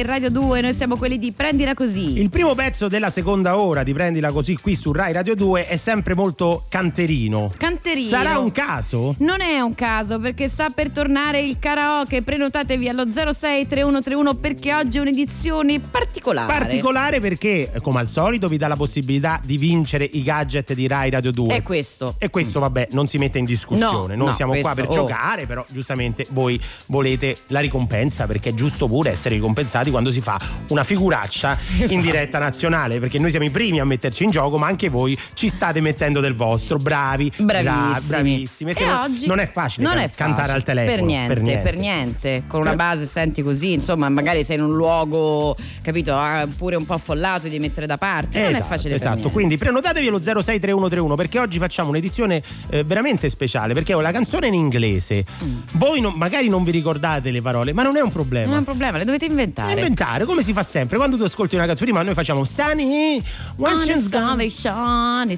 Rai 0.00 0.20
Radio 0.20 0.30
2, 0.30 0.60
noi 0.62 0.72
siamo 0.72 0.96
quelli 0.96 1.18
di 1.18 1.32
Prendila 1.32 1.74
Così. 1.74 2.18
Il 2.18 2.30
primo 2.30 2.54
pezzo 2.54 2.88
della 2.88 3.10
seconda 3.10 3.58
ora 3.58 3.82
di 3.82 3.92
Prendila 3.92 4.32
così 4.32 4.56
qui 4.56 4.74
su 4.74 4.92
Rai 4.92 5.12
Radio 5.12 5.34
2 5.34 5.66
è 5.66 5.76
sempre 5.76 6.14
molto 6.14 6.64
canterino. 6.68 7.52
Canterino. 7.56 8.08
Sarà 8.08 8.38
un 8.38 8.50
caso? 8.50 9.14
Non 9.18 9.40
è 9.42 9.60
un 9.60 9.74
caso 9.74 10.18
perché 10.18 10.48
sta 10.48 10.70
per 10.70 10.90
tornare 10.90 11.40
il 11.40 11.58
karaoke. 11.58 12.22
Prenotatevi 12.22 12.88
allo 12.88 13.04
063131 13.04 14.34
perché 14.34 14.74
oggi 14.74 14.98
è 14.98 15.00
un'edizione 15.00 15.80
particolare. 15.80 16.58
Particolare 16.58 17.20
perché, 17.20 17.70
come 17.82 18.00
al 18.00 18.08
solito, 18.08 18.48
vi 18.48 18.56
dà 18.56 18.68
la 18.68 18.76
possibilità 18.76 19.40
di 19.44 19.58
vincere 19.58 20.08
i 20.10 20.22
gadget 20.22 20.72
di 20.72 20.86
Rai 20.86 21.10
Radio 21.10 21.32
2. 21.32 21.56
È 21.56 21.62
questo. 21.62 22.14
E 22.18 22.30
questo, 22.30 22.60
vabbè, 22.60 22.88
non 22.92 23.06
si 23.06 23.18
mette 23.18 23.38
in 23.38 23.44
discussione. 23.44 24.14
No, 24.14 24.24
Noi 24.24 24.28
no, 24.28 24.32
siamo 24.32 24.54
qua 24.60 24.72
per 24.74 24.86
questo, 24.86 25.02
oh. 25.02 25.06
giocare, 25.06 25.46
però 25.46 25.64
giustamente 25.68 26.26
voi 26.30 26.58
volete 26.86 27.36
la 27.48 27.60
ricompensa 27.60 28.26
perché 28.26 28.50
è 28.50 28.54
giusto 28.54 28.86
pure 28.88 29.10
essere 29.10 29.34
ricompensati 29.34 29.88
quando 29.90 30.10
si 30.10 30.20
fa 30.20 30.38
una 30.68 30.84
figuraccia 30.84 31.56
Esatto. 31.76 31.92
in 31.92 32.00
diretta 32.00 32.38
nazionale. 32.38 32.98
Perché 32.98 33.18
noi 33.18 33.30
siamo 33.30 33.44
i 33.46 33.50
primi 33.50 33.80
a 33.80 33.84
metterci 33.84 34.24
in 34.24 34.30
gioco, 34.30 34.58
ma 34.58 34.66
anche 34.66 34.88
voi 34.88 35.18
ci 35.34 35.48
state 35.48 35.80
mettendo 35.80 36.20
del 36.20 36.34
vostro. 36.34 36.76
Bravi, 36.78 37.30
Bravissimi. 37.36 37.62
bra- 37.62 38.00
bravissimi. 38.06 38.70
E 38.72 38.84
non, 38.84 38.94
oggi 39.00 39.26
non 39.26 39.38
è 39.38 39.50
facile 39.50 39.84
non 39.86 39.94
can- 39.94 40.02
è 40.04 40.08
facile. 40.08 40.26
cantare 40.26 40.52
al 40.52 40.62
telefono. 40.62 40.96
Per 40.96 41.04
niente, 41.04 41.58
per 41.58 41.76
niente. 41.76 42.42
Con 42.46 42.60
una 42.60 42.70
Per- 42.70 42.78
base 42.78 43.06
senti 43.06 43.42
così, 43.42 43.72
insomma, 43.72 44.08
magari 44.08 44.44
sei 44.44 44.56
in 44.56 44.62
un 44.64 44.74
luogo, 44.74 45.56
capito, 45.82 46.14
ah, 46.16 46.46
pure 46.56 46.76
un 46.76 46.86
po' 46.86 46.94
affollato 46.94 47.48
di 47.48 47.58
mettere 47.58 47.86
da 47.86 47.96
parte. 47.98 48.38
non 48.40 48.48
esatto, 48.50 48.64
è 48.64 48.66
facile 48.68 48.88
per 48.90 48.98
esatto. 48.98 49.14
niente. 49.16 49.32
quindi 49.32 49.56
prenotatevi 49.58 50.06
allo 50.08 50.20
063131 50.20 51.14
perché 51.14 51.38
oggi 51.38 51.58
facciamo 51.58 51.90
un'edizione 51.90 52.42
eh, 52.70 52.84
veramente 52.84 53.28
speciale 53.28 53.74
perché 53.74 53.94
ho 53.94 54.00
la 54.00 54.12
canzone 54.12 54.46
in 54.46 54.54
inglese. 54.54 55.24
Voi 55.72 56.00
non- 56.00 56.14
magari 56.16 56.48
non 56.48 56.64
vi 56.64 56.70
ricordate 56.70 57.30
le 57.30 57.42
parole, 57.42 57.72
ma 57.72 57.82
non 57.82 57.96
è 57.96 58.00
un 58.00 58.10
problema. 58.10 58.46
Non 58.46 58.54
è 58.54 58.58
un 58.58 58.64
problema, 58.64 58.98
le 58.98 59.04
dovete 59.04 59.24
inventare. 59.26 59.79
Inventare, 59.80 60.24
come 60.24 60.42
si 60.42 60.52
fa 60.52 60.62
sempre, 60.62 60.96
quando 60.96 61.16
tu 61.16 61.22
ascolti 61.24 61.54
una 61.56 61.66
canzone, 61.66 61.90
prima 61.90 62.04
noi 62.04 62.14
facciamo 62.14 62.44
Sunny, 62.44 63.16
On 63.16 63.22
watch 63.56 63.86
the 63.86 63.92
us 63.94 64.02
go. 64.04 64.18
salvation 64.18 65.28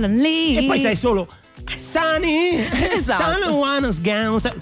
the 0.00 0.08
lead. 0.08 0.62
e 0.62 0.66
poi 0.66 0.78
sei 0.80 0.96
solo 0.96 1.26
Sunny, 1.72 2.66
Esatto. 2.96 3.40
Sunny 3.40 3.54
one. 3.56 3.86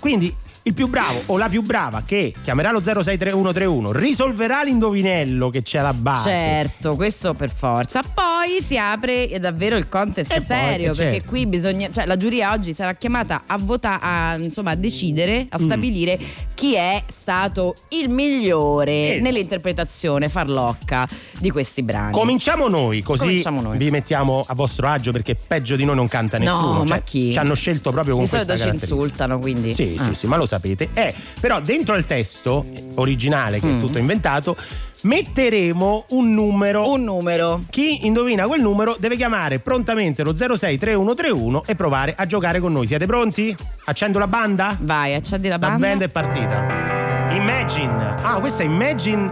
Quindi 0.00 0.34
il 0.64 0.74
più 0.74 0.86
bravo 0.88 1.22
o 1.26 1.36
la 1.38 1.48
più 1.48 1.60
brava 1.62 2.02
che 2.06 2.32
chiamerà 2.40 2.70
lo 2.70 2.80
063131 2.80 3.90
risolverà 3.92 4.62
l'indovinello 4.62 5.50
che 5.50 5.62
c'è 5.62 5.78
alla 5.78 5.92
base. 5.94 6.30
Certo, 6.30 6.94
questo 6.94 7.34
per 7.34 7.50
forza. 7.52 8.00
Poi 8.02 8.60
si 8.62 8.78
apre 8.78 9.28
davvero 9.40 9.76
il 9.76 9.88
contest 9.88 10.30
E 10.30 10.36
poi, 10.36 10.44
serio, 10.44 10.92
eh, 10.92 10.96
perché 10.96 11.12
certo. 11.14 11.28
qui 11.30 11.46
bisogna, 11.46 11.90
cioè 11.90 12.06
la 12.06 12.16
giuria 12.16 12.52
oggi 12.52 12.74
sarà 12.74 12.94
chiamata 12.94 13.42
a 13.46 13.58
votare, 13.58 13.98
a, 14.02 14.34
insomma, 14.36 14.70
a 14.72 14.74
decidere, 14.76 15.42
Mm. 15.44 15.46
a 15.50 15.58
stabilire 15.58 16.18
chi 16.54 16.74
è 16.74 17.02
stato 17.08 17.74
il 17.88 18.08
migliore 18.08 19.16
Eh. 19.16 19.20
nell'interpretazione 19.20 20.28
farlocca 20.28 21.08
di 21.38 21.50
questi 21.50 21.82
brani. 21.82 22.12
Cominciamo 22.12 22.68
noi, 22.68 23.02
così 23.02 23.20
Cominciamo 23.24 23.60
noi. 23.62 23.78
vi 23.78 23.90
mettiamo 23.90 24.44
a 24.46 24.54
vostro 24.54 24.86
agio 24.88 25.10
perché 25.12 25.34
peggio 25.34 25.74
di 25.76 25.84
noi 25.84 25.96
non 25.96 26.08
canta 26.08 26.38
No, 26.38 26.44
nessuno. 26.44 26.78
ma 26.80 26.86
Cioè, 26.86 27.02
chi? 27.04 27.32
Ci 27.32 27.38
hanno 27.38 27.54
scelto 27.54 27.90
proprio 27.90 28.14
con 28.14 28.24
Di 28.24 28.30
solito 28.30 28.46
questa 28.52 28.64
ci 28.64 28.70
caratteristica. 28.70 28.94
insultano, 29.04 29.38
quindi. 29.40 29.74
Sì, 29.74 29.96
Ah. 29.98 30.02
sì, 30.04 30.14
sì, 30.14 30.26
ma 30.26 30.36
lo 30.36 30.46
sapete. 30.56 30.90
Eh, 30.94 31.14
però 31.40 31.60
dentro 31.60 31.94
al 31.94 32.04
testo 32.04 32.64
originale, 32.96 33.58
che 33.60 33.66
Mm. 33.66 33.76
è 33.76 33.80
tutto 33.80 33.98
inventato, 33.98 34.56
metteremo 35.02 36.04
un 36.10 36.32
numero. 36.34 36.90
Un 36.90 37.02
numero. 37.04 37.62
Chi 37.70 38.06
indovina 38.06 38.46
quel 38.46 38.60
numero 38.60 38.96
deve 38.98 39.16
chiamare 39.16 39.58
prontamente 39.58 40.22
lo 40.22 40.34
063131 40.34 41.64
e 41.66 41.74
provare 41.74 42.14
a 42.16 42.26
giocare 42.26 42.60
con 42.60 42.72
noi. 42.72 42.86
Siete 42.86 43.06
pronti? 43.06 43.54
Accendo 43.84 44.18
la 44.18 44.26
banda? 44.28 44.76
Vai, 44.80 45.14
accendi 45.14 45.48
la 45.48 45.56
La 45.58 45.66
banda. 45.68 45.86
band 45.86 46.02
è 46.02 46.08
partita. 46.08 47.30
Imagine. 47.30 48.16
Ah, 48.22 48.38
questa 48.40 48.62
è 48.62 48.66
Imagine 48.66 49.30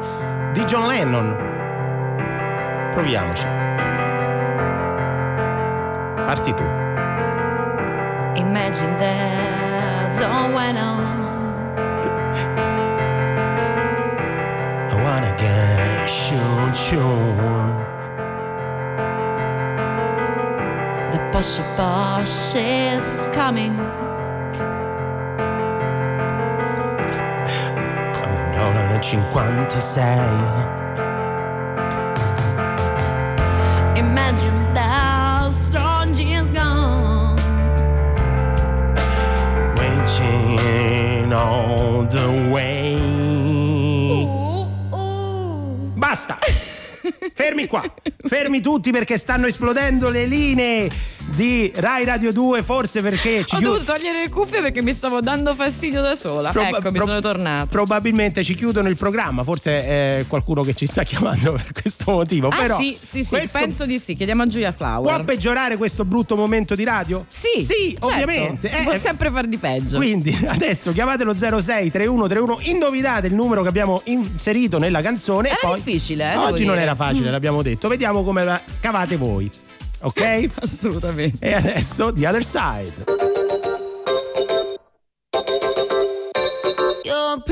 di 0.52 0.64
John 0.64 0.86
Lennon. 0.88 1.48
Proviamoci. 2.92 3.46
Parti 6.26 6.54
tu. 6.54 6.64
Imagine 8.36 8.94
there's 8.96 10.20
all 10.22 10.52
went 10.54 10.78
on. 10.78 11.09
I 14.90 14.94
wanna 15.04 15.34
get 15.36 16.06
shown, 16.06 16.72
shown. 16.74 17.36
The 21.10 21.18
Porsche 21.32 21.64
Porsche 21.76 22.96
is 22.96 23.28
coming. 23.30 23.76
Come 28.14 28.50
nel 28.52 29.02
56. 29.02 30.89
Fermi 47.50 47.66
qua, 47.66 47.82
fermi 48.28 48.60
tutti 48.60 48.92
perché 48.92 49.18
stanno 49.18 49.46
esplodendo 49.48 50.08
le 50.08 50.24
linee 50.24 50.88
di 51.28 51.70
Rai 51.74 52.04
Radio 52.04 52.32
2, 52.32 52.62
forse 52.62 53.00
perché 53.00 53.44
ci 53.44 53.54
Ho 53.54 53.58
chiudono. 53.58 53.72
dovuto 53.78 53.92
togliere 53.92 54.22
le 54.22 54.28
cuffie 54.30 54.60
perché 54.60 54.82
mi 54.82 54.92
stavo 54.92 55.20
dando 55.20 55.54
fastidio 55.54 56.00
da 56.02 56.14
sola. 56.14 56.50
Proba- 56.50 56.68
ecco, 56.78 56.90
mi 56.90 56.96
pro- 56.96 57.06
sono 57.06 57.20
tornata. 57.20 57.66
Probabilmente 57.66 58.42
ci 58.42 58.54
chiudono 58.54 58.88
il 58.88 58.96
programma, 58.96 59.44
forse 59.44 59.84
è 59.84 60.24
qualcuno 60.26 60.62
che 60.62 60.74
ci 60.74 60.86
sta 60.86 61.02
chiamando 61.04 61.52
per 61.52 61.72
questo 61.72 62.10
motivo. 62.12 62.48
Ah 62.48 62.56
però 62.56 62.76
sì, 62.78 62.96
sì, 63.00 63.22
sì, 63.24 63.48
penso 63.50 63.86
di 63.86 63.98
sì. 63.98 64.14
Chiediamo 64.16 64.42
a 64.42 64.46
Giulia 64.46 64.72
Flower. 64.72 65.14
Può 65.14 65.24
peggiorare 65.24 65.76
questo 65.76 66.04
brutto 66.04 66.36
momento 66.36 66.74
di 66.74 66.84
radio? 66.84 67.24
Sì, 67.28 67.62
Sì, 67.64 67.90
certo. 67.92 68.06
ovviamente. 68.08 68.68
Si 68.68 68.76
Eh, 68.76 68.82
può 68.82 68.92
eh, 68.92 68.98
sempre 68.98 69.30
far 69.30 69.46
di 69.46 69.56
peggio. 69.58 69.96
Quindi 69.96 70.36
adesso 70.46 70.92
chiamatelo 70.92 71.34
06 71.34 71.90
3131, 71.90 72.58
indovinate 72.72 73.26
il 73.28 73.34
numero 73.34 73.62
che 73.62 73.68
abbiamo 73.68 74.00
inserito 74.04 74.78
nella 74.78 75.00
canzone. 75.02 75.48
Era 75.48 75.58
poi, 75.60 75.82
difficile, 75.82 76.32
eh, 76.32 76.36
Oggi 76.36 76.64
non 76.64 76.74
dire. 76.74 76.86
era 76.86 76.94
facile, 76.94 77.30
l'abbiamo 77.30 77.62
detto. 77.62 77.88
Vediamo 77.88 78.24
come 78.24 78.44
la 78.44 78.60
cavate 78.80 79.16
voi. 79.16 79.50
Ok? 80.02 80.50
Assolutamente. 80.62 81.38
e 81.44 81.54
adesso 81.54 82.12
The 82.12 82.28
Other 82.28 82.44
Side. 82.44 82.92
You're 87.04 87.42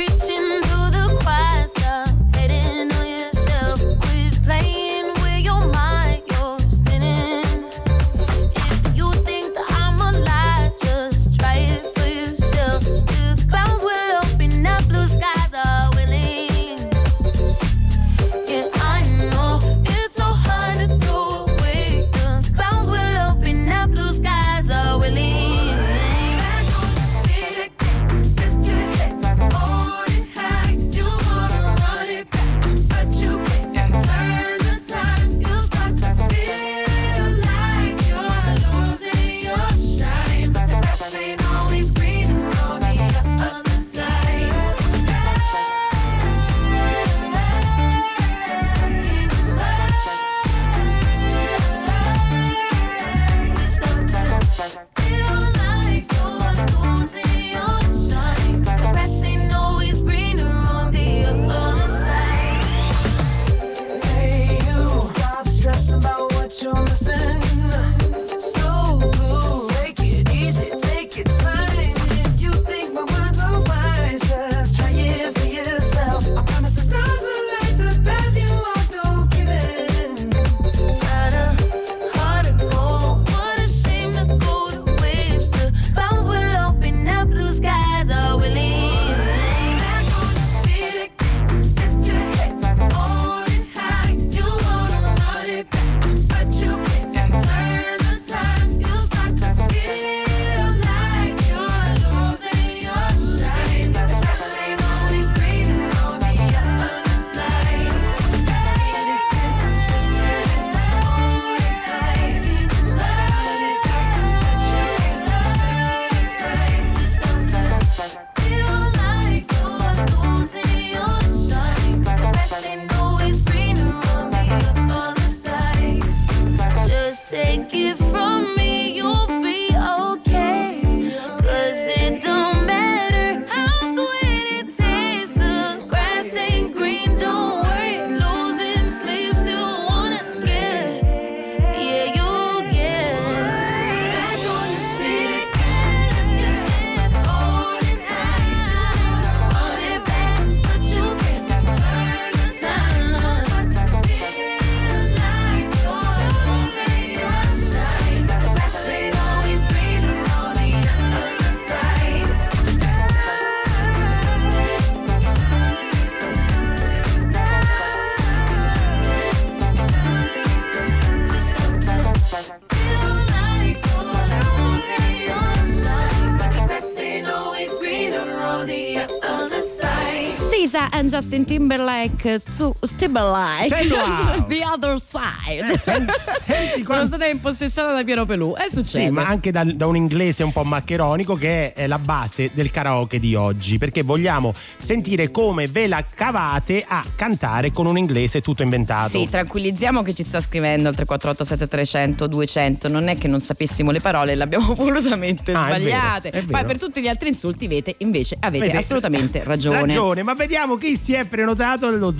Justin 181.19 181.47
Timberlake 181.47 182.35
eh, 182.35 182.39
su 182.39 182.77
Timberlake 182.97 183.75
wow. 183.91 184.47
The 184.47 184.61
Other 184.65 184.99
Side 185.03 185.73
Eh, 185.75 185.79
sen- 185.79 186.07
senti 186.17 186.73
sono 186.73 186.85
quanto- 186.85 187.07
stata 187.09 187.27
impossessata 187.27 187.93
da 187.93 188.05
Piero 188.05 188.25
Pelù 188.27 188.55
e 188.57 188.71
succede 188.71 189.07
Sì, 189.07 189.11
ma 189.11 189.25
anche 189.27 189.51
da, 189.51 189.65
da 189.65 189.87
un 189.87 189.97
inglese 189.97 190.43
un 190.43 190.53
po' 190.53 190.63
maccheronico 190.65 191.35
che 191.35 191.73
è 191.73 191.87
la 191.87 191.99
base 191.99 192.51
del 192.53 192.71
karaoke 192.71 193.19
di 193.19 193.35
oggi, 193.35 193.79
perché 193.79 194.03
vogliamo 194.03 194.53
sentire 194.77 195.31
come 195.31 195.67
ve 195.67 195.87
la 195.87 196.05
cavate 196.13 196.85
a 196.87 197.05
cantare 197.17 197.71
con 197.73 197.87
un 197.87 197.97
inglese 197.99 198.41
tutto 198.41 198.63
inventato. 198.63 199.11
Sì, 199.19 199.29
tranquillizziamo 199.29 200.03
che 200.03 200.15
ci 200.15 200.25
sta 200.25 200.41
scrivendo 200.41 200.89
al 200.89 200.95
348 200.95 201.45
7300 201.45 202.27
200. 202.27 202.89
Non 202.89 203.09
è 203.09 203.17
che 203.19 203.29
non 203.29 203.41
sapessimo 203.41 203.91
le 203.91 204.01
parole, 204.01 204.35
le 204.35 204.43
abbiamo 204.43 204.75
volutamente 204.79 205.53
Ah, 205.53 205.67
è 205.67 205.69
vero, 205.69 205.81
sbagliate. 205.81 206.29
è 206.31 206.43
vero. 206.43 206.47
Poi 206.59 206.65
per 206.65 206.79
tutti 206.79 207.01
gli 207.01 207.09
altri 207.09 207.29
insulti 207.29 207.65
avete, 207.67 207.95
invece 207.99 208.37
avete 208.41 208.67
Vede- 208.67 208.79
assolutamente 208.79 209.43
ragione. 209.45 209.81
Ragione, 209.81 210.23
ma 210.23 210.35
vediamo 210.35 210.77
chi 210.77 210.97
si 210.97 211.13
è 211.15 211.25
prenotato 211.25 211.87
allo 211.87 212.15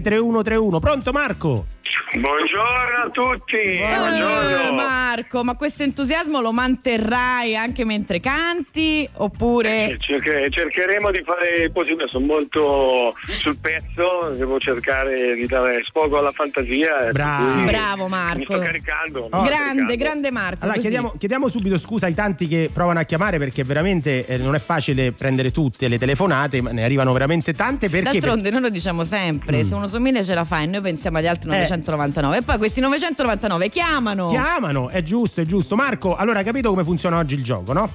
063131. 0.00 0.80
Pronto 0.80 1.12
Marco? 1.12 1.77
Buongiorno 2.12 3.04
a 3.04 3.10
tutti. 3.10 3.56
Eh, 3.56 3.94
Buongiorno. 3.96 4.72
Marco, 4.72 5.44
ma 5.44 5.54
questo 5.56 5.82
entusiasmo 5.82 6.40
lo 6.40 6.52
manterrai 6.52 7.56
anche 7.56 7.84
mentre 7.84 8.20
canti? 8.20 9.08
Oppure. 9.14 9.96
Cerche- 10.00 10.48
cercheremo 10.50 11.10
di 11.10 11.22
fare 11.24 11.64
il 11.64 11.72
possibile, 11.72 12.08
sono 12.08 12.26
molto 12.26 13.14
sul 13.40 13.56
pezzo, 13.58 14.30
devo 14.34 14.58
cercare 14.58 15.34
di 15.34 15.46
dare 15.46 15.82
sfogo 15.84 16.18
alla 16.18 16.30
fantasia. 16.30 17.00
e 17.00 17.04
per 17.04 17.12
Bravo. 17.12 17.64
Bravo, 17.64 18.04
Mi 18.04 18.10
Marco. 18.10 18.44
sto 18.54 18.58
caricando. 18.58 19.20
mi 19.22 19.26
sto 19.28 19.42
grande, 19.42 19.56
caricando. 19.58 19.96
grande 19.96 20.30
Marco. 20.30 20.64
Allora 20.64 20.78
chiediamo, 20.78 21.14
chiediamo 21.18 21.48
subito 21.48 21.78
scusa 21.78 22.06
ai 22.06 22.14
tanti 22.14 22.48
che 22.48 22.70
provano 22.72 23.00
a 23.00 23.04
chiamare 23.04 23.38
perché 23.38 23.64
veramente 23.64 24.26
eh, 24.26 24.36
non 24.38 24.54
è 24.54 24.58
facile 24.58 25.12
prendere 25.12 25.50
tutte 25.52 25.88
le 25.88 25.98
telefonate, 25.98 26.60
ma 26.62 26.70
ne 26.72 26.84
arrivano 26.84 27.12
veramente 27.12 27.54
tante 27.54 27.88
perché... 27.88 28.12
D'altronde 28.18 28.50
noi 28.50 28.60
lo 28.62 28.70
diciamo 28.70 29.04
sempre, 29.04 29.64
se 29.64 29.74
uno 29.74 29.88
su 29.88 29.98
mille 29.98 30.24
ce 30.24 30.34
la 30.34 30.44
fa 30.44 30.60
e 30.60 30.66
noi 30.66 30.80
pensiamo 30.80 31.18
agli 31.18 31.26
altri 31.26 31.46
Mm. 31.48 31.52
Eh. 31.52 31.56
999 31.78 32.36
e 32.38 32.42
poi 32.42 32.58
questi 32.58 32.80
999 32.80 33.68
chiamano. 33.68 34.26
Chiamano, 34.28 34.88
è 34.88 35.02
giusto, 35.02 35.40
è 35.40 35.44
giusto. 35.44 35.76
Marco, 35.76 36.16
allora 36.16 36.38
hai 36.40 36.44
capito 36.44 36.70
come 36.70 36.84
funziona 36.84 37.18
oggi 37.18 37.34
il 37.34 37.42
gioco, 37.44 37.72
no? 37.72 37.90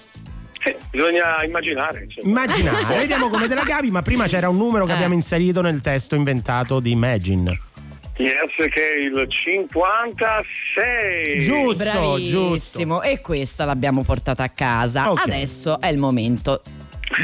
Sì, 0.63 0.73
bisogna 0.91 1.43
immaginare. 1.43 2.05
insomma. 2.05 2.27
Immaginare, 2.43 2.95
vediamo 2.97 3.29
come 3.29 3.47
te 3.47 3.55
la 3.55 3.63
cavi, 3.63 3.91
ma 3.91 4.01
prima 4.01 4.25
c'era 4.27 4.47
un 4.49 4.57
numero 4.57 4.86
che 4.86 4.91
Eh. 4.91 4.95
abbiamo 4.95 5.13
inserito 5.13 5.61
nel 5.61 5.81
testo 5.81 6.15
inventato 6.15 6.79
di 6.79 6.91
Imagine. 6.91 7.59
Yes, 8.17 8.51
che 8.55 8.93
è 8.93 8.97
il 8.99 9.25
56. 9.27 11.39
Giusto, 11.39 11.84
Bravissimo. 11.84 13.01
E 13.01 13.19
questa 13.21 13.65
l'abbiamo 13.65 14.03
portata 14.03 14.43
a 14.43 14.49
casa. 14.49 15.09
Ok. 15.11 15.23
Adesso 15.25 15.81
è 15.81 15.88
il 15.88 15.97
momento 15.97 16.61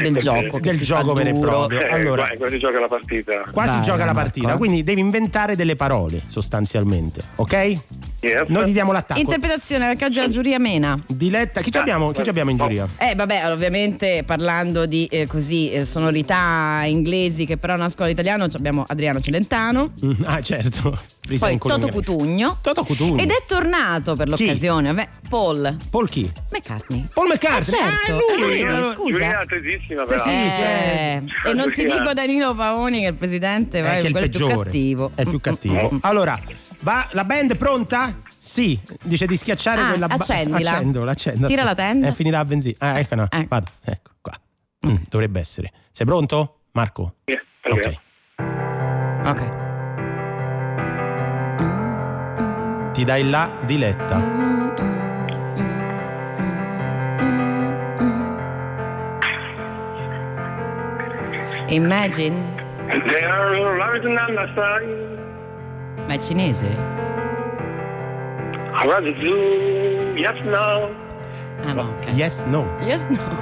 del 0.00 0.16
gioco. 0.16 0.56
che 0.58 0.70
del 0.70 0.76
si 0.76 0.84
gioco 0.84 1.12
vero 1.12 1.30
e 1.30 1.38
proprio. 1.40 1.80
Eh, 1.80 1.88
Allora- 1.92 2.26
qua- 2.26 2.36
qua 2.36 2.48
si 2.48 2.58
gioca 2.58 2.80
la 2.80 2.88
partita. 2.88 3.42
Qua 3.52 3.66
si 3.66 3.72
Vai, 3.74 3.82
gioca 3.82 4.04
la 4.04 4.12
partita, 4.14 4.54
eh. 4.54 4.56
quindi 4.56 4.82
devi 4.82 5.00
inventare 5.00 5.56
delle 5.56 5.76
parole 5.76 6.22
sostanzialmente, 6.26 7.20
ok? 7.36 7.78
Yes. 8.22 8.48
Noi 8.48 8.66
ti 8.66 8.72
diamo 8.72 8.92
l'attacco. 8.92 9.18
Interpretazione 9.18 9.86
perché 9.86 10.04
oggi 10.04 10.18
la 10.20 10.28
giuria 10.28 10.58
mena. 10.58 10.94
Diletta, 11.06 11.60
chi 11.62 11.70
ci 11.72 11.78
abbiamo, 11.78 12.10
chi 12.12 12.22
ci 12.22 12.28
abbiamo 12.28 12.50
in 12.50 12.58
giuria? 12.58 12.86
Eh 12.98 13.14
vabbè, 13.14 13.50
ovviamente 13.50 14.22
parlando 14.26 14.84
di 14.86 15.06
eh, 15.06 15.26
così 15.26 15.70
eh, 15.70 15.84
sonorità 15.86 16.82
inglesi 16.84 17.46
che 17.46 17.56
però 17.56 17.76
nascono 17.76 18.06
all'italiano 18.06 18.46
abbiamo 18.52 18.84
Adriano 18.86 19.20
Celentano, 19.20 19.92
Mm, 20.04 20.12
Ah, 20.24 20.40
certo. 20.40 20.98
Poi 21.38 21.58
Toto. 21.58 21.88
Cutugno. 21.88 22.58
Toto 22.60 22.82
Cutugno. 22.84 23.22
Ed 23.22 23.30
è 23.30 23.42
tornato 23.46 24.16
per 24.16 24.28
l'occasione, 24.28 24.88
vabbè, 24.92 25.08
Paul 25.28 25.76
Paul 25.90 26.08
chi? 26.08 26.30
McCartney. 26.50 27.06
Paul 27.14 27.28
McCartney. 27.28 27.80
Ah, 27.80 27.84
certo. 27.84 28.14
Ah, 28.14 28.34
è 28.36 28.40
lui. 28.40 28.58
Eh, 28.60 28.62
Eh, 28.62 28.82
scusa. 28.94 29.10
Giuria 29.10 29.40
tesissima, 29.46 30.02
Eh, 30.02 30.06
però. 30.06 30.22
sì, 30.22 30.28
sì, 30.30 30.60
Eh, 30.60 31.22
e 31.50 31.54
non 31.54 31.72
ti 31.72 31.84
dico 31.84 32.12
Danilo 32.12 32.54
Paoni 32.54 33.00
che 33.00 33.06
è 33.06 33.10
il 33.10 33.14
presidente, 33.14 33.78
Eh, 33.78 33.82
ma 33.82 33.88
che 33.90 33.94
è 34.00 34.04
il 34.06 34.10
quello 34.10 34.28
più 34.28 34.38
peggiore. 34.46 34.64
cattivo. 34.64 35.10
È 35.14 35.20
il 35.22 35.28
più 35.28 35.36
Mm, 35.36 35.40
cattivo. 35.40 35.88
mm, 35.92 35.94
mm. 35.94 35.98
Allora, 36.02 36.40
va, 36.80 37.08
la 37.12 37.24
band 37.24 37.52
è 37.52 37.56
pronta? 37.56 38.14
Sì, 38.38 38.78
dice 39.02 39.26
di 39.26 39.36
schiacciare 39.36 39.80
Ah, 39.82 39.88
quella 39.90 40.06
ba- 40.06 40.14
accendila. 40.14 40.70
Accendola, 40.70 41.10
accendo. 41.12 41.46
Tira 41.46 41.62
la 41.62 41.74
tenda. 41.74 42.08
È 42.08 42.12
finita 42.12 42.38
la 42.38 42.44
benzina. 42.44 42.74
Ah, 42.78 42.98
ecco, 42.98 43.14
no. 43.14 43.26
Ecco. 43.30 43.46
Vado, 43.48 43.70
ecco 43.84 44.10
qua. 44.20 44.32
Mm, 44.86 44.96
dovrebbe 45.08 45.40
essere. 45.40 45.70
Sei 45.90 46.06
pronto, 46.06 46.60
Marco? 46.72 47.16
Yeah, 47.24 47.40
Ok. 47.64 47.98
Ok. 49.26 49.58
Ti 52.92 53.04
dai 53.04 53.28
la 53.28 53.50
diletta. 53.64 54.48
Imagine, 61.68 62.34
They 63.06 63.22
are 63.22 63.54
rising 63.78 64.18
on 64.18 64.34
the. 64.34 65.29
Ma 66.10 66.16
è 66.16 66.18
cinese? 66.18 66.66
I 68.74 68.86
rather 68.88 69.12
do 69.14 70.16
yes, 70.16 70.34
no. 70.44 70.90
Ah 71.64 71.72
no, 71.72 71.82
ok. 71.82 72.08
Yes, 72.14 72.44
no. 72.46 72.64
Yes, 72.82 73.06
no. 73.08 73.38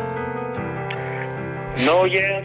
No, 1.85 2.05
yes. 2.05 2.45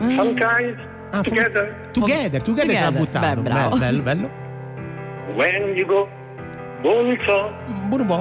Sometimes 0.00 0.76
Ah, 1.12 1.22
fu- 1.22 1.30
together. 1.30 1.74
Together, 1.92 2.40
together, 2.42 2.74
ce 2.74 2.80
l'ha 2.80 2.90
Together. 2.90 2.98
buttato. 2.98 3.40
Beh, 3.42 3.50
bravo. 3.50 3.76
bello, 3.76 4.02
bello. 4.02 4.30
When 5.36 5.76
you 5.76 5.86
go, 5.86 6.08
non 6.82 7.16
so. 7.26 7.52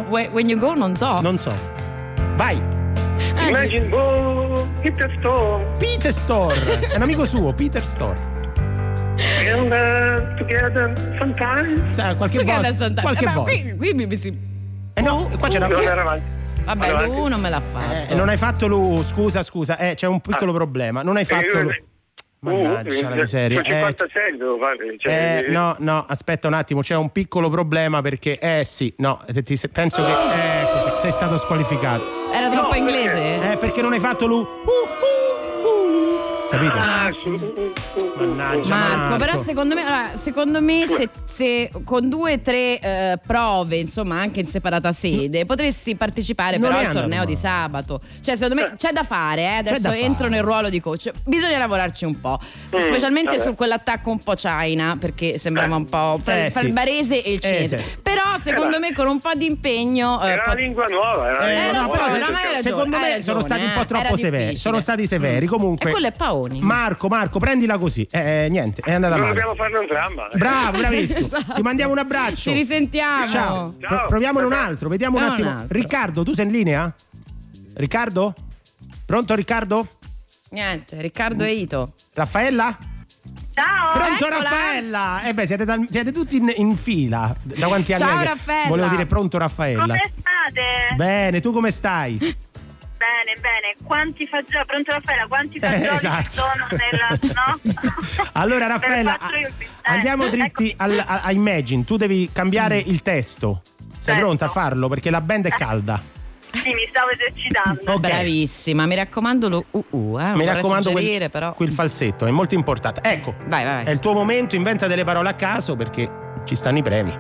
When 0.10 0.32
when 0.34 0.50
you 0.50 0.58
go 0.60 0.74
non 0.76 0.95
so. 0.95 1.20
Non 1.22 1.38
so. 1.39 1.54
Vai. 2.36 2.62
Ah, 3.38 3.47
Imagine 3.50 3.89
go, 3.89 4.68
hit 4.84 4.95
the 4.97 5.10
store. 5.20 5.66
Peter 5.80 6.12
Store. 6.14 6.54
È 6.91 6.95
un 6.95 7.02
amico 7.02 7.26
suo, 7.26 7.54
Peter 7.54 7.84
Store. 7.84 8.18
And 9.20 9.72
uh, 9.72 10.38
together 10.38 10.94
sometimes. 11.20 11.92
Sa, 11.94 12.16
qualche 12.16 12.38
Together 12.40 12.62
volta. 12.72 12.74
sometimes. 12.74 13.02
Qualche 13.02 13.26
Eh, 13.26 13.34
volta. 13.34 13.52
qui, 13.52 13.76
qui 13.76 13.94
mi, 13.94 14.06
mi 14.06 14.16
si... 14.16 14.38
Eh 14.94 15.02
no, 15.02 15.30
qua 15.38 15.48
c'era 15.50 15.68
Non 15.68 15.82
era 15.82 16.02
avanti. 16.02 16.24
Vabbè, 16.64 16.88
avanti. 16.88 17.30
non 17.30 17.40
me 17.42 17.50
l'ha 17.50 17.62
fatto. 17.62 18.12
Eh, 18.12 18.16
non 18.16 18.30
hai 18.30 18.38
fatto 18.38 18.68
lui, 18.68 19.04
scusa, 19.04 19.42
scusa, 19.44 19.78
eh, 19.78 19.96
c'è 19.96 20.08
un 20.08 20.22
piccolo 20.22 20.54
problema. 20.54 21.02
Non 21.02 21.18
hai 21.18 21.26
fatto 21.26 21.58
Eh, 21.58 21.62
lui. 21.64 21.72
eh, 21.74 21.84
Mannaggia 22.42 23.08
uh, 23.08 23.10
la 23.10 23.16
miseria. 23.16 23.60
Eh, 23.60 23.64
56 23.66 24.38
devo 24.38 24.58
fare. 24.60 24.78
Cioè, 24.98 25.44
eh, 25.48 25.52
no, 25.52 25.76
no, 25.80 26.06
aspetta 26.08 26.48
un 26.48 26.54
attimo, 26.54 26.80
c'è 26.82 26.96
un 26.96 27.10
piccolo 27.12 27.50
problema 27.50 28.02
perché, 28.02 28.38
eh 28.40 28.64
sì, 28.64 28.94
no, 29.00 29.20
eh, 29.26 29.44
ti- 29.44 29.60
penso 29.72 30.04
che 30.06 30.12
eh, 30.12 30.62
ecco, 30.62 30.96
sei 30.98 31.12
stato 31.12 31.36
squalificato. 31.38 32.32
Era 32.34 32.50
troppo 32.50 32.76
inglese? 32.76 33.52
Eh, 33.52 33.58
perché 33.58 33.82
non 33.82 33.92
hai 33.92 34.00
fatto 34.00 34.26
lui. 34.28 34.40
Uh, 34.42 34.44
uh. 34.44 34.99
Capito? 36.50 36.74
Ah, 36.78 37.10
Mannaggia. 38.18 38.76
Marco, 38.76 39.18
però 39.18 39.32
Marco. 39.34 39.43
secondo 39.43 39.76
me, 39.76 39.82
allora, 39.82 40.12
secondo 40.16 40.62
me 40.62 40.86
se, 40.88 41.10
se 41.26 41.70
con 41.84 42.10
due 42.10 42.34
o 42.34 42.39
tre 42.39 42.80
eh, 42.80 43.20
prove, 43.26 43.76
insomma, 43.78 44.20
anche 44.20 44.39
in 44.39 44.45
separata 44.47 44.91
sede, 44.91 45.45
potresti 45.45 45.95
partecipare 45.95 46.58
Non 46.58 46.70
però 46.72 46.80
al 46.88 46.91
torneo 46.93 47.24
di 47.26 47.34
male. 47.34 47.45
sabato. 47.47 48.02
Cioè, 48.22 48.36
secondo 48.36 48.56
me 48.56 48.74
c'è 48.78 48.91
da 48.91 49.04
fare, 49.04 49.41
eh. 49.43 49.56
adesso 49.58 49.80
da 49.82 49.95
entro 49.95 50.26
fare. 50.26 50.30
nel 50.30 50.41
ruolo 50.43 50.70
di 50.70 50.80
coach. 50.82 51.12
Bisogna 51.26 51.58
lavorarci 51.60 52.06
un 52.06 52.20
po', 52.20 52.39
Mm, 52.76 52.80
specialmente 52.82 53.38
vabbè. 53.38 53.43
su 53.43 53.56
quell'attacco 53.56 54.10
un 54.10 54.20
po' 54.20 54.34
China, 54.34 54.97
perché 55.00 55.38
sembrava 55.38 55.76
Eh. 55.76 55.78
un 55.78 55.86
po' 55.86 56.20
fra, 56.24 56.45
Eh, 56.45 56.50
fra 56.52 56.62
sì. 56.62 56.66
il 56.68 56.74
barese 56.74 57.24
e 57.24 57.34
il 57.34 57.38
Eh, 57.38 57.41
cinese. 57.41 57.80
sì. 57.82 57.97
Però 58.02 58.22
secondo 58.41 58.80
me 58.80 58.93
con 58.93 59.08
un 59.08 59.20
po' 59.20 59.32
di 59.36 59.45
impegno. 59.45 60.20
eh, 60.24 60.30
Era 60.30 60.43
pot- 60.43 60.54
una 60.54 60.62
lingua 60.62 60.86
nuova. 60.88 61.28
Era 61.30 61.38
una 61.38 61.47
Eh, 61.47 61.56
lingua 61.56 61.72
lo 61.72 61.80
no, 61.82 61.88
so, 61.88 61.95
nuova. 61.95 62.12
però 62.12 62.26
no, 62.26 62.32
ragione, 62.34 62.62
secondo 62.62 62.97
me 62.97 63.10
ragione, 63.10 63.22
sono 63.22 63.41
stati 63.41 63.64
un 63.64 63.72
po' 63.76 63.82
eh, 63.82 63.86
troppo 63.86 64.18
severi. 64.18 64.56
Sono 64.56 64.80
stati 64.80 65.06
severi. 65.08 65.45
Comunque, 65.45 65.89
E 65.89 65.91
quello 65.91 66.08
è 66.08 66.12
Paoni. 66.40 66.62
Marco, 66.62 67.08
Marco, 67.08 67.40
prendila 67.40 67.78
così. 67.78 68.08
Eh, 68.10 68.46
eh, 68.46 68.50
niente, 68.50 68.82
è 68.84 68.94
andata 68.94 69.16
Non 69.16 69.28
male. 69.28 69.34
dobbiamo 69.40 69.56
farne 69.56 69.80
un 69.80 69.86
dramma. 69.86 70.28
Bravo, 70.34 70.78
bravissimo. 70.78 71.18
Esatto. 71.30 71.54
Ti 71.54 71.62
mandiamo 71.62 71.92
un 71.92 71.98
abbraccio. 72.00 72.50
Ci 72.50 72.54
risentiamo. 72.54 73.26
Ciao. 73.28 73.76
Ciao. 73.80 73.98
Pro- 73.98 74.06
proviamone 74.08 74.46
un 74.46 74.54
altro, 74.54 74.90
vediamo 74.90 75.18
un 75.18 75.24
Proviamo 75.24 75.50
attimo. 75.50 75.50
un 75.58 75.62
altro. 75.64 75.78
Riccardo, 75.80 76.24
tu 76.24 76.34
sei 76.34 76.46
in 76.46 76.52
linea? 76.52 76.94
Riccardo? 77.76 78.34
Pronto 79.06 79.36
Riccardo? 79.36 79.88
Niente, 80.52 81.02
Riccardo 81.02 81.44
e 81.44 81.52
Ito. 81.54 81.94
Raffaella? 82.14 82.78
Ciao! 83.54 83.92
Pronto 83.92 84.26
eccola. 84.26 84.44
Raffaella? 84.50 85.22
Eh 85.24 85.34
beh, 85.34 85.46
siete, 85.46 85.66
tal- 85.66 85.88
siete 85.90 86.12
tutti 86.12 86.38
in, 86.38 86.52
in 86.56 86.76
fila. 86.78 87.36
Da 87.44 87.68
quanti 87.68 87.94
anni 87.94 88.04
Ciao, 88.04 88.24
Raffaella. 88.24 88.68
Volevo 88.68 88.88
dire 88.90 89.06
pronto 89.06 89.38
Raffaella. 89.38 89.82
Come 89.82 90.00
state? 90.20 90.96
Bene, 90.96 91.40
tu 91.42 91.52
come 91.52 91.72
stai? 91.72 92.36
Bene, 93.00 93.39
bene. 93.39 93.76
Quanti 93.82 94.28
fagioli, 94.28 94.66
pronto 94.66 94.91
Raffaella, 94.91 95.26
quanti 95.28 95.58
fagioli 95.58 95.84
Eh, 95.86 95.88
ci 96.00 96.06
esatto. 96.06 96.30
sono 96.30 96.68
nella... 96.70 97.18
no? 97.34 97.60
Allora 98.34 98.68
Raffaella, 98.68 99.18
io- 99.39 99.47
eh, 99.47 99.54
andiamo 99.84 100.28
dritti 100.28 100.70
eccomi. 100.70 100.74
al- 100.78 101.04
a, 101.08 101.22
a 101.24 101.32
Imagine. 101.32 101.86
Tu 101.86 101.95
devi 101.95 102.30
cambiare 102.34 102.78
il 102.78 103.02
testo. 103.02 103.62
Sei 103.64 104.14
Certo. 104.16 104.20
pronta 104.22 104.45
a 104.45 104.47
farlo? 104.50 104.88
Perché 104.89 105.10
la 105.10 105.22
band 105.22 105.45
è 105.45 105.50
calda. 105.50 106.02
Sì, 106.52 106.74
mi 106.74 106.86
stavo 106.89 107.10
esercitando. 107.12 107.91
Ok. 107.93 108.00
Bravissima, 108.00 108.86
mi 108.86 108.95
raccomando 108.95 109.50
lo 109.50 109.66
UU, 109.72 110.18
eh. 110.20 110.24
non 110.24 110.38
Mi 110.38 110.45
raccomando 110.45 110.89
suggerire, 110.89 111.18
quel, 111.18 111.30
però. 111.30 111.54
quel 111.54 111.72
falsetto, 111.72 112.26
è 112.26 112.32
molto 112.32 112.56
importante. 112.56 113.02
Ecco, 113.04 113.36
Vai, 113.45 113.64
vai, 113.64 113.86
è 113.86 113.91
il 113.91 114.00
tuo 114.00 114.14
momento, 114.14 114.56
inventa 114.56 114.88
delle 114.88 115.04
parole 115.04 115.30
a 115.30 115.34
caso 115.36 115.76
perché 115.76 116.10
ci 116.45 116.56
stanno 116.56 116.80
i 116.80 116.82
premi. 116.82 117.16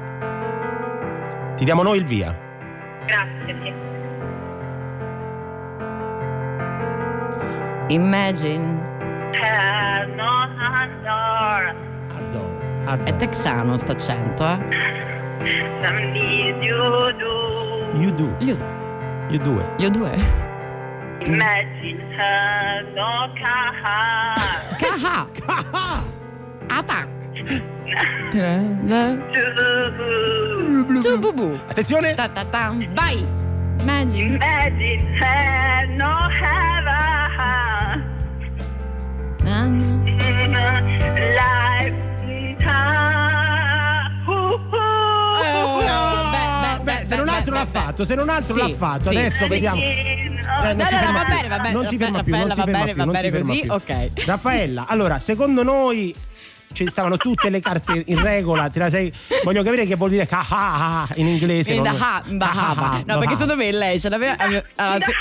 Ti 1.55 1.63
diamo 1.63 1.83
noi 1.83 1.97
il 1.99 2.05
via. 2.05 2.35
Grazie, 3.05 3.53
Imagine. 7.89 8.79
No, 10.15 10.45
no, 10.53 11.27
Adoro. 12.15 13.03
È 13.03 13.15
texano 13.15 13.77
sto 13.77 13.91
accento, 13.93 14.45
eh. 14.45 14.57
some 15.83 16.11
need 16.11 16.61
you 16.63 17.11
do. 17.17 17.97
You 17.99 18.11
do. 18.11 18.35
Io, 18.39 18.57
You 19.29 19.37
do 19.39 19.59
it. 19.59 19.67
io 19.77 19.89
due. 19.89 20.11
Imagine 21.21 21.99
her, 22.17 22.83
no. 22.95 23.29
Kaha. 23.41 24.35
Attack. 26.69 27.07
To 30.93 31.01
Tu 31.01 31.19
bubu. 31.19 31.59
Attenzione. 31.67 32.13
Ta 32.15 32.27
ta 32.27 32.43
ta. 32.43 32.73
Vai. 32.93 33.25
Imagine. 33.81 34.35
Imagine 34.35 35.05
her, 35.19 35.87
no 35.97 36.29
heaven. 36.29 36.78
Se 47.03 47.15
non 47.15 47.27
altro 47.29 47.53
l'ha 47.53 47.65
fatto, 47.65 48.03
se 48.03 48.15
non 48.15 48.29
altro 48.29 48.53
Sì, 48.53 48.59
l'ha 48.59 48.69
fatto. 48.69 49.09
sì, 49.09 49.17
Adesso 49.17 49.43
sì, 49.43 49.49
vediamo. 49.49 49.81
Eh, 49.81 50.27
No, 50.39 50.63
non 50.63 50.77
no, 50.77 50.85
si 50.87 50.95
no, 50.95 51.11
va 51.11 51.25
bene, 51.25 51.47
va 51.47 51.57
bene. 51.59 51.73
Non 51.73 51.85
si 51.87 51.97
ferma 51.97 52.23
più, 52.23 52.35
non 52.35 52.51
si 52.51 52.61
ferma 52.63 52.83
più, 52.85 53.05
non 53.05 53.15
si 53.15 53.29
ferma 53.29 53.45
così, 53.47 53.61
più. 53.61 53.71
ok. 53.71 54.09
Raffaella, 54.25 54.85
allora, 54.87 55.19
secondo 55.19 55.63
noi 55.63 56.13
ci 56.71 56.87
stavano 56.87 57.17
tutte 57.17 57.49
le 57.49 57.59
carte 57.59 58.03
in 58.07 58.21
regola, 58.21 58.69
sei 58.89 59.11
voglio 59.43 59.63
capire 59.63 59.85
che 59.85 59.95
vuol 59.95 60.09
dire 60.11 60.27
ah, 60.29 61.07
in 61.15 61.27
inglese. 61.27 61.73
In 61.73 61.83
non- 61.83 61.93
Daha- 61.93 62.21
in 62.25 62.37
Bahama. 62.37 62.91
Ah, 62.91 62.93
ah, 62.95 63.03
No, 63.05 63.19
perché 63.19 63.33
secondo 63.35 63.55
me 63.55 63.71
lei 63.71 63.99
ce 63.99 64.09
l'aveva. 64.09 64.35
aveva- 64.37 64.63
allora, 64.75 65.05
se- 65.05 65.11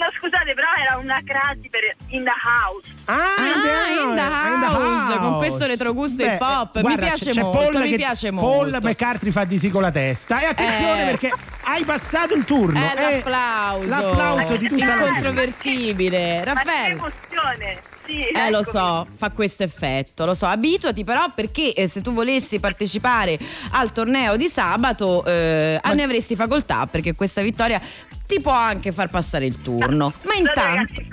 No, 0.00 0.06
scusate, 0.18 0.54
però 0.54 0.68
era 0.80 0.96
una 0.96 1.20
crasi 1.22 1.68
per 1.68 1.82
in 2.08 2.24
the 2.24 2.32
house. 2.32 2.88
Ah, 3.04 3.16
Ah, 3.36 4.02
in 4.02 4.14
the 4.14 4.20
house, 4.22 5.18
con 5.18 5.36
questo 5.36 5.58
house. 5.58 5.66
retrogusto 5.66 6.24
Beh, 6.24 6.34
hip 6.34 6.40
hop. 6.40 6.76
Mi 6.76 6.82
guarda, 6.82 7.06
piace 7.06 7.24
c'è- 7.26 7.30
c'è 7.32 7.42
molto, 7.42 7.58
Paul 7.70 7.82
mi 7.82 7.90
che- 7.90 7.96
piace 7.96 8.30
Paul 8.32 8.70
molto. 8.70 8.88
McCartney 8.88 9.30
fa 9.32 9.44
di 9.44 9.58
sì 9.58 9.68
con 9.70 9.82
la 9.82 9.90
testa. 9.90 10.40
E 10.40 10.46
attenzione 10.46 11.02
Eh. 11.02 11.04
perché 11.06 11.30
hai 11.64 11.84
passato 11.84 12.34
il 12.34 12.44
turno. 12.44 12.78
È 12.80 12.92
eh. 12.96 13.14
l'applauso. 13.16 13.88
L'applauso 13.88 14.56
di 14.56 14.68
tutta 14.68 14.84
la 14.86 14.90
gente. 14.94 15.08
Incontrovertibile. 15.08 16.36
Ma 16.38 16.42
che 16.42 16.44
Raffaele. 16.44 16.92
emozione. 16.94 17.80
Sì, 18.10 18.18
Eh 18.18 18.50
lo 18.50 18.60
eccomi. 18.60 18.64
so, 18.64 19.06
fa 19.14 19.30
questo 19.30 19.62
effetto, 19.62 20.26
lo 20.26 20.34
so, 20.34 20.46
abituati 20.46 21.04
però 21.04 21.30
perché 21.32 21.72
eh, 21.72 21.86
se 21.86 22.00
tu 22.00 22.12
volessi 22.12 22.58
partecipare 22.58 23.38
al 23.72 23.92
torneo 23.92 24.36
di 24.36 24.48
sabato 24.48 25.24
eh, 25.24 25.80
ne 25.94 26.02
avresti 26.02 26.34
facoltà 26.34 26.86
perché 26.86 27.14
questa 27.14 27.40
vittoria 27.40 27.80
ti 28.26 28.40
può 28.40 28.52
anche 28.52 28.90
far 28.90 29.08
passare 29.10 29.46
il 29.46 29.62
turno. 29.62 30.12
Ma 30.22 30.34
intanto... 30.34 30.60
ragazzi, 30.60 31.06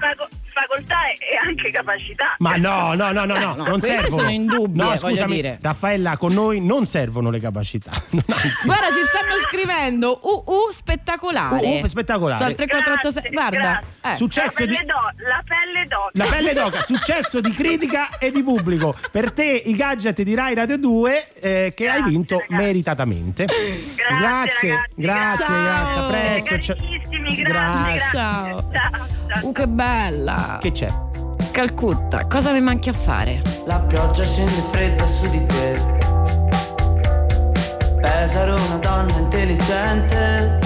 facoltà 0.61 0.95
e 1.11 1.47
anche 1.47 1.69
capacità. 1.69 2.35
Ma 2.39 2.55
no, 2.55 2.93
no, 2.93 3.11
no, 3.11 3.25
no, 3.25 3.35
no, 3.35 3.35
Eh, 3.35 3.55
no, 3.57 3.63
non 3.67 3.81
servono. 3.81 4.15
sono 4.15 4.29
indubbie, 4.29 4.81
No, 4.83 4.89
voglio 4.89 4.97
scusami, 4.99 5.33
dire. 5.35 5.57
Raffaella, 5.61 6.17
con 6.17 6.33
noi 6.33 6.59
non 6.65 6.85
servono 6.85 7.29
le 7.29 7.39
capacità. 7.39 7.91
Anzi. 7.91 8.65
Guarda, 8.65 8.87
ci 8.87 9.03
stanno 9.07 9.39
scrivendo 9.47 10.19
UU 10.23 10.71
spettacolare. 10.71 11.55
UU 11.65 11.87
spettacolare. 11.87 12.39
Cioè, 12.41 12.49
il 12.49 12.55
3486. 12.55 13.29
Grazie, 13.29 13.29
Guarda, 13.59 13.79
grazie. 14.01 14.11
eh. 14.11 14.15
Successo 14.15 14.59
la 14.59 14.65
di 14.65 14.73
pelle 14.73 14.85
d'o- 14.85 15.27
la 15.27 15.43
pelle 15.45 15.85
d'oca. 15.87 16.11
La 16.13 16.25
pelle 16.25 16.53
d'oca, 16.53 16.81
successo 16.87 17.39
di 17.41 17.51
critica 17.51 18.17
e 18.17 18.31
di 18.31 18.43
pubblico. 18.43 18.95
Per 19.11 19.31
te 19.31 19.45
i 19.65 19.75
gadget 19.75 20.21
di 20.21 20.33
Rai 20.35 20.55
Radio 20.55 20.77
2 20.77 21.27
eh, 21.39 21.73
che 21.75 21.87
hai 21.89 21.97
Grazie, 21.97 22.11
vinto 22.11 22.35
ragazzi. 22.39 22.53
meritatamente. 22.53 23.45
Grazie, 23.45 23.95
grazie, 24.05 24.69
ragazzi, 24.69 24.93
grazie, 24.95 25.45
Ciao. 25.45 25.63
grazie, 25.63 25.99
a 25.99 26.07
presto. 26.07 26.73
Carissimi, 26.75 27.35
grazie, 27.35 27.43
Grazie. 27.43 27.43
grazie. 27.43 28.09
Ciao. 28.11 28.69
ciao, 28.71 29.07
ciao. 29.27 29.47
Uh, 29.47 29.51
che 29.51 29.67
bella. 29.67 30.46
Che 30.55 30.71
c'è? 30.71 30.87
Calcutta, 31.51 32.25
cosa 32.25 32.51
mi 32.51 32.61
manchi 32.61 32.87
a 32.87 32.93
fare? 32.93 33.41
La 33.65 33.81
pioggia 33.81 34.23
scende 34.23 34.63
fredda 34.71 35.05
su 35.05 35.29
di 35.29 35.45
te. 35.45 35.79
Pesaro 37.99 38.55
una 38.55 38.77
donna 38.77 39.17
intelligente. 39.17 40.59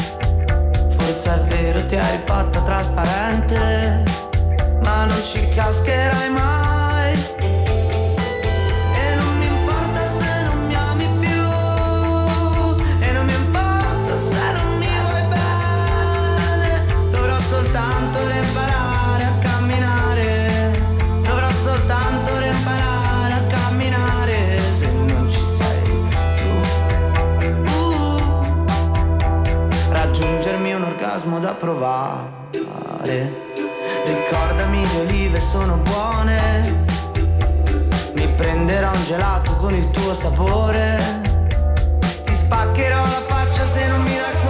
Forse 0.97 1.33
è 1.33 1.39
vero 1.47 1.85
ti 1.87 1.95
hai 1.95 2.17
fatta 2.23 2.61
trasparente. 2.61 4.03
Ma 4.83 5.05
non 5.05 5.21
ci 5.23 5.49
cascherai 5.49 6.29
mai. 6.29 6.70
Orgasmo 31.21 31.39
da 31.39 31.53
provare. 31.53 33.49
Ricordami 34.05 34.81
le 34.81 34.99
olive 35.01 35.39
sono 35.39 35.77
buone. 35.77 36.89
Mi 38.13 38.27
prenderò 38.29 38.91
un 38.91 39.03
gelato 39.03 39.55
con 39.57 39.73
il 39.73 39.89
tuo 39.91 40.13
sapore. 40.13 40.99
Ti 42.23 42.33
spaccherò 42.33 43.01
la 43.01 43.23
faccia 43.27 43.65
se 43.65 43.87
non 43.87 44.01
mi 44.01 44.15
dai 44.15 44.40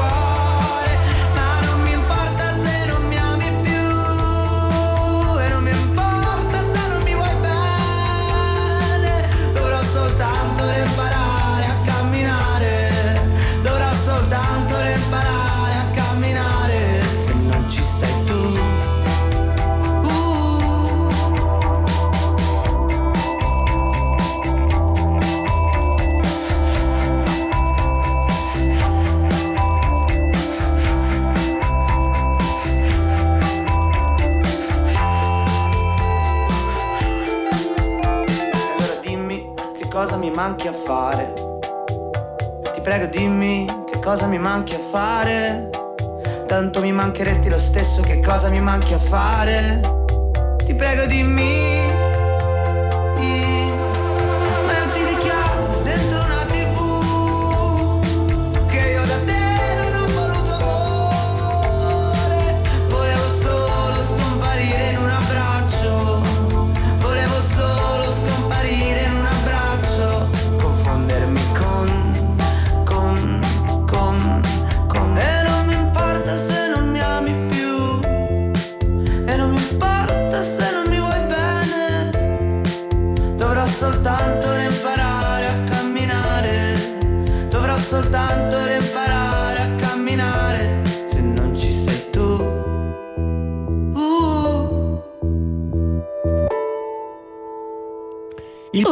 cosa 40.04 40.18
mi 40.18 40.32
manchi 40.32 40.68
a 40.68 40.74
fare. 40.74 41.32
Ti 42.74 42.82
prego 42.82 43.06
dimmi 43.06 43.68
che 43.86 44.00
cosa 44.00 44.26
mi 44.26 44.40
manchi 44.40 44.74
a 44.74 44.80
fare. 44.80 45.70
Tanto 46.48 46.82
mi 46.82 46.92
mancheresti 46.92 47.50
lo 47.50 47.60
stesso 47.60 48.02
che 48.02 48.20
cosa 48.20 48.50
mi 48.50 48.60
manchi 48.62 48.96
a 48.96 48.98
fare. 48.98 49.80
Ti 50.66 50.74
prego 50.74 51.06
dimmi. 51.06 51.81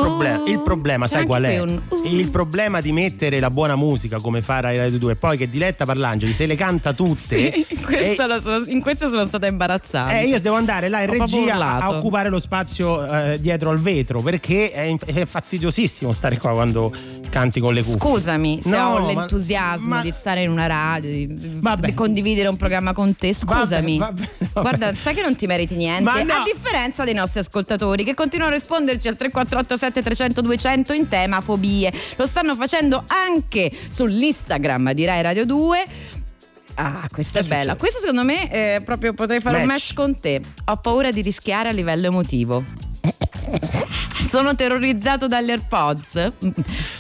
Problema, 0.02 0.44
il 0.48 0.60
problema 0.62 1.08
sai 1.08 1.26
qual 1.26 1.44
è? 1.44 1.60
un, 1.60 1.82
uh. 1.88 2.06
Il 2.06 2.30
problema 2.30 2.82
di 2.82 2.92
mettere 2.92 3.40
la 3.40 3.50
buona 3.50 3.76
musica 3.76 4.20
come 4.20 4.42
fa 4.42 4.60
Rai 4.60 4.78
Radio 4.78 4.98
2 4.98 5.12
e 5.12 5.16
poi 5.16 5.38
che 5.38 5.50
Diletta 5.50 5.86
Parlangeli 5.86 6.34
se 6.34 6.46
le 6.46 6.56
canta 6.56 6.94
tutte 6.94 7.52
Sì, 7.52 7.66
in, 7.70 7.84
questa 7.84 8.26
la 8.26 8.40
sono, 8.40 8.64
in 8.66 8.82
questa 8.82 9.08
sono 9.10 9.26
stata 9.26 9.48
imbarazzata. 9.48 10.20
eh, 10.20 10.26
io 10.28 10.40
devo 10.40 10.56
andare 10.56 10.90
là 10.90 11.02
in 11.02 11.10
Ho 11.10 11.14
regia 11.14 11.80
a 11.80 11.90
occupare 11.92 12.30
lo 12.30 12.40
spazio 12.40 13.06
eh, 13.06 13.38
dietro 13.40 13.70
al 13.70 13.80
vetro 13.80 14.22
perché 14.22 14.72
è, 14.72 14.96
è 15.06 15.26
fastidiosissimo 15.26 16.12
stare 16.12 16.38
qua 16.38 16.52
quando 16.52 16.92
canti 17.30 17.60
con 17.60 17.74
le 17.74 17.82
cuffie. 17.82 18.00
Scusami 18.00 18.60
se 18.62 18.70
No, 18.70 18.90
ho 18.96 19.06
l'entusiasmo 19.06 19.88
ma- 19.88 20.02
di 20.02 20.12
stare 20.12 20.42
in 20.44 20.50
una 20.50 20.66
radio, 20.68 21.10
di, 21.10 21.28
Vabbè. 21.60 21.88
di 21.88 21.94
condividere 21.94 22.48
un 22.48 22.58
programma 22.58 22.94
con 22.94 23.16
te. 23.16 23.34
Scusami. 23.34 23.98
Vabbè, 23.98 24.22
vabbè, 24.22 24.38
vabbè. 24.54 24.62
Guarda, 24.62 24.96
sai 24.96 25.14
che 25.16 25.22
non 25.22 25.36
ti 25.36 25.46
meriti 25.46 25.76
niente. 25.76 26.24
No. 26.24 26.34
A 26.34 26.44
differenza 26.44 27.04
dei 27.04 27.14
nostri 27.14 27.40
ascoltatori 27.40 28.04
che 28.04 28.14
continuano 28.14 28.52
a 28.52 28.56
risponderci 28.56 29.08
al 29.08 29.16
3487 29.16 30.02
300 30.04 30.42
200 30.42 30.94
in 30.94 31.08
tema 31.08 31.40
fobie. 31.42 31.94
Lo 32.18 32.26
stanno 32.26 32.56
facendo 32.56 33.04
anche 33.08 33.72
sull'Instagram 33.90 34.92
di 34.94 35.06
Rai 35.06 35.22
Radio 35.22 35.46
2. 35.46 35.86
Ah, 36.76 37.08
questa 37.12 37.40
è 37.40 37.44
bella. 37.44 37.76
Questa 37.76 38.00
secondo 38.00 38.24
me 38.24 38.50
eh, 38.52 38.82
proprio 38.82 39.14
potrei 39.14 39.40
fare 39.42 39.58
un 39.60 39.66
Match. 39.66 39.90
match 39.90 39.94
con 39.96 40.20
te. 40.20 40.42
Ho 40.66 40.76
paura 40.78 41.12
di 41.12 41.22
rischiare 41.22 41.70
a 41.70 41.72
livello 41.74 42.08
emotivo. 42.08 42.64
Sono 44.30 44.56
terrorizzato 44.56 45.26
dagli 45.28 45.50
AirPods, 45.50 46.32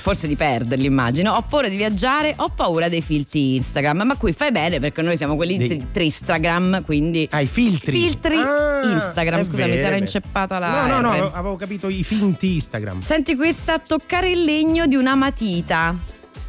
forse 0.02 0.28
di 0.28 0.36
perderli 0.36 0.86
immagino. 0.86 1.34
Ho 1.34 1.44
paura 1.48 1.68
di 1.70 1.76
viaggiare, 1.76 2.34
ho 2.38 2.50
paura 2.50 2.90
dei 2.90 3.02
filtri 3.02 3.56
Instagram. 3.58 4.02
Ma 4.02 4.16
qui 4.18 4.34
fai 4.34 4.52
bene 4.52 4.80
perché 4.80 5.02
noi 5.04 5.16
siamo 5.16 5.36
quelli 5.36 5.58
Dei- 5.58 5.68
tri- 5.68 5.88
Tristagram, 5.92 6.84
quindi 6.84 7.28
Ah, 7.32 7.42
i 7.42 7.46
filtri. 7.46 7.92
Filtri 7.92 8.36
Ah, 8.36 8.82
Instagram. 8.84 9.46
Scusa, 9.46 9.66
mi 9.68 9.74
si 9.74 9.78
era 9.84 9.96
inceppata 9.98 10.58
la. 10.58 10.86
No, 10.88 10.94
no, 10.96 11.02
no, 11.02 11.10
R. 11.10 11.12
avevo- 11.12 11.32
avevo 11.34 11.56
capito 11.56 11.88
i 11.88 12.04
finti 12.04 12.56
Instagram. 12.56 13.02
Senti 13.02 13.36
questa 13.36 13.78
toccare 13.80 14.30
il 14.32 14.44
legno 14.44 14.88
di 14.88 14.96
una 14.96 15.14
matita. 15.16 15.96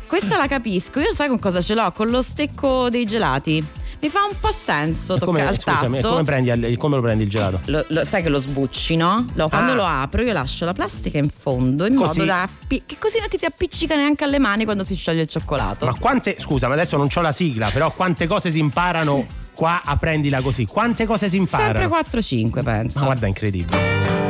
Questa 0.06 0.36
la 0.36 0.46
capisco. 0.48 0.98
Io 0.98 1.14
sai 1.14 1.28
con 1.28 1.38
cosa 1.38 1.60
ce 1.60 1.74
l'ho? 1.74 1.92
Con 1.92 2.08
lo 2.08 2.22
stecco 2.22 2.88
dei 2.90 3.04
gelati. 3.04 3.64
Mi 4.02 4.08
fa 4.08 4.20
un 4.24 4.34
po' 4.40 4.50
senso 4.50 5.18
come, 5.18 5.40
toccare 5.40 5.56
al 5.56 5.58
scusami, 5.60 5.96
tatto. 6.00 6.08
come, 6.14 6.24
prendi, 6.24 6.76
come 6.78 6.96
lo 6.96 7.02
prendi 7.02 7.24
il 7.24 7.28
gelato? 7.28 7.60
Lo- 7.66 7.84
lo- 7.88 8.04
sai 8.04 8.22
che 8.22 8.30
lo 8.30 8.38
sbucci, 8.38 8.96
no? 8.96 9.26
Lo- 9.34 9.48
quando 9.50 9.72
Ah. 9.72 9.74
lo 9.74 9.84
apro 9.84 10.22
io 10.22 10.32
lascio 10.32 10.64
la 10.64 10.72
plastica 10.72 11.18
in 11.18 11.28
fondo 11.28 11.84
in 11.86 11.94
Così. 11.96 12.18
modo 12.20 12.24
da 12.24 12.42
appi- 12.42 12.82
che 12.86 12.96
così 12.98 13.18
non 13.18 13.28
ti 13.28 13.36
si 13.36 13.44
appiccica 13.44 13.96
neanche 13.96 14.24
alle 14.24 14.38
mani 14.38 14.64
quando 14.64 14.84
si 14.84 14.94
scioglie 14.94 15.22
il 15.22 15.28
cioccolato. 15.28 15.84
Ma 15.84 15.94
quante, 15.94 16.36
scusa, 16.38 16.66
ma 16.68 16.74
adesso 16.74 16.96
non 16.96 17.08
c'ho 17.08 17.20
la 17.20 17.32
sigla, 17.32 17.68
però 17.70 17.92
quante 17.92 18.26
cose 18.26 18.50
si 18.50 18.58
imparano 18.58 19.26
qua 19.54 19.82
a 19.84 19.96
prendila 19.98 20.40
così? 20.40 20.64
Quante 20.64 21.04
cose 21.04 21.28
si 21.28 21.36
imparano? 21.36 21.78
Sempre 21.78 21.88
4-5 21.88 22.62
penso. 22.62 23.00
Ma 23.00 23.04
guarda, 23.04 23.26
incredibile. 23.26 23.78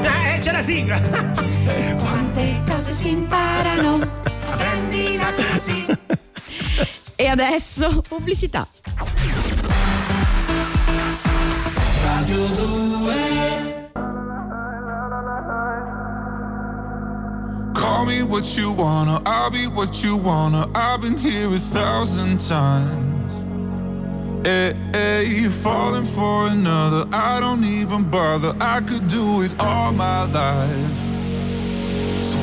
Eh, 0.03 0.39
c'è 0.41 0.51
la 0.51 0.63
sigla! 0.63 0.99
Quante 1.97 2.63
cose 2.67 2.91
si 2.93 3.09
imparano? 3.11 4.01
Prendila 4.57 5.33
così. 5.53 5.87
E 7.21 7.27
adesso 7.27 8.01
pubblicità. 8.09 8.67
Radio 12.03 12.47
2 12.55 13.91
Call 17.75 18.07
me 18.07 18.23
what 18.23 18.57
you 18.57 18.73
wanna, 18.73 19.21
I'll 19.27 19.51
be 19.51 19.67
what 19.67 20.03
you 20.03 20.17
wanna. 20.17 20.67
I've 20.75 21.03
been 21.03 21.19
here 21.19 21.55
a 21.55 21.59
thousand 21.59 22.41
times. 22.41 23.35
Hey, 24.43 24.73
hey, 24.95 25.47
falling 25.51 26.07
for 26.07 26.47
another, 26.47 27.05
I 27.13 27.39
don't 27.39 27.65
even 27.65 28.09
bother. 28.09 28.55
I 28.63 28.81
could 28.81 29.07
do 29.09 29.43
it 29.43 29.51
all 29.61 29.93
my 29.93 30.25
life. 30.25 31.20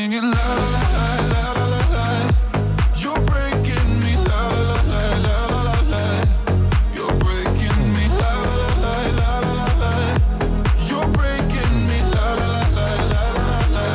singing 0.00 0.30
la 0.30 0.46
la 0.74 0.82
la 0.96 1.08
la 1.32 1.42
la 1.58 1.66
la 1.74 1.82
la. 1.94 2.06
You're 3.02 3.20
breaking 3.30 3.88
me 4.02 4.12
la 4.28 4.40
la 4.50 4.62
la 4.66 4.80
la 4.94 5.02
la 5.26 5.36
la 5.52 5.60
la 5.68 5.76
la. 5.92 6.04
You're 6.96 7.16
breaking 7.24 7.80
me 7.94 8.04
la 8.20 8.32
la 8.48 8.56
la 8.62 8.70
la 8.84 8.94
la 9.18 9.30
la 9.44 9.52
la 9.60 9.68
la. 9.82 9.92
You're 10.88 11.08
breaking 11.18 11.74
me 11.88 11.98
la 12.14 12.26
la 12.40 12.48
la 12.54 12.64
la 12.78 12.88
la 13.12 13.22
la 13.36 13.46
la 13.50 13.60
la. 13.76 13.88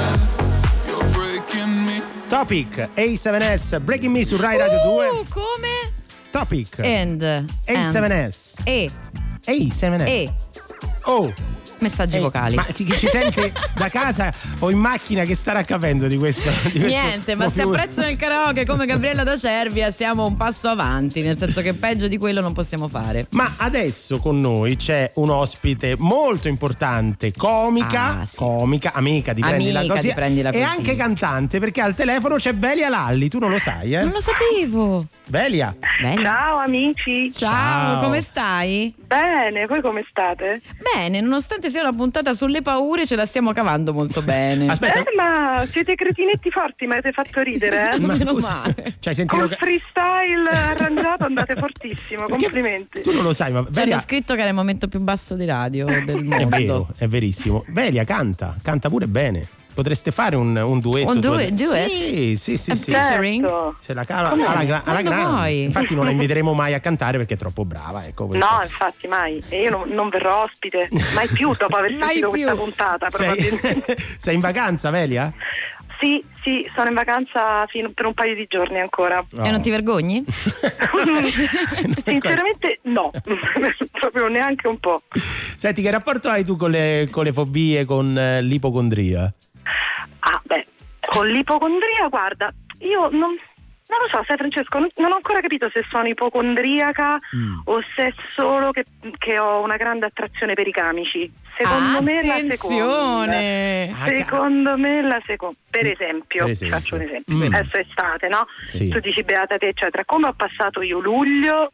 You're 0.87 1.07
breaking 1.17 1.73
me. 1.87 2.01
Topic 2.29 2.71
A7S 2.95 3.79
Breaking 3.79 4.11
Me 4.11 4.23
su 4.25 4.37
Rai 4.37 4.57
Radio 4.57 4.79
2. 4.83 4.89
Uh, 4.89 5.25
come? 5.29 5.73
Topic 6.31 6.79
And. 6.79 7.21
and. 7.23 7.49
A7S. 7.65 8.61
E. 8.67 8.91
A7S. 9.47 10.07
E. 10.07 10.29
Oh. 11.05 11.33
Messaggi 11.85 12.15
Ehi, 12.17 12.21
vocali. 12.21 12.55
Ma 12.55 12.63
chi, 12.63 12.85
ci 12.97 13.07
sente 13.07 13.53
da 13.75 13.89
casa 13.89 14.33
o 14.59 14.71
in 14.71 14.77
macchina 14.79 15.23
che 15.23 15.35
starà 15.35 15.63
capendo 15.63 16.07
di 16.07 16.17
questo? 16.17 16.49
di 16.71 16.79
questo 16.79 16.87
Niente, 16.87 17.35
ma 17.35 17.47
se 17.49 17.61
apprezzano 17.61 18.09
il 18.09 18.17
karaoke 18.17 18.65
come 18.65 18.85
Gabriella 18.85 19.23
da 19.23 19.37
Cervia 19.37 19.91
siamo 19.91 20.25
un 20.25 20.35
passo 20.35 20.67
avanti, 20.69 21.21
nel 21.21 21.37
senso 21.37 21.61
che 21.61 21.73
peggio 21.73 22.07
di 22.07 22.17
quello 22.17 22.41
non 22.41 22.53
possiamo 22.53 22.87
fare. 22.87 23.27
Ma 23.31 23.53
adesso 23.57 24.17
con 24.19 24.39
noi 24.39 24.75
c'è 24.77 25.11
un 25.15 25.29
ospite 25.29 25.95
molto 25.97 26.47
importante, 26.47 27.31
comica, 27.35 28.21
Ah, 28.21 28.25
sì. 28.25 28.37
comica, 28.37 28.91
amica 28.93 29.33
di 29.33 29.41
Prendi 29.41 29.71
la 29.71 29.79
Amica 29.79 29.93
Così 29.95 30.07
di 30.07 30.13
Prendila 30.13 30.49
e 30.49 30.51
Così. 30.59 30.63
anche 30.77 30.95
cantante 30.95 31.59
perché 31.59 31.81
al 31.81 31.93
telefono 31.93 32.35
c'è 32.35 32.53
Velia 32.55 32.89
Lalli, 32.89 33.29
tu 33.29 33.37
non 33.39 33.49
lo 33.51 33.59
sai, 33.59 33.93
eh? 33.93 34.01
Non 34.03 34.11
lo 34.13 34.19
sapevo. 34.21 35.05
Velia. 35.27 35.75
Bella. 36.01 36.21
Ciao 36.21 36.57
amici. 36.59 37.31
Ciao, 37.31 37.51
Ciao. 37.51 38.01
come 38.03 38.21
stai? 38.21 38.93
Bene, 39.05 39.65
voi 39.67 39.81
come 39.81 40.03
state? 40.09 40.61
Bene, 40.93 41.21
nonostante 41.21 41.69
sia 41.75 41.81
una 41.87 41.93
puntata 41.95 42.33
sulle 42.33 42.61
paure, 42.61 43.05
ce 43.05 43.15
la 43.17 43.25
stiamo 43.25 43.51
cavando 43.51 43.91
molto 43.93 44.21
bene. 44.21 44.67
Aspetta, 44.71 44.99
Eh, 44.99 45.13
ma 45.15 45.65
siete 45.69 45.95
cretinetti 45.95 46.49
forti, 46.49 46.85
mi 46.85 46.93
avete 46.93 47.11
fatto 47.11 47.41
ridere, 47.41 47.91
eh? 47.93 47.99
ma 48.05 48.17
scusa, 48.17 48.61
male. 48.65 48.95
ci 48.99 49.09
hai 49.09 49.15
sentito 49.15 49.41
Col 49.41 49.49
che- 49.49 49.55
freestyle 49.57 50.47
arrangiato 50.49 51.25
andate 51.25 51.55
fortissimo, 51.55 52.25
Perché 52.25 52.43
complimenti. 52.45 53.01
Tu 53.01 53.11
non 53.11 53.23
lo 53.23 53.33
sai, 53.33 53.51
ma 53.51 53.65
Velia 53.69 53.93
hanno 53.95 54.01
scritto 54.03 54.33
che 54.35 54.39
era 54.39 54.49
il 54.49 54.55
momento 54.55 54.87
più 54.87 54.99
basso 55.01 55.35
di 55.35 55.45
radio 55.45 55.85
del 55.85 56.23
mondo. 56.23 56.35
è 56.37 56.45
vero, 56.45 56.87
è 56.97 57.07
verissimo. 57.07 57.63
Velia 57.67 58.03
canta, 58.05 58.55
canta 58.61 58.87
pure 58.89 59.07
bene. 59.07 59.45
Potreste 59.75 60.11
fare 60.11 60.37
un, 60.37 60.55
un 60.55 60.79
duetto. 60.79 61.11
Un 61.11 61.19
duet- 61.19 61.49
duet? 61.51 61.87
Sì, 61.89 62.35
sì, 62.37 62.55
sì, 62.55 62.71
A 62.71 62.75
sì. 62.75 62.91
featuring? 62.91 63.43
Certo. 63.43 63.75
Se 63.79 63.93
la 63.93 64.05
cava 64.05 64.29
Come? 64.29 64.45
alla, 64.45 64.59
alla 64.59 64.81
Quando 64.83 65.09
grande. 65.09 65.29
vuoi. 65.29 65.63
Infatti 65.63 65.93
non 65.93 66.05
la 66.05 66.11
inviteremo 66.15 66.53
mai 66.53 66.73
a 66.73 66.79
cantare 66.79 67.17
perché 67.17 67.33
è 67.33 67.37
troppo 67.37 67.65
brava. 67.65 68.05
Ecco. 68.05 68.29
No, 68.31 68.61
infatti 68.63 69.07
mai. 69.07 69.43
E 69.49 69.63
io 69.63 69.69
non, 69.71 69.89
non 69.89 70.07
verrò 70.07 70.43
ospite 70.43 70.87
mai 71.13 71.27
più 71.27 71.53
dopo 71.57 71.75
aver 71.75 71.91
sentito 71.99 72.29
più. 72.29 72.43
questa 72.43 72.55
puntata, 72.55 73.09
sei, 73.09 73.35
probabilmente. 73.35 73.97
sei 74.17 74.35
in 74.35 74.39
vacanza, 74.39 74.89
Velia? 74.91 75.33
Sì, 75.99 76.21
sì, 76.43 76.69
sono 76.75 76.89
in 76.89 76.93
vacanza 76.93 77.65
fino 77.67 77.89
per 77.93 78.05
un 78.05 78.13
paio 78.13 78.35
di 78.35 78.45
giorni 78.49 78.79
ancora. 78.79 79.23
E 79.43 79.49
non 79.51 79.61
ti 79.61 79.69
vergogni? 79.69 80.23
Sinceramente 82.03 82.79
no, 82.83 83.11
proprio 83.91 84.27
neanche 84.27 84.67
un 84.67 84.77
po'. 84.79 85.01
Senti, 85.57 85.81
che 85.81 85.91
rapporto 85.91 86.29
hai 86.29 86.43
tu 86.43 86.55
con 86.57 86.71
le, 86.71 87.07
con 87.11 87.23
le 87.23 87.31
fobie, 87.33 87.85
con 87.85 88.17
eh, 88.17 88.41
l'ipocondria? 88.41 89.33
Ah, 90.19 90.41
beh, 90.43 90.65
con 91.05 91.27
l'ipocondria, 91.27 92.07
guarda, 92.09 92.51
io 92.79 93.09
non, 93.09 93.29
non 93.29 93.99
lo 94.01 94.07
so, 94.11 94.23
sai 94.25 94.37
Francesco, 94.37 94.79
non, 94.79 95.11
ho 95.11 95.15
ancora 95.15 95.39
capito 95.41 95.69
se 95.71 95.83
sono 95.89 96.07
ipocondriaca 96.07 97.19
Mm. 97.35 97.59
o 97.65 97.81
se 97.95 98.07
è 98.07 98.13
solo 98.35 98.71
che, 98.71 98.85
che 99.17 99.37
ho 99.39 99.61
una 99.61 99.77
grande 99.77 100.05
attrazione 100.07 100.53
per 100.53 100.67
i 100.67 100.71
camici. 100.71 101.31
Secondo 101.57 102.01
me 102.01 102.17
è 102.17 102.25
la 102.25 102.33
seconda. 102.35 102.53
Attenzione! 102.53 103.93
Ah, 103.97 104.07
Secondo 104.07 104.77
me 104.77 105.01
la 105.01 105.21
seconda. 105.25 105.57
Per 105.69 105.85
esempio, 105.85 106.41
Per 106.43 106.49
esempio. 106.51 106.77
faccio 106.79 106.95
un 106.95 107.01
esempio. 107.01 107.35
Mm. 107.35 107.53
Adesso 107.53 107.77
è 107.77 107.79
estate, 107.79 108.27
no? 108.27 108.45
Sì. 108.65 108.89
Tu 108.89 108.99
dici 108.99 109.23
beata 109.23 109.57
te, 109.57 109.67
eccetera. 109.67 110.03
Come 110.05 110.27
ho 110.27 110.33
passato 110.33 110.81
io 110.81 110.99
luglio, 110.99 111.71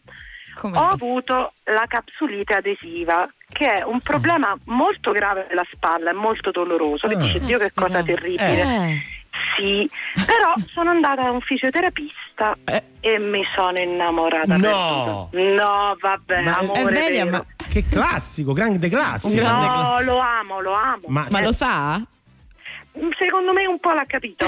Come 0.55 0.77
ho 0.77 0.87
avuto 0.89 1.53
la 1.65 1.85
capsulite 1.87 2.53
adesiva, 2.55 3.27
che 3.51 3.73
è 3.75 3.83
un 3.83 3.99
problema 3.99 4.55
molto 4.65 5.11
grave 5.11 5.45
della 5.47 5.65
spalla, 5.71 6.11
è 6.11 6.13
molto 6.13 6.51
doloroso. 6.51 7.07
Che 7.07 7.13
Ah. 7.15 7.17
dici, 7.17 7.39
Dio 7.45 7.57
che 7.57 7.71
cosa 7.73 8.03
terribile. 8.03 8.61
Eh. 8.61 9.01
Sì, 9.57 9.89
però 10.25 10.53
sono 10.73 10.89
andata 10.89 11.23
da 11.23 11.31
un 11.31 11.39
fisioterapista 11.39 12.55
Eh. 12.65 12.83
e 12.99 13.17
mi 13.19 13.43
sono 13.55 13.79
innamorata. 13.79 14.57
No. 14.57 15.29
No, 15.31 15.95
vabbè, 15.99 16.41
Ma- 16.41 16.57
amore 16.57 16.81
È 16.81 16.85
Velia, 16.85 17.25
ma, 17.25 17.45
Che 17.71 17.85
classico, 17.85 18.51
grande 18.53 18.89
classico. 18.89 19.29
Un 19.33 19.35
grande 19.35 19.65
No, 19.65 20.01
lo 20.01 20.19
amo, 20.19 20.59
lo 20.59 20.73
amo. 20.73 21.01
Ma, 21.07 21.25
ma 21.29 21.41
lo 21.41 21.51
sa? 21.53 22.01
Secondo 23.18 23.53
me 23.53 23.65
un 23.68 23.80
po' 23.80 23.91
l'ha 23.93 24.03
capito. 24.05 24.47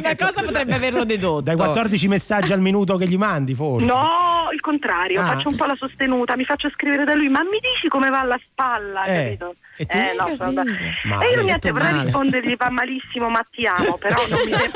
Da 0.00 0.16
cosa 0.16 0.42
potrebbe 0.42 0.74
averlo 0.74 1.04
dedotto? 1.04 1.42
dai 1.42 1.56
14 1.56 2.08
messaggi 2.08 2.52
al 2.54 2.60
minuto 2.60 2.96
che 2.96 3.06
gli 3.06 3.16
mandi, 3.18 3.54
forse. 3.54 3.84
No, 3.86 4.48
il 4.52 4.60
contrario, 4.60 5.20
Ah. 5.20 5.26
faccio 5.34 5.48
un 5.50 5.56
po' 5.56 5.66
la 5.66 5.76
sostenuta, 5.76 6.36
mi 6.36 6.44
faccio 6.44 6.70
scrivere 6.70 7.04
da 7.04 7.14
lui, 7.14 7.28
ma 7.28 7.42
mi 7.42 7.58
dici 7.60 7.88
come 7.88 8.08
va 8.08 8.22
la 8.24 8.40
spalla, 8.42 9.04
Eh, 9.04 9.36
capito? 9.38 9.54
e 9.76 9.86
tu? 9.86 9.96
Eh, 9.96 10.14
no, 10.16 10.34
sono 10.36 10.62
e 10.62 11.34
io 11.34 11.42
niente, 11.42 11.70
vorrei 11.70 12.02
rispondergli 12.02 12.56
va 12.56 12.70
malissimo, 12.70 13.28
ma 13.28 13.44
ti 13.50 13.66
amo, 13.66 13.98
però 13.98 14.16
non 14.28 14.38
mi, 14.44 14.52
sem- 14.56 14.72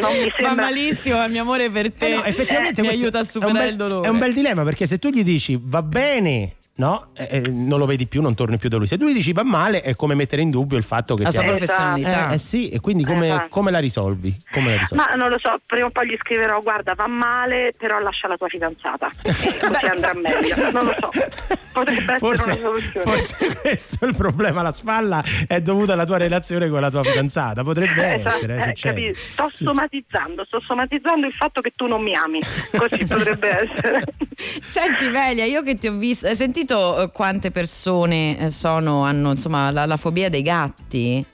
non 0.00 0.12
mi 0.12 0.24
Va 0.28 0.34
sembra... 0.38 0.64
malissimo, 0.66 1.24
il 1.24 1.30
mio 1.30 1.42
amore 1.42 1.70
per 1.70 1.90
te. 1.92 2.06
Eh 2.12 2.16
no, 2.16 2.24
effettivamente 2.24 2.82
mi 2.82 2.88
questo 2.88 3.04
aiuta 3.04 3.18
a 3.20 3.24
superare 3.24 3.58
bel- 3.58 3.68
il 3.70 3.76
dolore. 3.76 4.06
È 4.06 4.10
un 4.10 4.18
bel 4.18 4.34
dilemma 4.34 4.62
perché 4.62 4.86
se 4.86 4.98
tu 4.98 5.08
gli 5.08 5.22
dici 5.24 5.58
va 5.60 5.82
bene, 5.82 6.56
no? 6.78 7.08
Eh, 7.14 7.28
eh, 7.30 7.40
non 7.48 7.78
lo 7.78 7.86
vedi 7.86 8.06
più, 8.06 8.20
non 8.22 8.34
torni 8.34 8.56
più 8.56 8.68
da 8.68 8.76
lui. 8.76 8.86
Se 8.86 8.96
tu 8.98 9.06
gli 9.06 9.12
dici 9.12 9.32
va 9.32 9.42
male, 9.44 9.82
è 9.82 9.94
come 9.94 10.14
mettere 10.14 10.42
in 10.42 10.50
dubbio 10.50 10.76
il 10.76 10.82
fatto 10.84 11.14
che 11.14 11.22
La 11.24 11.30
sua 11.30 11.42
ha- 11.42 11.46
professionalità. 11.46 12.30
Eh, 12.30 12.34
eh 12.34 12.38
sì, 12.38 12.68
e 12.70 12.80
quindi 12.80 13.04
come, 13.04 13.26
Esatto. 13.28 13.48
come 13.50 13.70
la 13.70 13.78
risolvi? 13.78 14.36
Come 14.50 14.70
la 14.74 14.78
risolvi? 14.78 15.04
Ma 15.08 15.14
non 15.14 15.28
lo 15.30 15.38
so, 15.38 15.58
prima 15.66 15.86
o 15.86 15.90
poi 15.90 16.08
gli 16.08 16.16
scriverò, 16.18 16.60
guarda, 16.60 16.94
va 16.94 17.06
male, 17.06 17.72
però 17.76 17.98
lascia 17.98 18.28
la 18.28 18.36
tua 18.36 18.48
fidanzata, 18.48 19.10
così 19.22 19.86
andrà 19.90 20.12
meglio, 20.14 20.70
non 20.72 20.84
lo 20.84 20.94
so, 20.98 21.08
potrebbe 21.72 22.00
essere 22.00 22.18
Forse, 22.18 22.50
una 22.50 22.58
soluzione. 22.60 23.10
forse 23.10 23.54
questo 23.60 24.04
è 24.04 24.08
il 24.08 24.16
problema. 24.16 24.62
La 24.62 24.72
spalla 24.72 25.22
è 25.46 25.60
dovuta 25.60 25.92
alla 25.94 26.04
tua 26.06 26.16
relazione 26.16 26.68
con 26.68 26.80
la 26.80 26.90
tua 26.90 27.02
fidanzata. 27.04 27.62
Potrebbe 27.64 28.14
Esatto, 28.14 28.34
essere, 28.36 28.56
eh, 28.56 28.60
succede. 28.62 29.00
capi- 29.12 29.18
Sto 29.32 29.46
Sì. 29.50 29.64
somatizzando, 29.64 30.44
sto 30.44 30.60
somatizzando 30.60 31.26
il 31.26 31.32
fatto 31.32 31.60
che 31.60 31.72
tu 31.74 31.86
non 31.86 32.02
mi 32.02 32.14
ami, 32.14 32.40
così 32.76 33.04
potrebbe 33.06 33.48
essere. 33.48 34.04
Senti 34.60 35.08
Velia, 35.08 35.44
io 35.44 35.62
che 35.62 35.74
ti 35.76 35.88
ho 35.88 35.96
visto, 35.96 36.26
hai 36.26 36.36
sentito 36.68 37.00
eh, 37.00 37.10
quante 37.10 37.50
persone 37.50 38.38
eh, 38.38 38.50
sono, 38.50 39.04
hanno 39.04 39.30
insomma 39.30 39.70
la, 39.70 39.86
la 39.86 39.96
fobia 39.96 40.28
dei 40.28 40.42
gatti? 40.42 41.24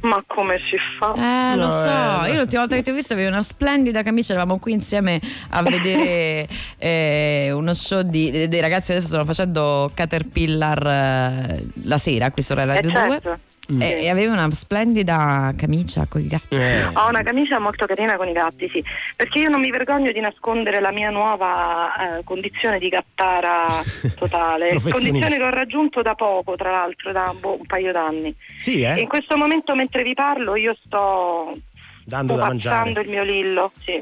Ma 0.00 0.22
come 0.26 0.58
si 0.70 0.76
fa? 0.98 1.12
Eh, 1.14 1.56
lo 1.56 1.68
so, 1.70 2.24
eh, 2.24 2.30
io 2.30 2.36
l'ultima 2.38 2.60
volta 2.60 2.76
che 2.76 2.82
ti 2.82 2.90
ho 2.90 2.94
visto 2.94 3.14
avevi 3.14 3.28
una 3.28 3.42
splendida 3.42 4.02
camicia, 4.02 4.32
eravamo 4.34 4.60
qui 4.60 4.72
insieme 4.72 5.20
a 5.50 5.62
vedere 5.62 6.46
eh, 6.78 7.50
uno 7.52 7.74
show 7.74 8.02
di, 8.02 8.30
de- 8.30 8.46
dei 8.48 8.60
ragazzi 8.60 8.92
adesso 8.92 9.08
stanno 9.08 9.24
facendo 9.24 9.90
Caterpillar 9.92 10.86
eh, 10.86 11.64
la 11.84 11.98
sera 11.98 12.30
qui 12.30 12.42
su 12.42 12.54
Rai 12.54 12.66
Radio 12.66 12.90
Eh, 12.90 13.20
2 13.20 13.38
certo. 13.76 13.82
e, 13.82 14.04
e 14.04 14.08
avevi 14.08 14.32
una 14.32 14.50
splendida 14.50 15.52
camicia 15.56 16.06
con 16.08 16.20
i 16.22 16.26
gatti. 16.26 16.54
Eh. 16.54 16.84
Ho 16.84 17.08
una 17.08 17.22
camicia 17.22 17.58
molto 17.58 17.86
carina 17.86 18.16
con 18.16 18.28
i 18.28 18.32
gatti, 18.32 18.68
sì, 18.70 18.82
perché 19.14 19.40
io 19.40 19.50
non 19.50 19.60
mi 19.60 19.70
vergogno 19.70 20.10
di 20.10 20.20
nascondere 20.20 20.80
la 20.80 20.92
mia 20.92 21.10
nuova 21.10 22.18
eh, 22.18 22.24
condizione 22.24 22.78
di 22.78 22.88
gattara 22.88 23.66
totale, 24.16 24.80
condizione 24.80 25.36
che 25.36 25.42
ho 25.42 25.50
raggiunto 25.50 26.02
da 26.02 26.14
poco, 26.14 26.56
tra 26.56 26.70
l'altro, 26.70 27.12
da 27.12 27.34
boh, 27.38 27.58
un 27.58 27.66
paio 27.66 27.92
d'anni. 27.92 28.34
Sì, 28.56 28.82
eh? 28.82 29.00
in 29.00 29.08
questo 29.08 29.36
momento, 29.36 29.74
mentre 29.74 30.02
vi 30.02 30.14
parlo, 30.14 30.56
io 30.56 30.74
sto 30.84 31.56
Dando 32.04 32.36
da 32.36 32.46
mangiare. 32.46 32.90
il 33.02 33.08
mio 33.08 33.22
lillo, 33.22 33.72
sì. 33.84 34.00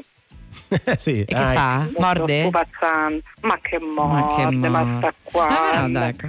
sì, 0.97 1.21
E 1.21 1.25
che 1.25 1.33
dai. 1.33 1.55
fa? 1.55 1.87
Morde? 1.97 2.49
Ma 3.41 3.57
che 3.61 3.79
morde, 3.79 4.69
ma, 4.69 4.97
sta 4.97 5.13
qua. 5.23 5.71
Ah, 5.71 5.81
no, 5.81 5.89
dai, 5.89 6.09
ecco. 6.09 6.27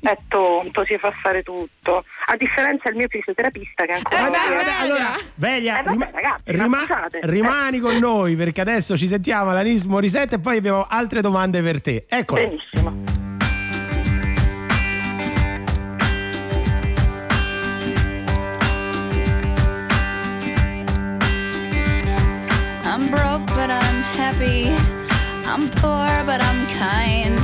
È 0.00 0.16
tonto, 0.28 0.84
si 0.84 0.96
fa 0.98 1.10
fare 1.12 1.42
tutto. 1.42 2.04
A 2.26 2.36
differenza 2.36 2.88
del 2.88 2.96
mio 2.96 3.08
fisioterapista 3.08 3.84
che 3.84 3.92
ancora 3.92 4.26
Eh, 4.26 4.30
viene. 4.48 4.62
dai, 4.64 4.74
allora, 4.80 5.16
Velia, 5.34 5.80
Eh, 5.80 5.82
vabbè, 5.82 6.10
rima- 6.44 6.80
ragazzi, 6.84 7.18
rimani 7.22 7.78
con 7.80 7.96
noi 7.96 8.36
perché 8.36 8.60
adesso 8.60 8.96
ci 8.96 9.06
sentiamo 9.06 9.50
alla 9.50 9.62
Nismo 9.62 9.98
Risetta 9.98 10.36
e 10.36 10.40
poi 10.40 10.56
abbiamo 10.58 10.86
altre 10.88 11.20
domande 11.20 11.62
per 11.62 11.80
te. 11.80 12.04
Eccola. 12.08 12.40
Benissimo. 12.42 13.16
I'm 22.90 23.10
broke, 23.10 23.46
but 23.46 23.70
I'm 23.70 24.02
happy. 24.02 24.70
I'm 25.46 25.68
poor, 25.70 26.24
but 26.24 26.40
I'm 26.42 26.66
kind. 26.68 27.38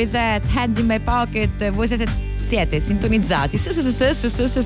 Morissette, 0.00 0.50
Hand 0.54 0.78
in 0.78 0.86
My 0.86 0.98
Pocket, 0.98 1.70
voi 1.72 1.86
siete, 1.86 2.06
siete 2.40 2.80
sintonizzati 2.80 3.58
su, 3.58 3.70
su, 3.70 3.82
su, 3.82 4.60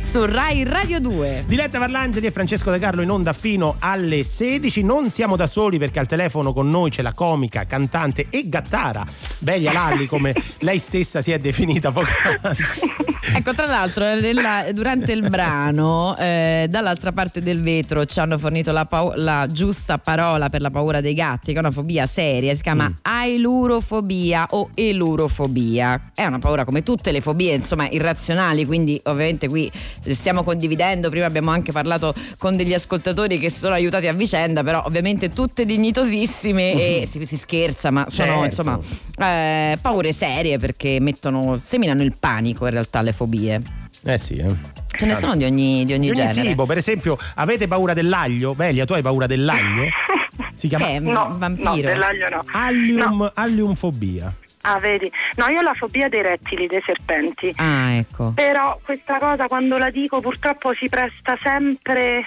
su, 0.00 0.24
Rai 0.24 0.62
Radio 0.62 1.00
2. 1.00 1.44
Diletta 1.48 1.80
Varlangeli 1.80 2.26
e 2.26 2.30
Francesco 2.30 2.70
De 2.70 2.78
Carlo 2.78 3.02
in 3.02 3.10
onda 3.10 3.32
fino 3.32 3.76
alle 3.80 4.22
16. 4.22 4.84
Non 4.84 5.10
siamo 5.10 5.34
da 5.34 5.48
soli 5.48 5.78
perché 5.78 5.98
al 5.98 6.06
telefono 6.06 6.52
con 6.52 6.70
noi 6.70 6.90
c'è 6.90 7.02
la 7.02 7.14
comica, 7.14 7.66
cantante 7.66 8.28
e 8.30 8.48
gattara 8.48 9.04
Belia 9.46 9.70
Lalli, 9.70 10.06
come 10.06 10.34
lei 10.58 10.80
stessa 10.80 11.20
si 11.20 11.30
è 11.30 11.38
definita 11.38 11.92
poc'anzi. 11.92 12.80
Ecco, 13.34 13.54
tra 13.54 13.66
l'altro, 13.66 14.04
nella- 14.04 14.66
durante 14.72 15.10
il 15.10 15.28
brano, 15.28 16.16
eh, 16.16 16.66
dall'altra 16.70 17.10
parte 17.10 17.42
del 17.42 17.60
vetro 17.60 18.04
ci 18.04 18.20
hanno 18.20 18.38
fornito 18.38 18.70
la, 18.70 18.84
pau- 18.86 19.14
la 19.16 19.48
giusta 19.50 19.98
parola 19.98 20.48
per 20.48 20.60
la 20.60 20.70
paura 20.70 21.00
dei 21.00 21.12
gatti, 21.12 21.50
che 21.50 21.56
è 21.56 21.58
una 21.58 21.72
fobia 21.72 22.06
seria, 22.06 22.54
si 22.54 22.62
chiama 22.62 22.88
ailurofobia 23.02 24.46
o 24.50 24.70
elurofobia. 24.74 26.12
È 26.14 26.24
una 26.24 26.38
paura 26.38 26.64
come 26.64 26.84
tutte 26.84 27.10
le 27.10 27.20
fobie, 27.20 27.54
insomma, 27.54 27.88
irrazionali, 27.88 28.64
quindi 28.64 29.00
ovviamente 29.06 29.48
qui 29.48 29.68
stiamo 30.08 30.44
condividendo, 30.44 31.10
prima 31.10 31.26
abbiamo 31.26 31.50
anche 31.50 31.72
parlato 31.72 32.14
con 32.38 32.54
degli 32.56 32.74
ascoltatori 32.74 33.40
che 33.40 33.50
sono 33.50 33.74
aiutati 33.74 34.06
a 34.06 34.12
vicenda, 34.12 34.62
però 34.62 34.84
ovviamente 34.86 35.30
tutte 35.30 35.64
dignitosissime 35.66 36.74
e 36.74 37.06
si, 37.08 37.26
si 37.26 37.36
scherza, 37.36 37.90
ma 37.90 38.04
sono 38.08 38.28
Certo. 38.28 38.44
insomma 38.44 38.78
eh, 39.18 39.24
paure 39.80 40.12
serie 40.12 40.58
perché 40.58 40.98
mettono, 41.00 41.58
seminano 41.62 42.02
il 42.02 42.14
panico 42.18 42.64
in 42.66 42.72
realtà 42.72 43.02
le 43.02 43.12
fobie. 43.12 43.62
Eh 44.04 44.18
sì, 44.18 44.36
eh. 44.36 44.54
Ce 44.96 45.04
ne 45.04 45.14
sono 45.14 45.36
di 45.36 45.44
ogni, 45.44 45.84
di 45.84 45.92
ogni 45.92 46.10
Di 46.10 46.20
ogni 46.20 46.32
genere. 46.32 46.48
tipo, 46.48 46.64
per 46.66 46.78
esempio, 46.78 47.18
avete 47.34 47.66
paura 47.68 47.92
dell'aglio? 47.92 48.54
Belia, 48.54 48.84
tu 48.84 48.92
hai 48.94 49.02
paura 49.02 49.26
dell'aglio? 49.26 49.84
Si 50.56 50.68
chiama 50.68 50.86
Che 50.86 50.92
è 50.92 50.96
un 50.98 51.04
No, 51.12 51.34
vampiro? 51.38 51.70
no, 51.70 51.76
dell'aglio 51.76 52.28
no. 52.30 52.44
allium, 52.52 53.30
alliumfobia. 53.34 54.32
Ah, 54.68 54.78
vedi. 54.80 55.10
No, 55.36 55.46
io 55.46 55.60
ho 55.60 55.62
la 55.62 55.74
fobia 55.74 56.08
dei 56.08 56.22
rettili, 56.22 56.66
dei 56.66 56.82
serpenti. 56.84 57.52
Ah, 57.56 57.92
ecco. 57.94 58.32
Però 58.34 58.78
questa 58.84 59.16
cosa 59.18 59.46
quando 59.46 59.78
la 59.78 59.90
dico 59.90 60.20
purtroppo 60.20 60.74
si 60.74 60.88
presta 60.88 61.38
sempre 61.42 62.24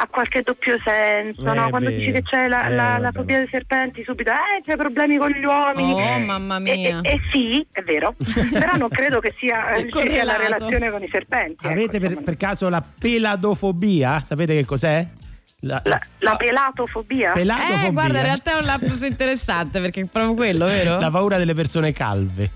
a 0.00 0.06
qualche 0.10 0.42
doppio 0.42 0.76
senso, 0.84 1.42
Eh, 1.50 1.54
no? 1.54 1.68
Quando 1.70 1.88
vero. 1.88 2.00
dici 2.00 2.12
che 2.12 2.22
c'è 2.22 2.48
la, 2.48 2.66
Eh, 2.66 2.70
la- 2.74 2.82
la 2.84 2.98
vabbè. 2.98 3.12
fobia 3.18 3.38
dei 3.38 3.48
serpenti, 3.48 4.02
subito 4.04 4.30
eh, 4.30 4.62
c'è 4.64 4.76
problemi 4.76 5.16
con 5.18 5.30
gli 5.30 5.44
uomini. 5.44 5.92
Oh, 5.92 6.18
mamma 6.18 6.56
E, 6.56 6.60
mia. 6.60 7.00
e- 7.02 7.12
e 7.12 7.20
sì, 7.32 7.64
è 7.72 7.82
vero, 7.82 8.14
però 8.52 8.76
non 8.76 8.88
credo 8.88 9.20
che 9.20 9.34
sia, 9.38 9.74
ci 9.76 9.88
sia 10.10 10.24
la 10.24 10.36
relazione 10.36 10.90
con 10.90 11.02
i 11.02 11.08
serpenti. 11.10 11.64
ecco, 11.64 11.68
Avete 11.68 11.98
per, 11.98 12.08
insomma. 12.10 12.24
per 12.24 12.36
caso 12.36 12.68
la 12.68 12.82
peladofobia? 12.98 14.20
Sapete 14.20 14.54
che 14.54 14.64
cos'è? 14.64 15.06
La, 15.62 15.82
la, 15.86 16.00
la 16.18 16.36
pelatofobia? 16.36 17.32
peladofobia. 17.32 17.86
Eh, 17.86 17.90
guarda, 17.90 18.18
in 18.18 18.24
realtà 18.24 18.52
è 18.52 18.58
un 18.58 18.64
lapsus 18.64 19.02
interessante 19.02 19.80
perché 19.80 20.02
è 20.02 20.04
proprio 20.04 20.34
quello, 20.34 20.66
vero? 20.66 21.00
La 21.00 21.10
paura 21.10 21.36
delle 21.36 21.54
persone 21.54 21.92
calve. 21.92 22.50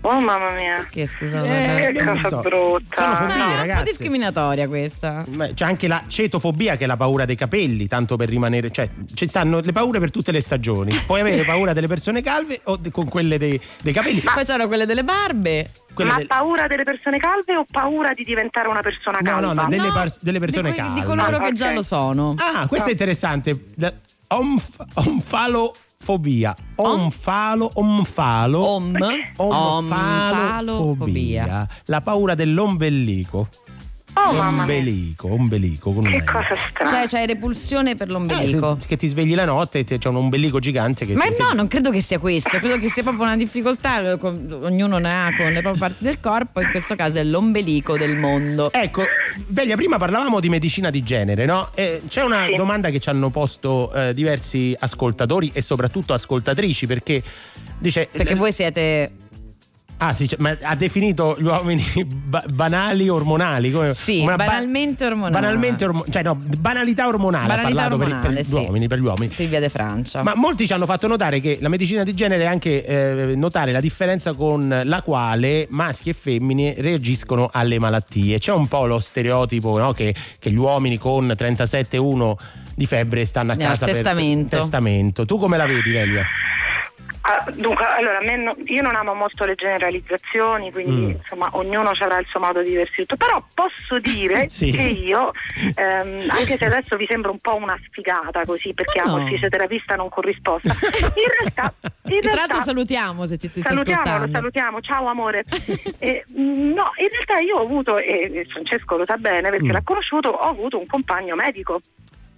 Oh 0.00 0.20
mamma 0.20 0.50
mia. 0.52 0.86
Che 0.90 1.06
scusa, 1.06 1.42
Eh, 1.44 1.92
che 1.92 2.04
cosa 2.04 2.28
so. 2.28 2.38
brutta. 2.40 2.96
Sono 2.96 3.14
fobie, 3.14 3.36
Ma 3.36 3.42
è 3.42 3.44
un 3.46 3.50
po' 3.52 3.56
ragazzi. 3.58 3.84
discriminatoria 3.84 4.66
questa. 4.68 5.24
Beh, 5.28 5.54
C'è 5.54 5.64
anche 5.64 5.86
la 5.86 6.02
cetofobia 6.08 6.76
che 6.76 6.84
è 6.84 6.86
la 6.86 6.96
paura 6.96 7.24
dei 7.24 7.36
capelli, 7.36 7.86
tanto 7.86 8.16
per 8.16 8.28
rimanere, 8.28 8.70
cioè 8.70 8.88
ci 9.14 9.28
stanno 9.28 9.60
le 9.60 9.72
paure 9.72 10.00
per 10.00 10.10
tutte 10.10 10.32
le 10.32 10.40
stagioni. 10.40 10.92
Puoi 11.06 11.20
avere 11.20 11.44
paura 11.44 11.72
delle 11.72 11.86
persone 11.86 12.20
calve 12.20 12.60
o 12.64 12.76
de- 12.76 12.90
con 12.90 13.08
quelle 13.08 13.38
dei, 13.38 13.60
dei 13.80 13.92
capelli. 13.92 14.20
Poi 14.20 14.44
c'erano 14.44 14.66
quelle 14.66 14.86
delle 14.86 15.04
barbe. 15.04 15.70
Quelle 15.94 16.10
Ma 16.10 16.16
del- 16.16 16.26
paura 16.26 16.66
delle 16.66 16.84
persone 16.84 17.18
calve 17.18 17.54
o 17.56 17.64
paura 17.70 18.14
di 18.14 18.24
diventare 18.24 18.66
una 18.68 18.80
persona 18.80 19.18
No, 19.20 19.30
calva? 19.30 19.52
no, 19.52 19.62
no, 19.62 19.68
delle, 19.68 19.86
No, 19.88 19.92
par- 19.92 20.12
delle 20.20 20.38
persone 20.40 20.70
di, 20.70 20.74
que- 20.74 20.82
calve. 20.84 21.00
di 21.00 21.06
coloro 21.06 21.36
Ah, 21.36 21.40
che 21.40 21.46
ok. 21.48 21.52
già 21.52 21.70
lo 21.72 21.82
sono. 21.82 22.34
Ah, 22.38 22.66
questo 22.66 22.88
è 22.88 22.92
interessante. 22.92 23.56
Omf- 24.28 24.84
omfalofobia. 26.02 26.54
Omfalo, 26.76 27.70
omfalo. 27.74 28.62
Om. 28.62 28.96
Omfalofobia. 29.36 31.68
La 31.86 32.00
paura 32.00 32.34
dell'ombelico. 32.34 33.48
Oh 34.14 34.32
mamma 34.32 34.50
mia. 34.50 34.76
Ombelico, 34.76 35.32
ombelico 35.32 35.92
con 35.92 36.04
un 36.04 36.10
Che 36.10 36.22
cosa 36.24 36.54
strana. 36.54 36.90
Cioè, 36.90 37.08
c'hai 37.08 37.26
repulsione 37.26 37.94
per 37.94 38.10
l'ombelico. 38.10 38.78
Eh, 38.80 38.86
che 38.86 38.96
ti 38.96 39.08
svegli 39.08 39.34
la 39.34 39.46
notte 39.46 39.78
e 39.80 39.84
c'è 39.84 40.08
un 40.08 40.16
ombelico 40.16 40.58
gigante 40.58 41.06
che 41.06 41.14
Ma 41.14 41.24
ti- 41.24 41.36
no, 41.38 41.52
non 41.54 41.66
credo 41.66 41.90
che 41.90 42.02
sia 42.02 42.18
questo, 42.18 42.58
credo 42.58 42.78
che 42.78 42.90
sia 42.90 43.02
proprio 43.02 43.24
una 43.24 43.36
difficoltà, 43.36 44.00
eh, 44.00 44.18
ognuno 44.20 44.98
ne 44.98 45.08
ha 45.26 45.34
con 45.36 45.50
le 45.50 45.60
proprie 45.62 45.78
parti 45.80 46.04
del 46.04 46.20
corpo, 46.20 46.60
in 46.60 46.68
questo 46.70 46.94
caso 46.94 47.18
è 47.18 47.24
l'ombelico 47.24 47.96
del 47.96 48.16
mondo. 48.16 48.70
Ecco, 48.72 49.02
Belia, 49.46 49.76
prima 49.76 49.96
parlavamo 49.96 50.40
di 50.40 50.48
medicina 50.50 50.90
di 50.90 51.02
genere, 51.02 51.46
no? 51.46 51.70
Eh, 51.74 52.02
c'è 52.06 52.22
una 52.22 52.44
Sì. 52.46 52.54
domanda 52.54 52.90
che 52.90 53.00
ci 53.00 53.08
hanno 53.08 53.30
posto 53.30 53.92
eh, 53.94 54.12
diversi 54.14 54.76
ascoltatori 54.78 55.50
e 55.54 55.62
soprattutto 55.62 56.12
ascoltatrici 56.12 56.86
perché 56.86 57.22
dice 57.78 58.08
Perché 58.12 58.34
voi 58.34 58.52
siete 58.52 59.10
Ah, 60.04 60.14
sì, 60.14 60.26
cioè, 60.26 60.40
ma 60.40 60.56
ha 60.62 60.74
definito 60.74 61.36
gli 61.38 61.44
uomini 61.44 61.84
ba- 62.06 62.42
banali 62.48 63.08
ormonali 63.08 63.70
come 63.70 63.94
Sì, 63.94 64.24
banalmente 64.24 65.06
ormonali. 65.06 65.32
banalmente 65.32 65.84
ormo- 65.84 66.04
cioè 66.10 66.24
no, 66.24 66.34
banalità 66.34 67.06
ormonale 67.06 67.46
Banalità 67.46 67.82
per- 67.84 67.92
ormonale, 67.92 68.20
per, 68.28 68.32
gli 68.40 68.44
sì. 68.44 68.54
uomini, 68.54 68.88
per 68.88 68.98
gli 68.98 69.04
uomini. 69.04 69.32
Silvia 69.32 69.60
De 69.60 69.68
Francia. 69.68 70.24
Ma 70.24 70.32
molti 70.34 70.66
ci 70.66 70.72
hanno 70.72 70.86
fatto 70.86 71.06
notare 71.06 71.38
che 71.38 71.58
la 71.60 71.68
medicina 71.68 72.02
di 72.02 72.14
genere 72.14 72.42
è 72.42 72.46
anche 72.46 72.84
eh, 72.84 73.36
notare 73.36 73.70
la 73.70 73.80
differenza 73.80 74.32
con 74.32 74.82
la 74.84 75.02
quale 75.02 75.68
maschi 75.70 76.10
e 76.10 76.14
femmine 76.14 76.74
reagiscono 76.78 77.48
alle 77.52 77.78
malattie. 77.78 78.40
C'è 78.40 78.52
un 78.52 78.66
po' 78.66 78.86
lo 78.86 78.98
stereotipo 78.98 79.78
no, 79.78 79.92
che, 79.92 80.12
che 80.40 80.50
gli 80.50 80.56
uomini 80.56 80.98
con 80.98 81.26
37,1 81.28 82.34
di 82.74 82.86
febbre 82.86 83.24
stanno 83.24 83.52
a 83.52 83.56
casa 83.56 83.86
testamento. 83.86 84.48
per 84.48 84.58
testamento. 84.60 85.24
Tu 85.26 85.38
come 85.38 85.56
la 85.56 85.66
vedi, 85.66 85.90
Velia? 85.92 86.26
Ah, 87.24 87.44
dunque, 87.52 87.84
allora, 87.86 88.18
no- 88.36 88.56
io 88.64 88.82
non 88.82 88.96
amo 88.96 89.14
molto 89.14 89.44
le 89.44 89.54
generalizzazioni, 89.54 90.72
quindi 90.72 91.06
Mm. 91.06 91.10
insomma 91.10 91.48
ognuno 91.52 91.90
avrà 91.90 92.18
il 92.18 92.26
suo 92.26 92.40
modo 92.40 92.60
di 92.62 92.70
diversi 92.70 93.02
tutto, 93.06 93.16
però 93.16 93.42
posso 93.54 93.98
dire 94.00 94.48
Sì. 94.50 94.70
che 94.72 94.82
io, 94.82 95.30
ehm, 95.76 96.18
anche 96.30 96.56
se 96.56 96.64
adesso 96.64 96.96
vi 96.96 97.06
sembra 97.08 97.30
un 97.30 97.38
po' 97.38 97.54
una 97.54 97.78
sfigata 97.86 98.44
così, 98.44 98.74
perché 98.74 98.98
Ma 99.00 99.04
amo 99.06 99.16
no. 99.18 99.22
il 99.22 99.28
fisioterapista 99.28 99.94
non 99.94 100.08
corrisposta, 100.08 100.72
in 100.72 101.26
realtà... 101.40 101.72
In 102.12 102.18
Tra 102.20 102.30
l'altro 102.34 102.56
realtà 102.58 102.60
salutiamo 102.72 103.26
se 103.26 103.38
ci 103.38 103.46
stai 103.48 103.62
Salutiamolo, 103.62 104.08
ascoltando. 104.10 104.36
salutiamo, 104.36 104.80
ciao 104.80 105.06
amore. 105.06 105.44
Eh, 106.00 106.24
no, 106.34 106.90
in 106.96 107.08
realtà 107.08 107.38
io 107.38 107.56
ho 107.58 107.62
avuto, 107.62 107.96
e 107.98 108.44
Francesco 108.50 108.96
lo 108.96 109.06
sa 109.06 109.16
bene 109.16 109.48
perché 109.50 109.66
Mm. 109.66 109.70
l'ha 109.70 109.82
conosciuto, 109.84 110.28
ho 110.28 110.48
avuto 110.48 110.78
un 110.78 110.86
compagno 110.86 111.36
medico. 111.36 111.80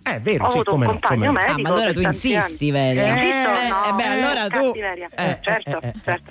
Eh, 0.06 0.18
vero, 0.20 0.44
Ho 0.44 0.50
sì, 0.50 0.56
avuto 0.56 0.70
come 0.72 0.84
un 0.86 0.92
no, 0.92 0.98
compagno 1.00 1.26
come 1.26 1.32
no. 1.32 1.38
Ah, 1.38 1.46
medico. 1.48 1.62
ma 1.62 1.68
allora 1.74 1.92
tu 1.92 2.00
insisti. 2.00 2.70
Velia. 2.70 3.06
Insisto, 3.08 3.48
Eh, 3.48 3.68
no, 3.68 3.84
eh, 3.88 3.92
beh, 3.94 4.06
allora 4.06 4.48
tu- 4.48 4.50
cattiveria. 4.66 5.08
Eh, 5.14 5.38
certo, 5.40 5.70
eh, 5.80 5.86
eh, 5.86 5.88
eh. 5.88 6.00
certo. 6.04 6.30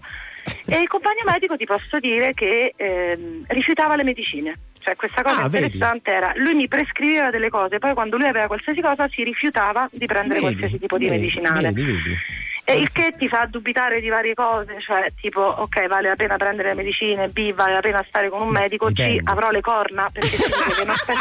E 0.68 0.80
il 0.80 0.88
compagno 0.88 1.22
medico 1.26 1.58
ti 1.58 1.66
posso 1.66 2.00
dire 2.00 2.34
che 2.34 2.74
ehm, 2.76 3.44
rifiutava 3.48 3.96
le 3.96 4.04
medicine. 4.04 4.54
Cioè 4.80 4.96
questa 4.96 5.22
cosa 5.22 5.44
Ah, 5.44 5.48
vedi. 5.48 5.66
interessante 5.66 6.12
era, 6.12 6.34
lui 6.36 6.54
mi 6.54 6.68
prescriveva 6.68 7.30
delle 7.30 7.50
cose, 7.50 7.80
poi 7.80 7.94
quando 7.94 8.18
lui 8.18 8.28
aveva 8.28 8.48
qualsiasi 8.48 8.82
cosa 8.82 9.08
si 9.10 9.24
rifiutava 9.24 9.88
di 9.92 10.06
prendere 10.06 10.42
Vedi, 10.42 10.56
qualsiasi 10.56 10.80
tipo 10.80 10.98
di 10.98 11.08
vedi, 11.08 11.20
medicinale. 11.20 11.72
Vedi, 11.72 11.84
vedi. 11.84 12.18
E 12.66 12.78
il 12.78 12.90
che 12.94 13.14
ti 13.18 13.28
fa 13.28 13.46
dubitare 13.50 14.00
di 14.00 14.08
varie 14.08 14.34
cose, 14.34 14.80
cioè 14.80 15.12
tipo 15.20 15.42
ok 15.42 15.88
vale 15.88 16.08
la 16.08 16.16
pena 16.16 16.38
prendere 16.38 16.70
le 16.70 16.76
medicine, 16.76 17.28
B 17.28 17.54
vale 17.54 17.74
la 17.74 17.82
pena 17.82 18.06
stare 18.08 18.30
con 18.30 18.42
un 18.42 18.48
medico, 18.50 18.90
C 18.92 19.20
avrò 19.24 19.50
le 19.52 19.60
corna 19.60 20.10
perché 20.12 20.30
si 20.30 20.38
dice 20.46 20.74
che 20.76 20.86
ospedale... 20.90 21.20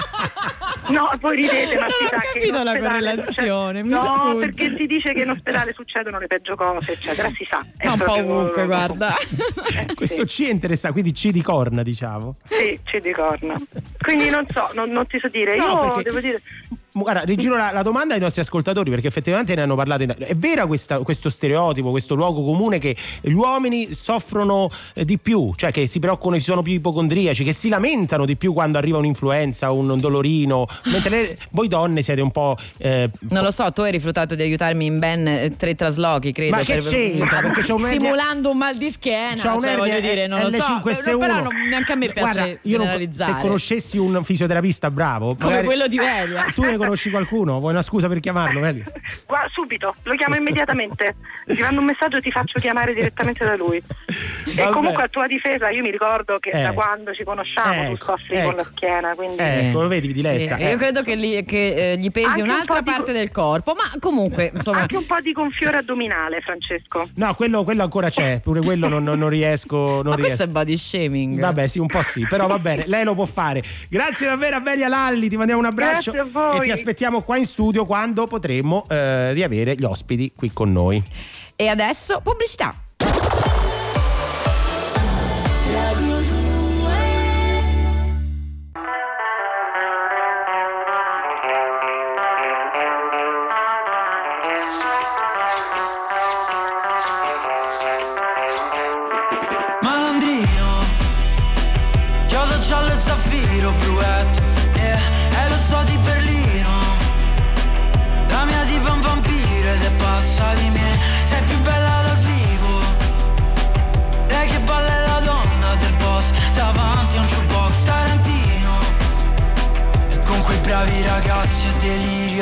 No, 0.88 1.10
voi 1.20 1.36
ridete 1.36 1.78
ma 1.80 1.86
si 1.86 1.92
Non 2.02 2.08
sa 2.10 2.18
che 2.20 2.26
in 2.26 2.32
capito 2.32 2.62
la 2.62 2.70
ospedale 2.70 2.80
correlazione, 2.80 3.82
mi 3.84 3.88
No, 3.88 4.00
sfugge. 4.00 4.38
perché 4.38 4.68
si 4.68 4.86
dice 4.86 5.12
che 5.12 5.22
in 5.22 5.30
ospedale 5.30 5.72
succedono 5.72 6.18
le 6.18 6.26
peggio 6.28 6.54
cose, 6.54 6.92
eccetera, 6.92 7.28
si 7.34 7.44
sa. 7.48 7.64
È 7.76 7.88
un 7.88 7.98
po' 7.98 8.12
ovunque, 8.12 8.64
guarda. 8.66 9.12
Questo 9.94 10.24
C 10.24 10.44
è 10.46 10.50
interessante, 10.50 11.00
quindi 11.00 11.12
C 11.18 11.30
di 11.30 11.42
corna, 11.42 11.82
diciamo. 11.82 12.36
Sì, 12.44 12.78
C 12.84 12.98
di 13.00 13.10
corna. 13.12 13.56
Quindi 14.00 14.30
non 14.30 14.46
so, 14.48 14.70
non, 14.74 14.90
non 14.90 15.06
ti 15.08 15.18
so 15.18 15.28
dire. 15.28 15.56
No, 15.56 15.64
Io 15.66 15.78
perché- 15.80 16.02
devo 16.02 16.20
dire... 16.20 16.40
Guarda, 16.94 17.22
rigiro 17.22 17.56
la, 17.56 17.70
la 17.72 17.82
domanda 17.82 18.12
ai 18.12 18.20
nostri 18.20 18.42
ascoltatori 18.42 18.90
perché 18.90 19.06
effettivamente 19.06 19.54
ne 19.54 19.62
hanno 19.62 19.74
parlato. 19.74 20.02
in- 20.02 20.14
È 20.18 20.66
questa- 20.66 20.98
questo 20.98 21.30
stereotipo, 21.30 21.90
questo 21.90 22.14
luogo 22.14 22.42
comune 22.44 22.78
che 22.78 22.94
gli 23.22 23.32
uomini 23.32 23.94
soffrono 23.94 24.68
eh, 24.94 25.04
di 25.06 25.18
più, 25.18 25.54
cioè 25.56 25.70
che 25.70 25.86
si 25.86 25.98
preoccupano, 26.00 26.36
ci 26.36 26.44
sono 26.44 26.60
più 26.60 26.74
ipocondriaci, 26.74 27.44
che 27.44 27.52
si 27.52 27.68
lamentano 27.70 28.26
di 28.26 28.36
più 28.36 28.52
quando 28.52 28.76
arriva 28.76 28.98
un'influenza, 28.98 29.70
un 29.70 29.98
dolorino, 29.98 30.66
mentre 30.84 31.10
le- 31.10 31.38
voi 31.52 31.68
donne 31.68 32.02
siete 32.02 32.20
un 32.20 32.30
po'... 32.30 32.56
eh, 32.76 33.08
Non 33.30 33.42
lo 33.42 33.50
so, 33.50 33.72
tu 33.72 33.80
hai 33.80 33.90
rifiutato 33.90 34.34
di 34.34 34.42
aiutarmi 34.42 34.84
in 34.84 34.98
ben 34.98 35.26
eh, 35.26 35.56
tre 35.56 35.74
traslochi, 35.74 36.32
credo. 36.32 36.56
Ma 36.56 36.62
che 36.62 36.76
c'entra? 36.78 37.40
Perché 37.40 37.62
c'è 37.62 37.72
un'ernia- 37.72 38.00
Simulando 38.00 38.50
un 38.50 38.58
mal 38.58 38.76
di 38.76 38.90
schiena, 38.90 39.30
C'ha 39.30 39.36
cioè, 39.36 39.52
un'ernia 39.56 39.78
voglio 39.78 40.00
dire, 40.00 40.26
non 40.26 40.40
lo 40.42 40.50
so. 40.50 40.56
L5S1. 40.82 41.18
Però 41.18 41.40
non- 41.40 41.68
neanche 41.70 41.92
a 41.92 41.96
me 41.96 42.10
piace 42.12 42.20
Guarda, 42.20 42.44
io 42.44 42.76
non- 42.76 42.86
generalizzare. 42.86 43.32
se 43.32 43.38
conoscessi 43.40 43.96
un 43.98 44.22
fisioterapista 44.24 44.90
bravo, 44.90 45.28
Come 45.34 45.44
magari- 45.46 45.64
quello 45.66 45.86
di 45.86 45.96
Velia. 45.98 46.44
Tu 46.54 46.62
ne 46.62 46.76
conosci 46.84 47.10
qualcuno? 47.10 47.58
Vuoi 47.60 47.72
una 47.72 47.82
scusa 47.82 48.08
per 48.08 48.20
chiamarlo, 48.20 48.60
Velia? 48.60 48.84
Guarda, 49.26 49.48
subito, 49.52 49.94
lo 50.02 50.14
chiamo 50.16 50.36
immediatamente. 50.36 51.16
Ti 51.46 51.60
mando 51.60 51.80
un 51.80 51.86
messaggio 51.86 52.16
e 52.16 52.20
ti 52.20 52.30
faccio 52.30 52.58
chiamare 52.60 52.94
direttamente 52.94 53.44
da 53.44 53.56
lui. 53.56 53.76
E 53.78 54.54
Vabbè. 54.54 54.70
comunque 54.70 55.02
a 55.04 55.08
tua 55.08 55.26
difesa 55.26 55.70
io 55.70 55.82
mi 55.82 55.90
ricordo 55.90 56.36
che 56.38 56.50
Eh. 56.50 56.62
da 56.62 56.72
quando 56.72 57.12
ci 57.14 57.24
conosciamo 57.24 57.72
tu 57.86 57.92
Ecco, 57.92 58.04
soffri 58.04 58.36
ecco. 58.36 58.46
con 58.46 58.56
la 58.56 58.64
schiena, 58.64 59.10
quindi... 59.14 59.36
Ecco, 59.38 59.82
lo 59.82 59.88
vedi, 59.88 60.12
diletta. 60.12 60.56
Sì, 60.56 60.62
eh. 60.62 60.70
Io 60.70 60.76
credo 60.76 61.02
che, 61.02 61.16
gli, 61.16 61.44
che, 61.44 61.92
eh, 61.92 61.96
gli 61.98 62.10
pesi 62.10 62.26
Anche 62.26 62.42
un 62.42 62.48
un'altra 62.48 62.78
di- 62.80 62.90
parte 62.90 63.12
del 63.12 63.30
corpo, 63.30 63.74
ma 63.74 63.98
comunque, 63.98 64.50
insomma. 64.54 64.80
Anche 64.80 64.96
un 64.96 65.06
po' 65.06 65.20
di 65.20 65.32
gonfiore 65.32 65.78
addominale, 65.78 66.40
Francesco. 66.40 67.08
No, 67.16 67.34
quello, 67.34 67.64
quello 67.64 67.82
ancora 67.82 68.08
c'è, 68.10 68.40
pure 68.42 68.60
quello 68.60 68.88
non, 68.88 69.02
non- 69.04 69.18
non 69.18 69.28
riesco. 69.28 69.76
Non 69.76 70.02
Ma 70.02 70.14
questo 70.16 70.26
riesco. 70.26 70.42
è 70.44 70.46
body 70.48 70.76
shaming. 70.76 71.38
Vabbè, 71.40 71.66
sì, 71.66 71.78
un 71.78 71.86
po' 71.86 72.02
sì, 72.02 72.26
però 72.26 72.46
va 72.46 72.58
bene, 72.58 72.84
lei 72.86 73.04
lo 73.04 73.14
può 73.14 73.24
fare. 73.26 73.62
Grazie 73.88 74.26
davvero 74.28 74.56
a 74.56 74.60
Velia 74.60 74.88
Lalli, 74.88 75.28
ti 75.28 75.36
mandiamo 75.36 75.60
un 75.60 75.66
abbraccio 75.66 76.10
Grazie 76.12 76.18
a 76.20 76.24
voi. 76.32 76.56
Ti 76.72 76.78
aspettiamo 76.78 77.20
qua 77.20 77.36
in 77.36 77.44
studio 77.46 77.84
quando 77.84 78.26
potremo 78.26 78.86
eh, 78.88 79.32
riavere 79.34 79.74
gli 79.74 79.84
ospiti 79.84 80.32
qui 80.34 80.50
con 80.52 80.72
noi. 80.72 81.02
E 81.54 81.68
adesso 81.68 82.20
pubblicità. 82.22 82.81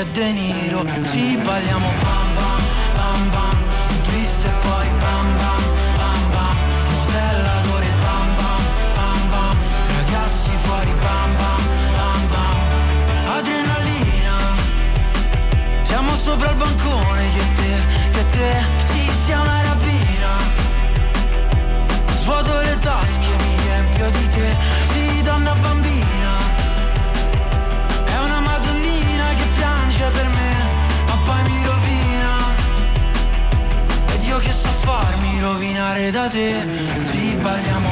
E 0.01 0.05
De 0.13 0.33
Niro. 0.33 0.85
Ci 1.11 1.37
balliamo 1.45 2.20
rovinare 35.81 36.11
da 36.11 36.28
te. 36.28 36.66
Ci 37.11 37.36
balliamo 37.40 37.90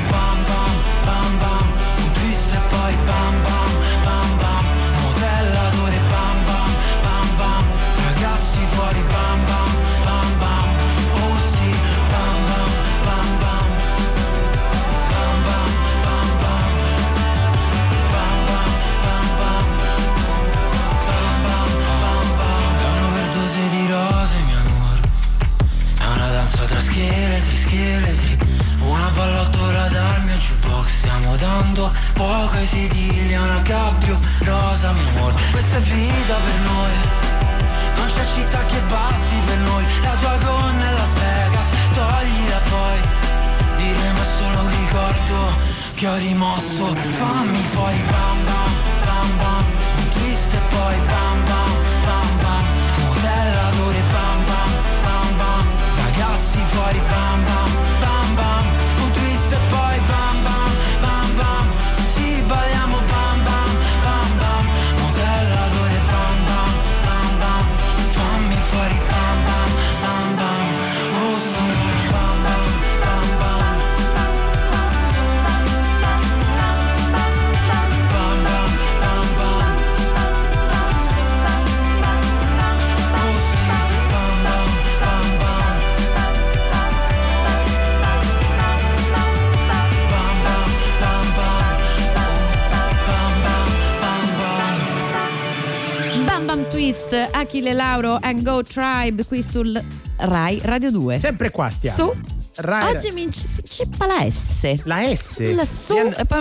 And 98.20 98.42
Go 98.42 98.62
Tribe 98.62 99.24
qui 99.24 99.42
sul 99.42 99.80
Rai 100.16 100.60
Radio 100.62 100.90
2. 100.90 101.18
Sempre 101.18 101.50
qua 101.50 101.68
stiamo. 101.70 101.96
Su. 101.96 102.12
Rai- 102.60 102.96
Oggi 102.96 103.10
mi 103.12 103.28
si 103.30 103.62
ceppa 103.68 104.06
la 104.06 104.28
S. 104.28 104.82
La 104.84 105.14
S. 105.14 105.54
La 105.54 105.64
su 105.64 105.94
Viene- 105.94 106.16
e 106.16 106.24
poi 106.24 106.40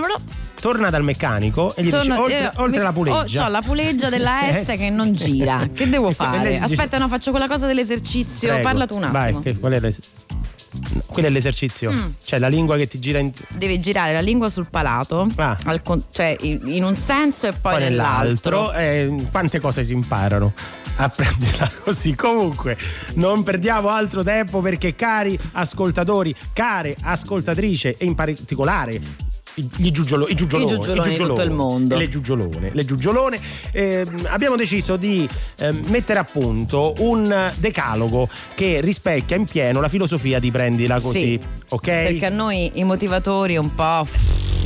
Torna 0.59 0.89
dal 0.89 1.03
meccanico 1.03 1.75
e 1.75 1.83
gli 1.83 1.89
torno- 1.89 2.03
dice 2.15 2.19
oltre, 2.19 2.39
eh, 2.39 2.51
oltre 2.55 2.77
mi- 2.79 2.83
la 2.83 2.91
puleggia. 2.91 3.17
Oh, 3.19 3.23
c'ho 3.25 3.47
la 3.51 3.61
puleggia 3.61 4.09
della 4.09 4.39
S 4.63 4.65
che 4.77 4.89
non 4.89 5.13
gira. 5.13 5.69
Che 5.71 5.87
devo 5.87 6.09
fare? 6.13 6.57
Aspetta, 6.59 6.97
no, 6.97 7.07
faccio 7.07 7.29
quella 7.29 7.47
cosa 7.47 7.67
dell'esercizio. 7.67 8.47
Prego, 8.47 8.63
Parla 8.63 8.85
tu 8.87 8.95
un 8.95 9.03
attimo. 9.03 9.19
Vai, 9.19 9.39
che, 9.41 9.59
qual 9.59 9.73
è 9.73 9.79
No, 9.79 9.91
Quello 11.17 11.29
è 11.29 11.31
l'esercizio. 11.31 11.91
Mm. 11.91 12.05
Cioè 12.23 12.37
la 12.37 12.47
lingua 12.47 12.77
che 12.77 12.85
ti 12.87 12.99
gira 12.99 13.17
in, 13.17 13.31
Devi 13.49 13.79
girare 13.79 14.13
la 14.13 14.19
lingua 14.19 14.49
sul 14.49 14.67
palato, 14.69 15.27
Ah. 15.37 15.57
con- 15.83 16.03
cioè 16.11 16.35
in 16.41 16.61
in 16.67 16.83
un 16.83 16.93
senso 16.93 17.47
e 17.47 17.53
poi, 17.53 17.73
poi 17.73 17.81
nell'altro. 17.81 18.73
nell'altro. 18.73 18.73
eh, 19.25 19.27
quante 19.31 19.59
cose 19.59 19.83
si 19.83 19.93
imparano 19.93 20.53
a 20.97 21.09
prenderla 21.09 21.71
così. 21.83 22.13
Comunque, 22.13 22.77
non 23.15 23.41
perdiamo 23.41 23.89
altro 23.89 24.21
tempo 24.21 24.61
perché, 24.61 24.93
cari 24.95 25.37
ascoltatori, 25.53 26.35
care 26.53 26.95
ascoltatrici, 27.01 27.95
e 27.97 28.05
in 28.05 28.13
particolare. 28.13 29.01
I- 29.77 29.91
giugiolo- 29.91 30.27
i 30.27 30.35
giugioloni, 30.35 30.71
I 30.71 30.75
giugioloni 30.75 31.09
di 31.09 31.15
tutto 31.15 31.41
il 31.41 31.51
mondo. 31.51 31.97
le 31.97 32.09
giugiolone, 32.09 32.69
le 32.73 32.85
giugiolone 32.85 33.39
ehm, 33.71 34.27
abbiamo 34.29 34.55
deciso 34.55 34.95
di 34.97 35.27
ehm, 35.59 35.85
mettere 35.89 36.19
a 36.19 36.23
punto 36.23 36.93
un 36.99 37.51
decalogo 37.57 38.27
che 38.55 38.79
rispecchia 38.81 39.35
in 39.35 39.45
pieno 39.45 39.81
la 39.81 39.89
filosofia 39.89 40.39
di 40.39 40.51
prendila 40.51 40.99
così, 41.01 41.39
Sì, 41.39 41.39
ok? 41.69 41.81
Perché 41.85 42.25
a 42.25 42.29
noi 42.29 42.71
i 42.75 42.83
motivatori 42.83 43.57
un 43.57 43.73
po'. 43.73 44.07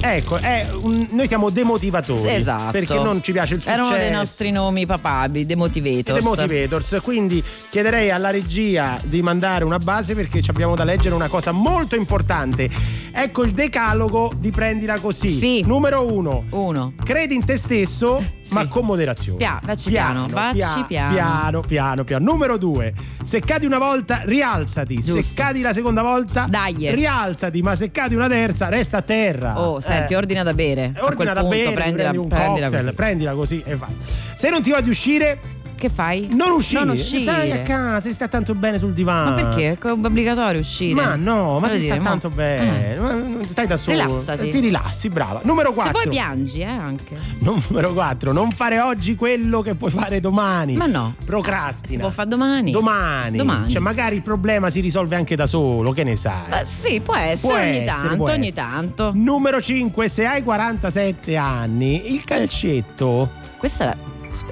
Ecco, 0.04 0.38
è 0.38 0.66
un- 0.82 1.10
noi 1.12 1.28
siamo 1.28 1.52
demotivatori. 1.52 2.28
Esatto. 2.34 2.72
Perché 2.72 2.96
non 2.96 3.22
ci 3.22 3.32
piace 3.32 3.54
il 3.54 3.62
successo. 3.62 3.82
Erano 3.84 3.98
dei 4.02 4.10
nostri 4.10 4.50
nomi 4.50 4.88
papabili, 4.88 5.46
demotivators. 5.46 6.18
The 6.18 6.26
Motivators, 6.26 6.98
quindi 7.04 7.44
chiederei 7.70 8.10
alla 8.10 8.32
regia 8.32 9.00
di 9.04 9.22
mandare 9.22 9.64
una 9.64 9.78
base 9.78 10.16
perché 10.16 10.42
ci 10.42 10.50
abbiamo 10.50 10.76
da 10.76 10.84
leggere 10.86 11.14
una 11.14 11.28
cosa 11.28 11.52
molto 11.52 11.96
importante. 11.96 12.68
Ecco 13.12 13.44
il 13.44 13.52
decalogo 13.52 14.34
di 14.36 14.50
prendila 14.50 14.81
così. 15.00 15.38
Sì. 15.38 15.64
Numero 15.66 16.06
uno. 16.12 16.46
Uno. 16.50 16.94
Credi 17.04 17.36
in 17.36 17.46
te 17.46 17.58
stesso, 17.58 18.24
ma 18.50 18.68
con 18.68 18.86
moderazione. 18.86 19.38
Pia- 19.38 19.60
piano, 19.86 20.28
vacci 20.28 20.58
pia- 20.58 20.86
piano. 20.88 21.14
piano, 21.14 21.62
piano, 21.62 22.04
piano. 22.04 22.26
Numero 22.32 22.58
due. 22.58 22.94
Se 23.24 23.40
cadi 23.42 23.66
una 23.66 23.78
volta, 23.78 24.22
rialzati. 24.26 25.02
Se 25.02 25.14
Giusto. 25.14 25.42
cadi 25.42 25.62
la 25.62 25.74
seconda 25.74 26.02
volta, 26.02 26.48
Dai. 26.50 26.94
rialzati. 26.94 27.62
Ma 27.62 27.76
se 27.76 27.92
cadi 27.92 28.16
una 28.16 28.28
terza, 28.28 28.70
resta 28.70 28.98
a 28.98 29.02
terra. 29.02 29.60
Oh, 29.62 29.80
senti, 29.80 30.14
Eh. 30.14 30.18
ordina 30.18 30.44
da 30.44 30.54
bere. 30.54 30.94
Ordina 31.00 31.34
da 31.34 31.42
punto 31.42 31.56
bere, 31.56 31.72
prendila, 31.74 32.10
prendi 32.10 32.18
un 32.18 32.28
prendila 32.28 32.66
cocktail, 32.70 32.84
così. 32.84 32.96
prendila 32.96 33.34
così 33.34 33.64
e 33.66 33.76
fai. 33.76 33.96
Se 34.36 34.50
non 34.50 34.62
ti 34.62 34.72
va 34.72 34.82
di 34.82 34.90
uscire, 34.90 35.40
Che 35.82 35.90
fai? 35.90 36.28
non 36.32 36.52
uscire. 36.52 36.84
Non 36.84 36.96
uscire. 36.96 37.22
Stai 37.24 37.52
a 37.52 37.62
casa, 37.64 38.12
stai 38.12 38.30
tanto 38.30 38.54
bene 38.54 38.78
sul 38.78 38.94
divano. 38.94 39.32
Ma 39.32 39.36
perché? 39.36 39.78
È 39.82 39.90
obbligatorio 39.90 40.60
uscire. 40.62 40.94
Ma 40.94 41.16
no, 41.16 41.54
ma 41.58 41.68
Voglio 41.68 41.80
si 41.80 41.86
sta 41.86 41.96
mo- 41.96 42.04
tanto 42.04 42.30
bene. 42.30 42.96
Ma 43.00 43.14
non 43.14 43.44
stai 43.48 43.66
da 43.66 43.78
solo. 43.78 43.98
Rilassati. 43.98 44.50
Ti 44.50 44.60
rilassi, 44.60 45.10
brava. 45.10 45.42
Numero 45.44 45.70
Se 45.70 45.74
4. 45.76 45.92
vuoi 45.94 46.08
piangi, 46.10 46.60
eh, 46.60 46.66
anche. 46.66 47.18
Numero 47.40 47.94
4. 47.94 48.32
Non 48.32 48.52
fare 48.52 48.80
oggi 48.80 49.16
quello 49.16 49.62
che 49.62 49.74
puoi 49.74 49.90
fare 49.90 50.20
domani. 50.20 50.76
Ma 50.76 50.86
no. 50.86 51.16
Procrastina. 51.26 51.94
Si 51.94 51.98
può 51.98 52.10
fare 52.12 52.30
domani. 52.30 52.70
Domani. 52.70 53.38
Domani. 53.38 53.68
Cioè, 53.70 53.82
magari 53.82 54.18
il 54.18 54.22
problema 54.22 54.70
si 54.70 54.82
risolve 54.82 55.16
anche 55.16 55.36
da 55.36 55.48
solo, 55.48 55.94
che 55.94 56.04
ne 56.04 56.16
sai? 56.16 56.44
Eh, 56.52 56.66
sì, 56.68 57.00
può 57.02 57.16
essere 57.16 57.38
Può 57.40 57.54
ogni 57.60 57.78
essere, 57.78 57.86
tanto, 58.08 58.24
ogni 58.26 58.48
essere. 58.50 58.52
tanto. 58.54 59.12
Numero 59.16 59.60
5. 59.60 60.08
Se 60.10 60.26
hai 60.28 60.44
47 60.44 61.36
anni, 61.38 62.14
il 62.14 62.24
calcetto. 62.24 63.32
Questa 63.58 63.96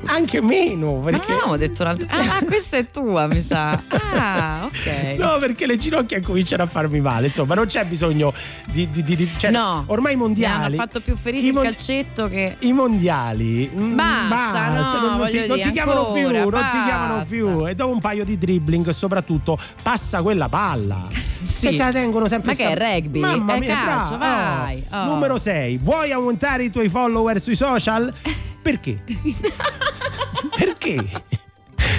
Anche 0.06 0.41
meno. 0.41 0.95
Ma 0.97 1.03
Perché... 1.11 1.27
non 1.27 1.31
avevamo 1.38 1.57
detto 1.57 1.81
un'altra. 1.84 2.07
Ah, 2.10 2.38
ah, 2.39 2.45
questa 2.45 2.77
è 2.77 2.89
tua, 2.89 3.27
mi 3.27 3.41
sa. 3.41 3.81
Ah, 4.14 4.61
ok. 4.65 5.18
No, 5.18 5.38
perché 5.39 5.65
le 5.65 5.77
ginocchia 5.77 6.19
cominciano 6.22 6.64
a 6.64 6.65
farmi 6.65 6.99
male. 7.01 7.27
Insomma, 7.27 7.53
non 7.56 7.65
c'è 7.65 7.85
bisogno 7.85 8.34
di. 8.65 8.89
di, 8.89 9.03
di- 9.03 9.30
cioè, 9.38 9.51
No. 9.51 9.84
Ormai 9.88 10.14
i 10.14 10.15
Mi 10.15 10.22
mondiali. 10.22 10.64
hanno 10.65 10.76
fatto 10.76 10.99
più 11.01 11.15
feriti 11.18 11.45
i 11.45 11.47
il 11.49 11.53
mon- 11.53 11.64
calcetto 11.64 12.27
che. 12.27 12.56
I 12.60 12.73
mondiali. 12.73 13.69
mm, 13.73 13.95
Basta, 13.95 14.69
no, 14.69 14.73
non, 15.07 15.18
non 15.18 15.30
ti, 15.30 15.38
non 15.47 15.56
dire, 15.57 15.61
ti 15.68 15.72
chiamano 15.72 16.11
più, 16.11 16.27
ancora, 16.27 16.60
non 16.61 16.69
ti 16.69 16.77
basta. 16.77 16.84
chiamano 16.85 17.26
più. 17.27 17.68
E 17.68 17.76
dopo 17.76 17.91
un 17.93 17.99
paio 17.99 18.23
di 18.26 18.38
dribbling, 18.38 18.89
soprattutto, 18.89 19.57
passa 19.81 20.22
quella 20.22 20.49
palla. 20.49 21.07
Sì. 21.41 21.69
Che 21.69 21.76
te 21.77 21.84
la 21.84 21.91
tengono 21.91 22.27
sempre 22.27 22.51
Ma 22.51 22.57
che 22.57 22.68
è 22.69 22.76
rugby? 22.77 23.19
Mamma 23.22 23.53
È 23.56 23.60
mia, 23.60 23.80
calcio, 23.81 24.18
brava. 24.18 24.57
vai. 24.60 24.84
Oh. 24.91 25.06
Numero 25.06 25.38
6. 25.39 25.77
Vuoi 25.77 26.11
aumentare 26.11 26.65
i 26.65 26.69
tuoi 26.69 26.89
follower 26.89 27.39
sui 27.41 27.56
social? 27.56 28.14
Perché? 28.61 29.02
Perché? 30.57 31.23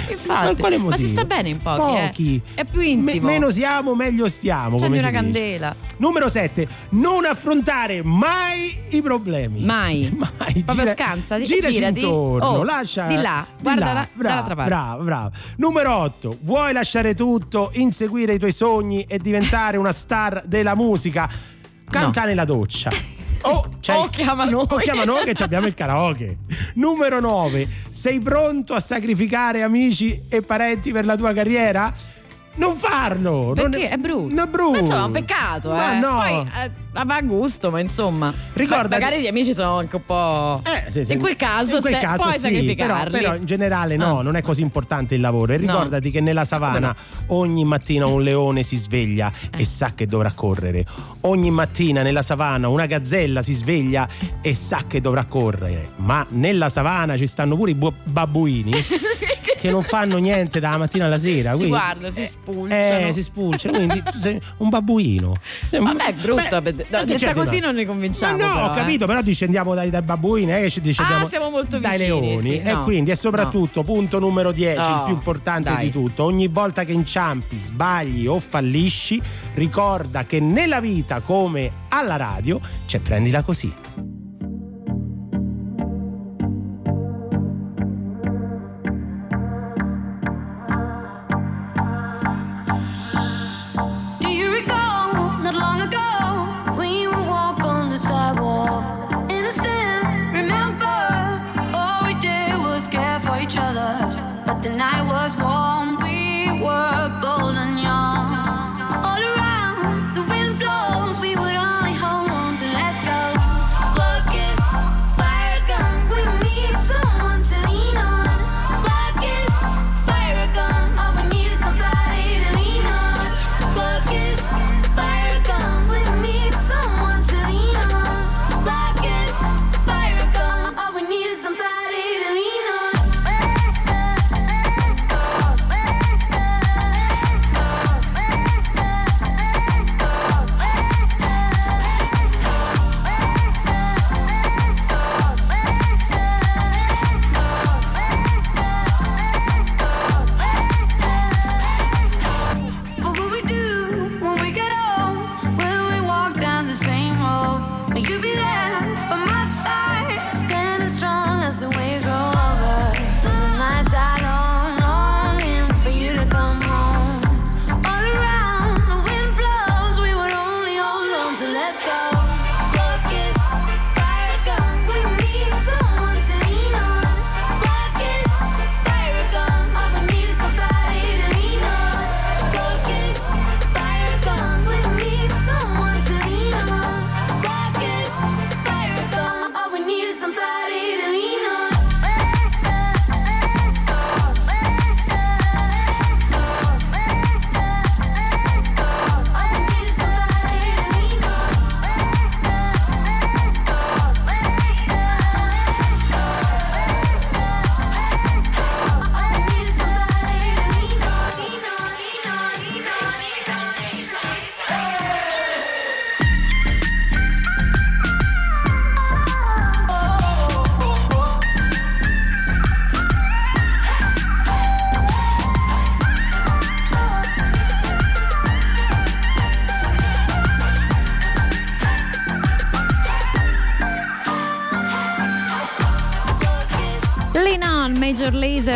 Infatti, 0.09 0.45
Ma 0.45 0.55
quale 0.55 0.77
ma 0.77 0.95
si 0.95 1.07
sta 1.07 1.23
bene 1.25 1.49
in 1.49 1.61
pochi. 1.61 1.95
eh. 1.95 2.07
Pochi. 2.07 2.41
È 2.53 2.65
più 2.65 2.81
intimo. 2.81 3.25
Me- 3.25 3.33
meno 3.33 3.49
siamo, 3.49 3.95
meglio 3.95 4.27
stiamo. 4.27 4.75
Come 4.77 4.87
una 4.87 4.95
si 4.97 5.01
dice. 5.01 5.11
candela. 5.11 5.75
Numero 5.97 6.29
7. 6.29 6.67
Non 6.89 7.25
affrontare 7.25 8.03
mai 8.03 8.77
i 8.89 9.01
problemi. 9.01 9.63
Mai. 9.63 10.09
Mai. 10.15 10.63
Proprio 10.63 10.85
Gira- 10.85 10.91
scansati. 10.93 11.43
Girati. 11.43 11.99
intorno. 11.99 12.45
Oh, 12.45 12.63
lascia, 12.63 13.07
di 13.07 13.15
là, 13.15 13.45
guarda 13.59 13.85
là, 13.85 13.93
la- 13.93 14.07
brava, 14.13 14.29
dall'altra 14.29 14.55
parte. 14.55 14.69
Brava, 14.69 15.03
brava. 15.03 15.31
Numero 15.57 15.95
8. 15.95 16.37
Vuoi 16.41 16.73
lasciare 16.73 17.13
tutto, 17.13 17.71
inseguire 17.73 18.33
i 18.33 18.39
tuoi 18.39 18.51
sogni 18.53 19.03
e 19.03 19.17
diventare 19.17 19.77
una 19.77 19.91
star 19.91 20.43
della 20.45 20.75
musica? 20.75 21.29
Canta 21.89 22.25
nella 22.25 22.45
doccia. 22.45 22.91
O, 23.43 23.69
c'hai- 23.81 23.97
O 23.97 24.07
chiama 24.07 24.45
noi. 24.45 24.65
o 24.69 24.75
chiama 24.77 25.03
noi 25.03 25.23
che 25.25 25.33
ci 25.33 25.43
abbiamo 25.43 25.67
il 25.67 25.73
karaoke. 25.73 26.37
Numero 26.75 27.19
9. 27.19 27.67
Sei 27.89 28.19
pronto 28.19 28.73
a 28.73 28.79
sacrificare 28.79 29.63
amici 29.63 30.23
e 30.29 30.41
parenti 30.41 30.91
per 30.91 31.05
la 31.05 31.15
tua 31.15 31.33
carriera? 31.33 31.93
Non 32.55 32.75
farlo! 32.75 33.53
non 33.55 33.71
Perché 33.71 33.89
è 33.89 33.97
brutto. 33.97 34.33
Non 34.33 34.47
è 34.47 34.49
brutto. 34.49 34.71
Ma 34.71 34.77
insomma, 34.79 35.01
è 35.01 35.05
un 35.05 35.11
peccato, 35.11 35.69
Ma 35.69 35.93
eh. 35.95 35.99
no. 35.99 36.17
Poi 36.17 36.47
eh, 36.65 36.71
va 36.93 37.15
a 37.15 37.21
gusto, 37.21 37.71
ma 37.71 37.79
insomma. 37.79 38.33
Ma- 38.53 38.87
Magari 38.89 39.21
gli 39.21 39.27
amici 39.27 39.53
sono 39.53 39.77
anche 39.77 39.95
un 39.95 40.05
po'. 40.05 40.61
Eh, 40.65 40.91
sì, 40.91 41.05
sì. 41.05 41.13
In 41.13 41.19
quel 41.19 41.35
caso, 41.35 41.75
In 41.75 41.81
quel 41.81 41.93
se 41.95 41.99
caso 41.99 42.21
puoi 42.23 42.33
sì, 42.33 42.39
però, 42.39 42.53
sacrificarli. 42.53 43.17
però 43.19 43.35
in 43.35 43.45
generale 43.45 43.95
no, 43.95 44.19
Ah. 44.19 44.21
non 44.23 44.35
è 44.35 44.41
così 44.41 44.61
importante 44.61 45.15
il 45.15 45.21
lavoro. 45.21 45.53
E 45.53 45.57
No. 45.57 45.71
ricordati 45.71 46.11
che 46.11 46.19
nella 46.21 46.43
savana 46.45 46.95
ogni 47.27 47.63
mattina 47.65 48.05
un 48.05 48.21
leone 48.21 48.63
si 48.63 48.75
sveglia 48.75 49.31
Eh. 49.51 49.61
e 49.61 49.65
sa 49.65 49.93
che 49.95 50.05
dovrà 50.05 50.31
correre. 50.33 50.85
Ogni 51.21 51.49
mattina 51.51 52.01
nella 52.03 52.21
savana 52.23 52.67
una 52.67 52.85
gazzella 52.85 53.41
si 53.41 53.53
sveglia 53.53 54.07
e 54.41 54.53
sa 54.53 54.83
che 54.87 54.99
dovrà 55.01 55.25
correre. 55.25 55.89
Ma 55.97 56.25
nella 56.29 56.69
savana 56.69 57.17
ci 57.17 57.27
stanno 57.27 57.55
pure 57.55 57.71
i 57.71 57.75
bu- 57.75 57.93
babbuini 58.03 58.71
che 59.61 59.69
non 59.69 59.83
fanno 59.83 60.17
niente 60.17 60.59
dalla 60.59 60.77
mattina 60.77 61.05
alla 61.05 61.19
sera. 61.19 61.51
si 61.51 61.57
quindi- 61.57 61.75
guarda, 61.77 62.11
si 62.11 62.25
spulciano. 62.25 63.07
Eh, 63.07 63.13
si 63.13 63.21
spulciano. 63.21 63.77
Quindi 63.77 64.03
tu 64.03 64.17
sei 64.17 64.39
un 64.57 64.69
babbuino. 64.69 65.35
Vabbè, 65.69 66.05
è 66.05 66.13
brutto. 66.13 66.61
Beh, 66.61 66.71
no, 66.89 66.99
che 66.99 67.05
detta 67.05 67.33
così 67.33 67.59
no? 67.59 67.67
non 67.67 67.75
ne 67.75 67.85
convinciamo. 67.85 68.37
Ma 68.37 68.43
no, 68.45 68.53
però, 68.53 68.65
ho 68.65 68.71
capito, 68.73 69.03
eh. 69.03 69.07
però 69.07 69.21
discendiamo 69.21 69.73
dai, 69.75 69.89
dai 69.89 70.01
babbuini, 70.01 70.53
eh, 70.55 70.61
che 70.61 70.69
ci 70.69 70.81
discendiamo 70.81 71.25
Ah, 71.25 71.27
siamo 71.27 71.49
molto 71.49 71.77
dai 71.79 71.97
vicini, 71.97 72.27
leoni. 72.27 72.41
sì, 72.41 72.59
e 72.59 72.73
no, 72.73 72.83
quindi, 72.83 73.11
e 73.11 73.15
soprattutto, 73.15 73.83
punto 73.83 74.19
numero 74.19 74.51
10, 74.51 74.81
il 74.81 74.87
No, 74.95 75.03
più 75.03 75.13
importante 75.13 75.69
dai. 75.69 75.83
di 75.85 75.91
tutto: 75.91 76.23
ogni 76.23 76.47
volta 76.47 76.83
che 76.83 76.91
inciampi, 76.91 77.57
sbagli 77.57 78.25
o 78.27 78.39
fallisci, 78.39 79.21
ricorda 79.53 80.25
che 80.25 80.39
nella 80.39 80.79
vita, 80.81 81.21
come 81.21 81.71
alla 81.89 82.15
radio, 82.15 82.59
c'è 82.85 82.99
prendila 82.99 83.41
così. 83.43 84.10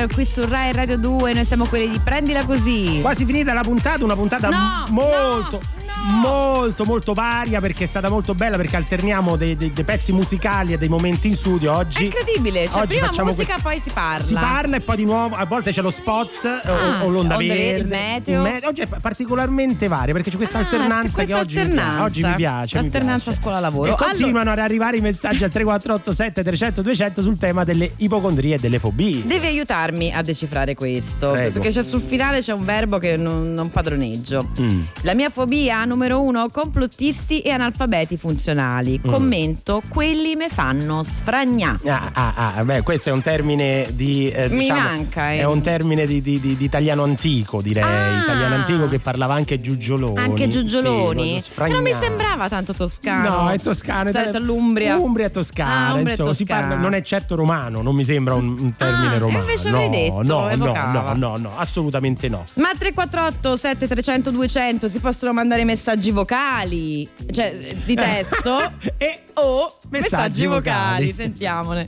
Qui 0.07 0.26
su 0.26 0.45
Rai 0.48 0.72
Radio 0.72 0.98
2, 0.98 1.34
noi 1.34 1.45
siamo 1.45 1.65
quelli 1.65 1.90
di 1.90 1.99
Prendila 1.99 2.45
Così. 2.45 2.99
Quasi 3.02 3.26
finita 3.26 3.53
la 3.53 3.61
puntata, 3.61 4.03
una 4.03 4.15
puntata 4.15 4.49
No, 4.49 4.86
m- 4.88 4.94
molto. 4.94 5.60
Molto 6.07 6.86
molto 6.86 7.14
varia 7.14 7.60
perché 7.60 7.86
è 7.86 7.88
stata 7.88 8.10
molto 8.10 8.34
bella 8.34 8.57
perché 8.57 8.76
alterniamo 8.76 9.36
dei, 9.36 9.56
dei- 9.56 9.73
dei 9.73 9.84
pezzi 9.84 10.11
musicali 10.11 10.73
e 10.73 10.77
dei 10.77 10.88
momenti 10.88 11.27
in 11.27 11.36
studio 11.36 11.73
oggi. 11.76 12.06
Incredibile, 12.06 12.68
cioè 12.69 12.84
oggi 12.84 12.98
prima 12.98 13.23
musica 13.23 13.34
questi- 13.34 13.61
poi 13.61 13.80
si 13.80 13.90
parla. 13.90 14.23
Si 14.23 14.34
parla 14.34 14.76
e 14.77 14.82
poi 14.82 14.95
di 14.98 15.06
nuovo 15.06 15.36
a 15.36 15.45
volte 15.45 15.72
c'è 15.72 15.82
lo 15.82 15.90
spot 15.91 16.45
eh, 16.45 16.69
Ah, 16.69 17.03
o, 17.03 17.07
o 17.07 17.10
l'onda 17.10 17.38
verde, 17.38 17.56
verde, 17.56 17.77
il 17.80 17.88
meteo. 17.88 18.45
il 18.45 18.61
Oggi 18.65 18.82
è 18.82 18.88
particolarmente 18.88 19.88
varia 19.88 20.14
perché 20.14 20.30
c'è 20.30 20.36
questa 20.38 20.57
Ah, 20.57 20.61
alternanza 20.61 21.23
che 21.23 21.32
questa 21.34 21.40
oggi 21.40 21.57
mi, 21.60 21.69
piace, 21.69 21.99
oggi 22.02 22.23
mi 22.23 22.34
piace. 22.36 22.77
Alternanza 22.77 23.32
scuola-lavoro. 23.32 23.91
E 23.91 23.95
continuano 23.95 24.52
ad 24.52 24.60
arrivare 24.60 24.98
i 24.98 25.02
messaggi 25.02 25.44
al 25.44 25.49
3487 25.52 26.44
300 26.44 26.82
200 26.82 27.22
sul 27.22 27.38
tema 27.38 27.64
delle 27.64 27.91
ipocondrie 27.98 28.56
e 28.56 28.60
delle 28.60 28.80
fobie. 28.80 29.26
Devi 29.26 29.45
aiutarmi 29.48 30.14
a 30.14 30.22
decifrare 30.22 30.76
questo, 30.76 31.32
Prego. 31.32 31.53
perché 31.53 31.69
c'è 31.69 31.84
sul 31.84 32.02
finale 32.02 32.40
c'è 32.41 32.53
un 32.53 32.64
verbo 32.65 32.98
che 32.99 33.18
non, 33.18 33.53
non 33.53 33.69
padroneggio. 33.69 34.49
Mm. 34.60 34.82
La 35.02 35.14
mia 35.14 35.30
fobia 35.30 35.84
numero 35.96 36.22
uno, 36.22 36.50
complottisti 36.50 37.40
e 37.40 37.52
analfabeti 37.52 38.18
funzionali. 38.18 39.00
Mm. 39.06 39.10
Commento, 39.10 39.82
quelli 39.88 40.36
me 40.36 40.50
fanno 40.50 41.04
sfragnà. 41.04 41.80
Ah, 41.88 42.10
ah, 42.14 42.54
ah, 42.58 42.64
beh, 42.66 42.82
questo 42.82 43.10
è 43.10 43.12
un 43.14 43.22
termine 43.22 43.88
di. 43.94 44.30
eh, 44.30 44.50
Mi 44.50 44.60
diciamo, 44.60 44.80
manca, 44.82 45.32
eh. 45.32 45.40
È 45.40 45.46
un 45.46 45.62
termine 45.62 46.06
di, 46.06 46.22
di- 46.22 46.40
di- 46.40 46.58
di 46.58 46.64
italiano 46.66 47.04
antico, 47.04 47.62
direi. 47.62 47.84
Ah. 47.84 48.22
Italiano 48.24 48.56
antico 48.56 48.88
che 48.90 49.00
parlava 49.00 49.34
anche 49.36 49.60
giugioloni. 49.62 50.18
Anche 50.18 50.48
Giugioloni? 50.50 51.40
Sì, 51.40 51.50
Però 51.56 51.80
mi 51.82 51.94
sembrava 51.94 52.50
tanto 52.50 52.74
toscano. 52.74 53.44
No, 53.44 53.50
è 53.50 53.60
toscano. 53.60 54.10
è 54.10 54.14
Cioè, 54.14 54.26
tale- 54.32 54.40
l'Umbria. 54.44 54.98
Umbria 54.98 55.30
toscana. 55.30 55.88
Ah, 55.88 55.94
Umbria 55.94 56.10
insomma, 56.12 56.30
toscana. 56.34 56.62
parla- 56.68 56.76
non 56.82 56.94
è 56.94 57.02
certo 57.02 57.36
romano, 57.36 57.82
non 57.82 57.96
mi 57.96 58.04
sembra 58.04 58.34
un, 58.34 58.48
un 58.60 58.76
termine 58.76 59.16
Ah, 59.16 59.20
romano. 59.20 59.40
invece 59.40 59.70
no, 59.70 59.88
detto, 59.90 60.22
no, 60.24 60.56
no, 60.56 60.74
no, 60.92 61.14
no, 61.16 61.38
no, 61.38 61.52
assolutamente 61.58 62.28
no. 62.28 62.44
Ma 62.56 62.70
348 62.78 63.56
7300 63.58 64.32
200 64.32 64.88
si 64.90 65.00
possono 65.00 65.32
mandare 65.34 65.64
messaggi 65.64 65.84
vocali, 66.12 67.07
cioè 67.32 67.56
di 67.86 67.95
testo 67.95 68.57
e 68.98 69.20
o 69.36 69.72
messaggi 69.90 69.90
messaggi, 69.90 70.45
vocali. 70.45 71.06
vocali. 71.06 71.12
Sentiamone. 71.14 71.88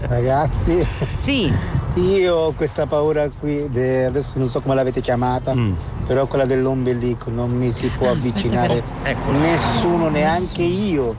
Ragazzi, 0.00 0.86
sì. 1.16 1.52
io 1.94 2.34
ho 2.34 2.52
questa 2.52 2.86
paura 2.86 3.28
qui, 3.40 3.68
de- 3.70 4.04
adesso 4.04 4.32
non 4.38 4.48
so 4.48 4.60
come 4.60 4.74
l'avete 4.74 5.00
chiamata, 5.00 5.54
Mm. 5.54 5.72
però 6.06 6.26
quella 6.26 6.44
dell'ombelico, 6.44 7.30
non 7.30 7.50
mi 7.50 7.70
si 7.72 7.86
può 7.96 8.10
avvicinare 8.10 8.82
Ecco. 9.02 9.30
nessuno, 9.32 10.08
neanche 10.08 10.62
io, 10.62 11.16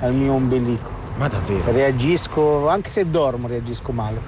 al 0.00 0.14
mio 0.14 0.32
ombelico. 0.32 0.90
Ma 1.16 1.28
davvero? 1.28 1.70
Reagisco, 1.72 2.68
anche 2.68 2.90
se 2.90 3.08
dormo, 3.08 3.46
reagisco 3.46 3.92
male. 3.92 4.20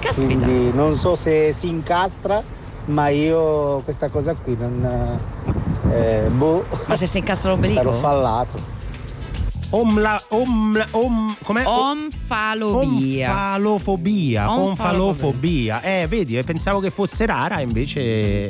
Caspita. 0.00 0.26
Quindi 0.26 0.72
non 0.74 0.94
so 0.96 1.14
se 1.14 1.52
si 1.52 1.68
incastra, 1.68 2.42
ma 2.86 3.08
io 3.08 3.80
questa 3.84 4.08
cosa 4.08 4.34
qui 4.34 4.56
non... 4.58 5.18
eh, 5.90 6.28
boh. 6.30 6.64
Ma 6.86 6.96
se 6.96 7.06
si 7.06 7.18
incastra 7.18 7.50
l'ombelico? 7.50 7.80
Sarò 7.82 7.92
fallato. 7.94 8.80
Omla, 9.74 10.22
omla, 10.28 10.86
om, 10.90 11.34
com'è? 11.42 11.62
Omfalobia. 11.66 13.30
Onfalofobia, 13.30 14.50
Onfalofobia. 14.50 14.50
onfalofobia. 14.50 15.80
Eh, 15.80 16.06
vedi, 16.08 16.36
eh, 16.36 16.44
pensavo 16.44 16.78
che 16.80 16.90
fosse 16.90 17.24
rara, 17.24 17.60
invece 17.60 18.00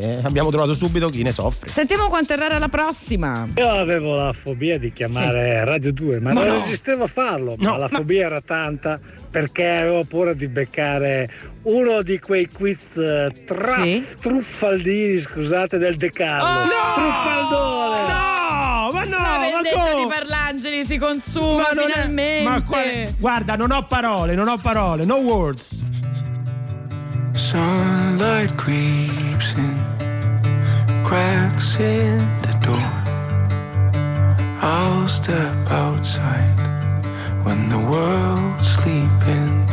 eh, 0.00 0.18
abbiamo 0.24 0.50
trovato 0.50 0.74
subito 0.74 1.08
chi 1.10 1.22
ne 1.22 1.30
soffre. 1.30 1.70
Sentiamo 1.70 2.08
quanto 2.08 2.32
è 2.32 2.36
rara 2.36 2.58
la 2.58 2.66
prossima. 2.68 3.46
Io 3.54 3.68
avevo 3.68 4.16
la 4.16 4.32
fobia 4.32 4.80
di 4.80 4.92
chiamare 4.92 5.64
Radio 5.64 5.92
2, 5.92 6.18
ma, 6.18 6.32
Ma 6.32 6.42
non 6.44 6.56
no. 6.56 7.04
a 7.04 7.06
farlo. 7.06 7.54
No, 7.56 7.70
ma 7.70 7.76
la 7.76 7.88
ma- 7.88 7.98
fobia 7.98 8.26
era 8.26 8.40
tanta 8.40 8.98
perché 9.30 9.64
avevo 9.68 10.02
paura 10.04 10.32
di 10.34 10.48
beccare 10.48 11.30
uno 11.62 12.02
di 12.02 12.18
quei 12.18 12.48
quiz 12.48 12.96
eh, 12.96 13.30
tra- 13.46 13.80
truffaldini, 14.18 15.20
scusate, 15.20 15.78
del 15.78 15.96
De 15.96 16.10
Carlo. 16.10 16.68
Truffaldone! 16.94 18.00
No, 18.00 18.90
ma 18.92 19.04
no, 19.04 19.16
La 19.16 19.38
vendetta 19.40 19.78
come? 19.90 20.02
di 20.02 20.08
Parlangeli 20.08 20.41
si 20.84 20.98
consuma 20.98 21.70
è- 21.70 21.76
finalmente. 21.76 22.48
ma 22.48 22.62
quale- 22.62 23.14
guarda, 23.18 23.56
non 23.56 23.70
ho 23.70 23.84
parole, 23.86 24.34
non 24.34 24.48
ho 24.48 24.56
parole, 24.58 25.04
no 25.04 25.16
words. 25.18 25.82
Sunlight 27.34 28.54
creeps 28.56 29.54
in, 29.56 31.02
cracks 31.02 31.76
in 31.78 32.26
the 32.42 32.54
door. 32.64 33.00
I'll 34.60 35.08
step 35.08 35.54
outside 35.70 36.54
when 37.42 37.68
the 37.68 37.78
world's 37.78 38.68
sleeping. 38.68 39.64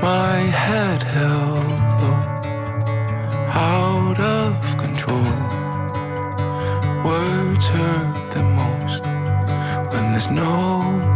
My 0.00 0.36
head 0.66 1.02
held 1.02 1.64
low, 2.02 2.20
out 3.48 4.20
of 4.20 4.76
control. 4.76 5.32
Words 7.04 7.66
hurt 7.66 8.13
there's 10.14 10.30
no 10.30 11.13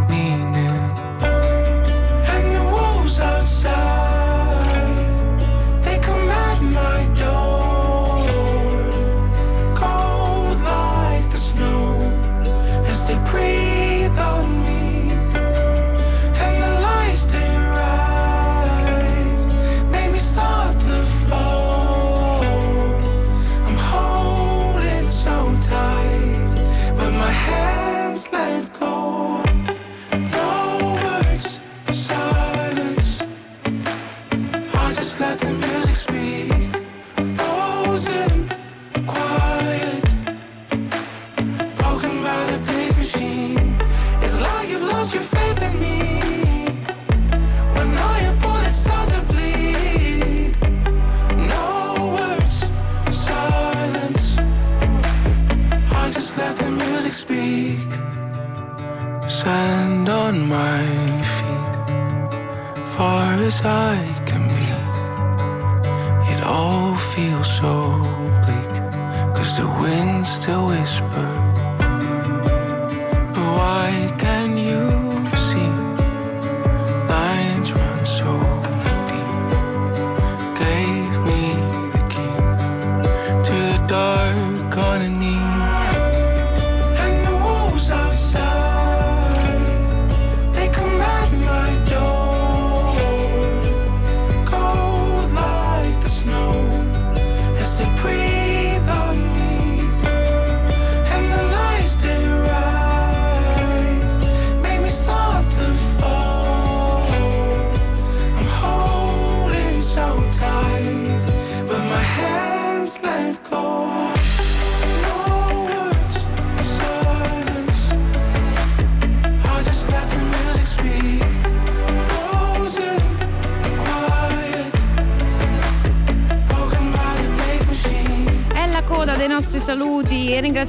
far 63.49 63.95
as 63.95 64.08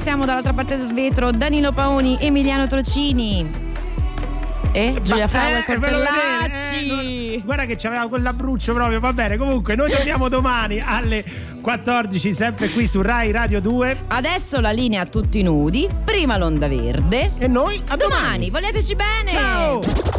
ringraziamo 0.00 0.24
dall'altra 0.24 0.54
parte 0.54 0.78
del 0.78 0.94
vetro 0.94 1.30
Danilo 1.30 1.72
Paoni, 1.72 2.16
Emiliano 2.20 2.66
Trocini. 2.66 3.68
E 4.72 4.98
Giulia 5.02 5.24
Eh, 5.24 5.28
ve 5.28 5.74
lo 5.74 5.80
vedete? 5.80 5.90
Pellacci. 5.90 6.78
Eh, 6.78 6.86
non- 7.36 7.42
guarda 7.44 7.66
che 7.66 7.76
c'aveva 7.76 8.08
quell'abbruccio 8.08 8.72
proprio, 8.72 8.98
va 8.98 9.12
bene. 9.12 9.36
Comunque, 9.36 9.74
noi 9.74 9.90
torniamo 9.90 10.30
domani 10.30 10.80
alle 10.82 11.22
14, 11.60 12.32
sempre 12.32 12.70
qui 12.70 12.86
su 12.86 13.02
Rai 13.02 13.30
Radio 13.30 13.60
2. 13.60 14.04
Adesso 14.08 14.58
la 14.60 14.70
linea 14.70 15.02
a 15.02 15.06
tutti 15.06 15.42
nudi, 15.42 15.86
prima 16.02 16.38
l'onda 16.38 16.66
verde. 16.66 17.32
E 17.36 17.46
noi 17.46 17.78
a 17.88 17.96
domani. 17.96 18.48
Vogliateci 18.48 18.94
bene. 18.94 19.28
Ciao. 19.28 20.09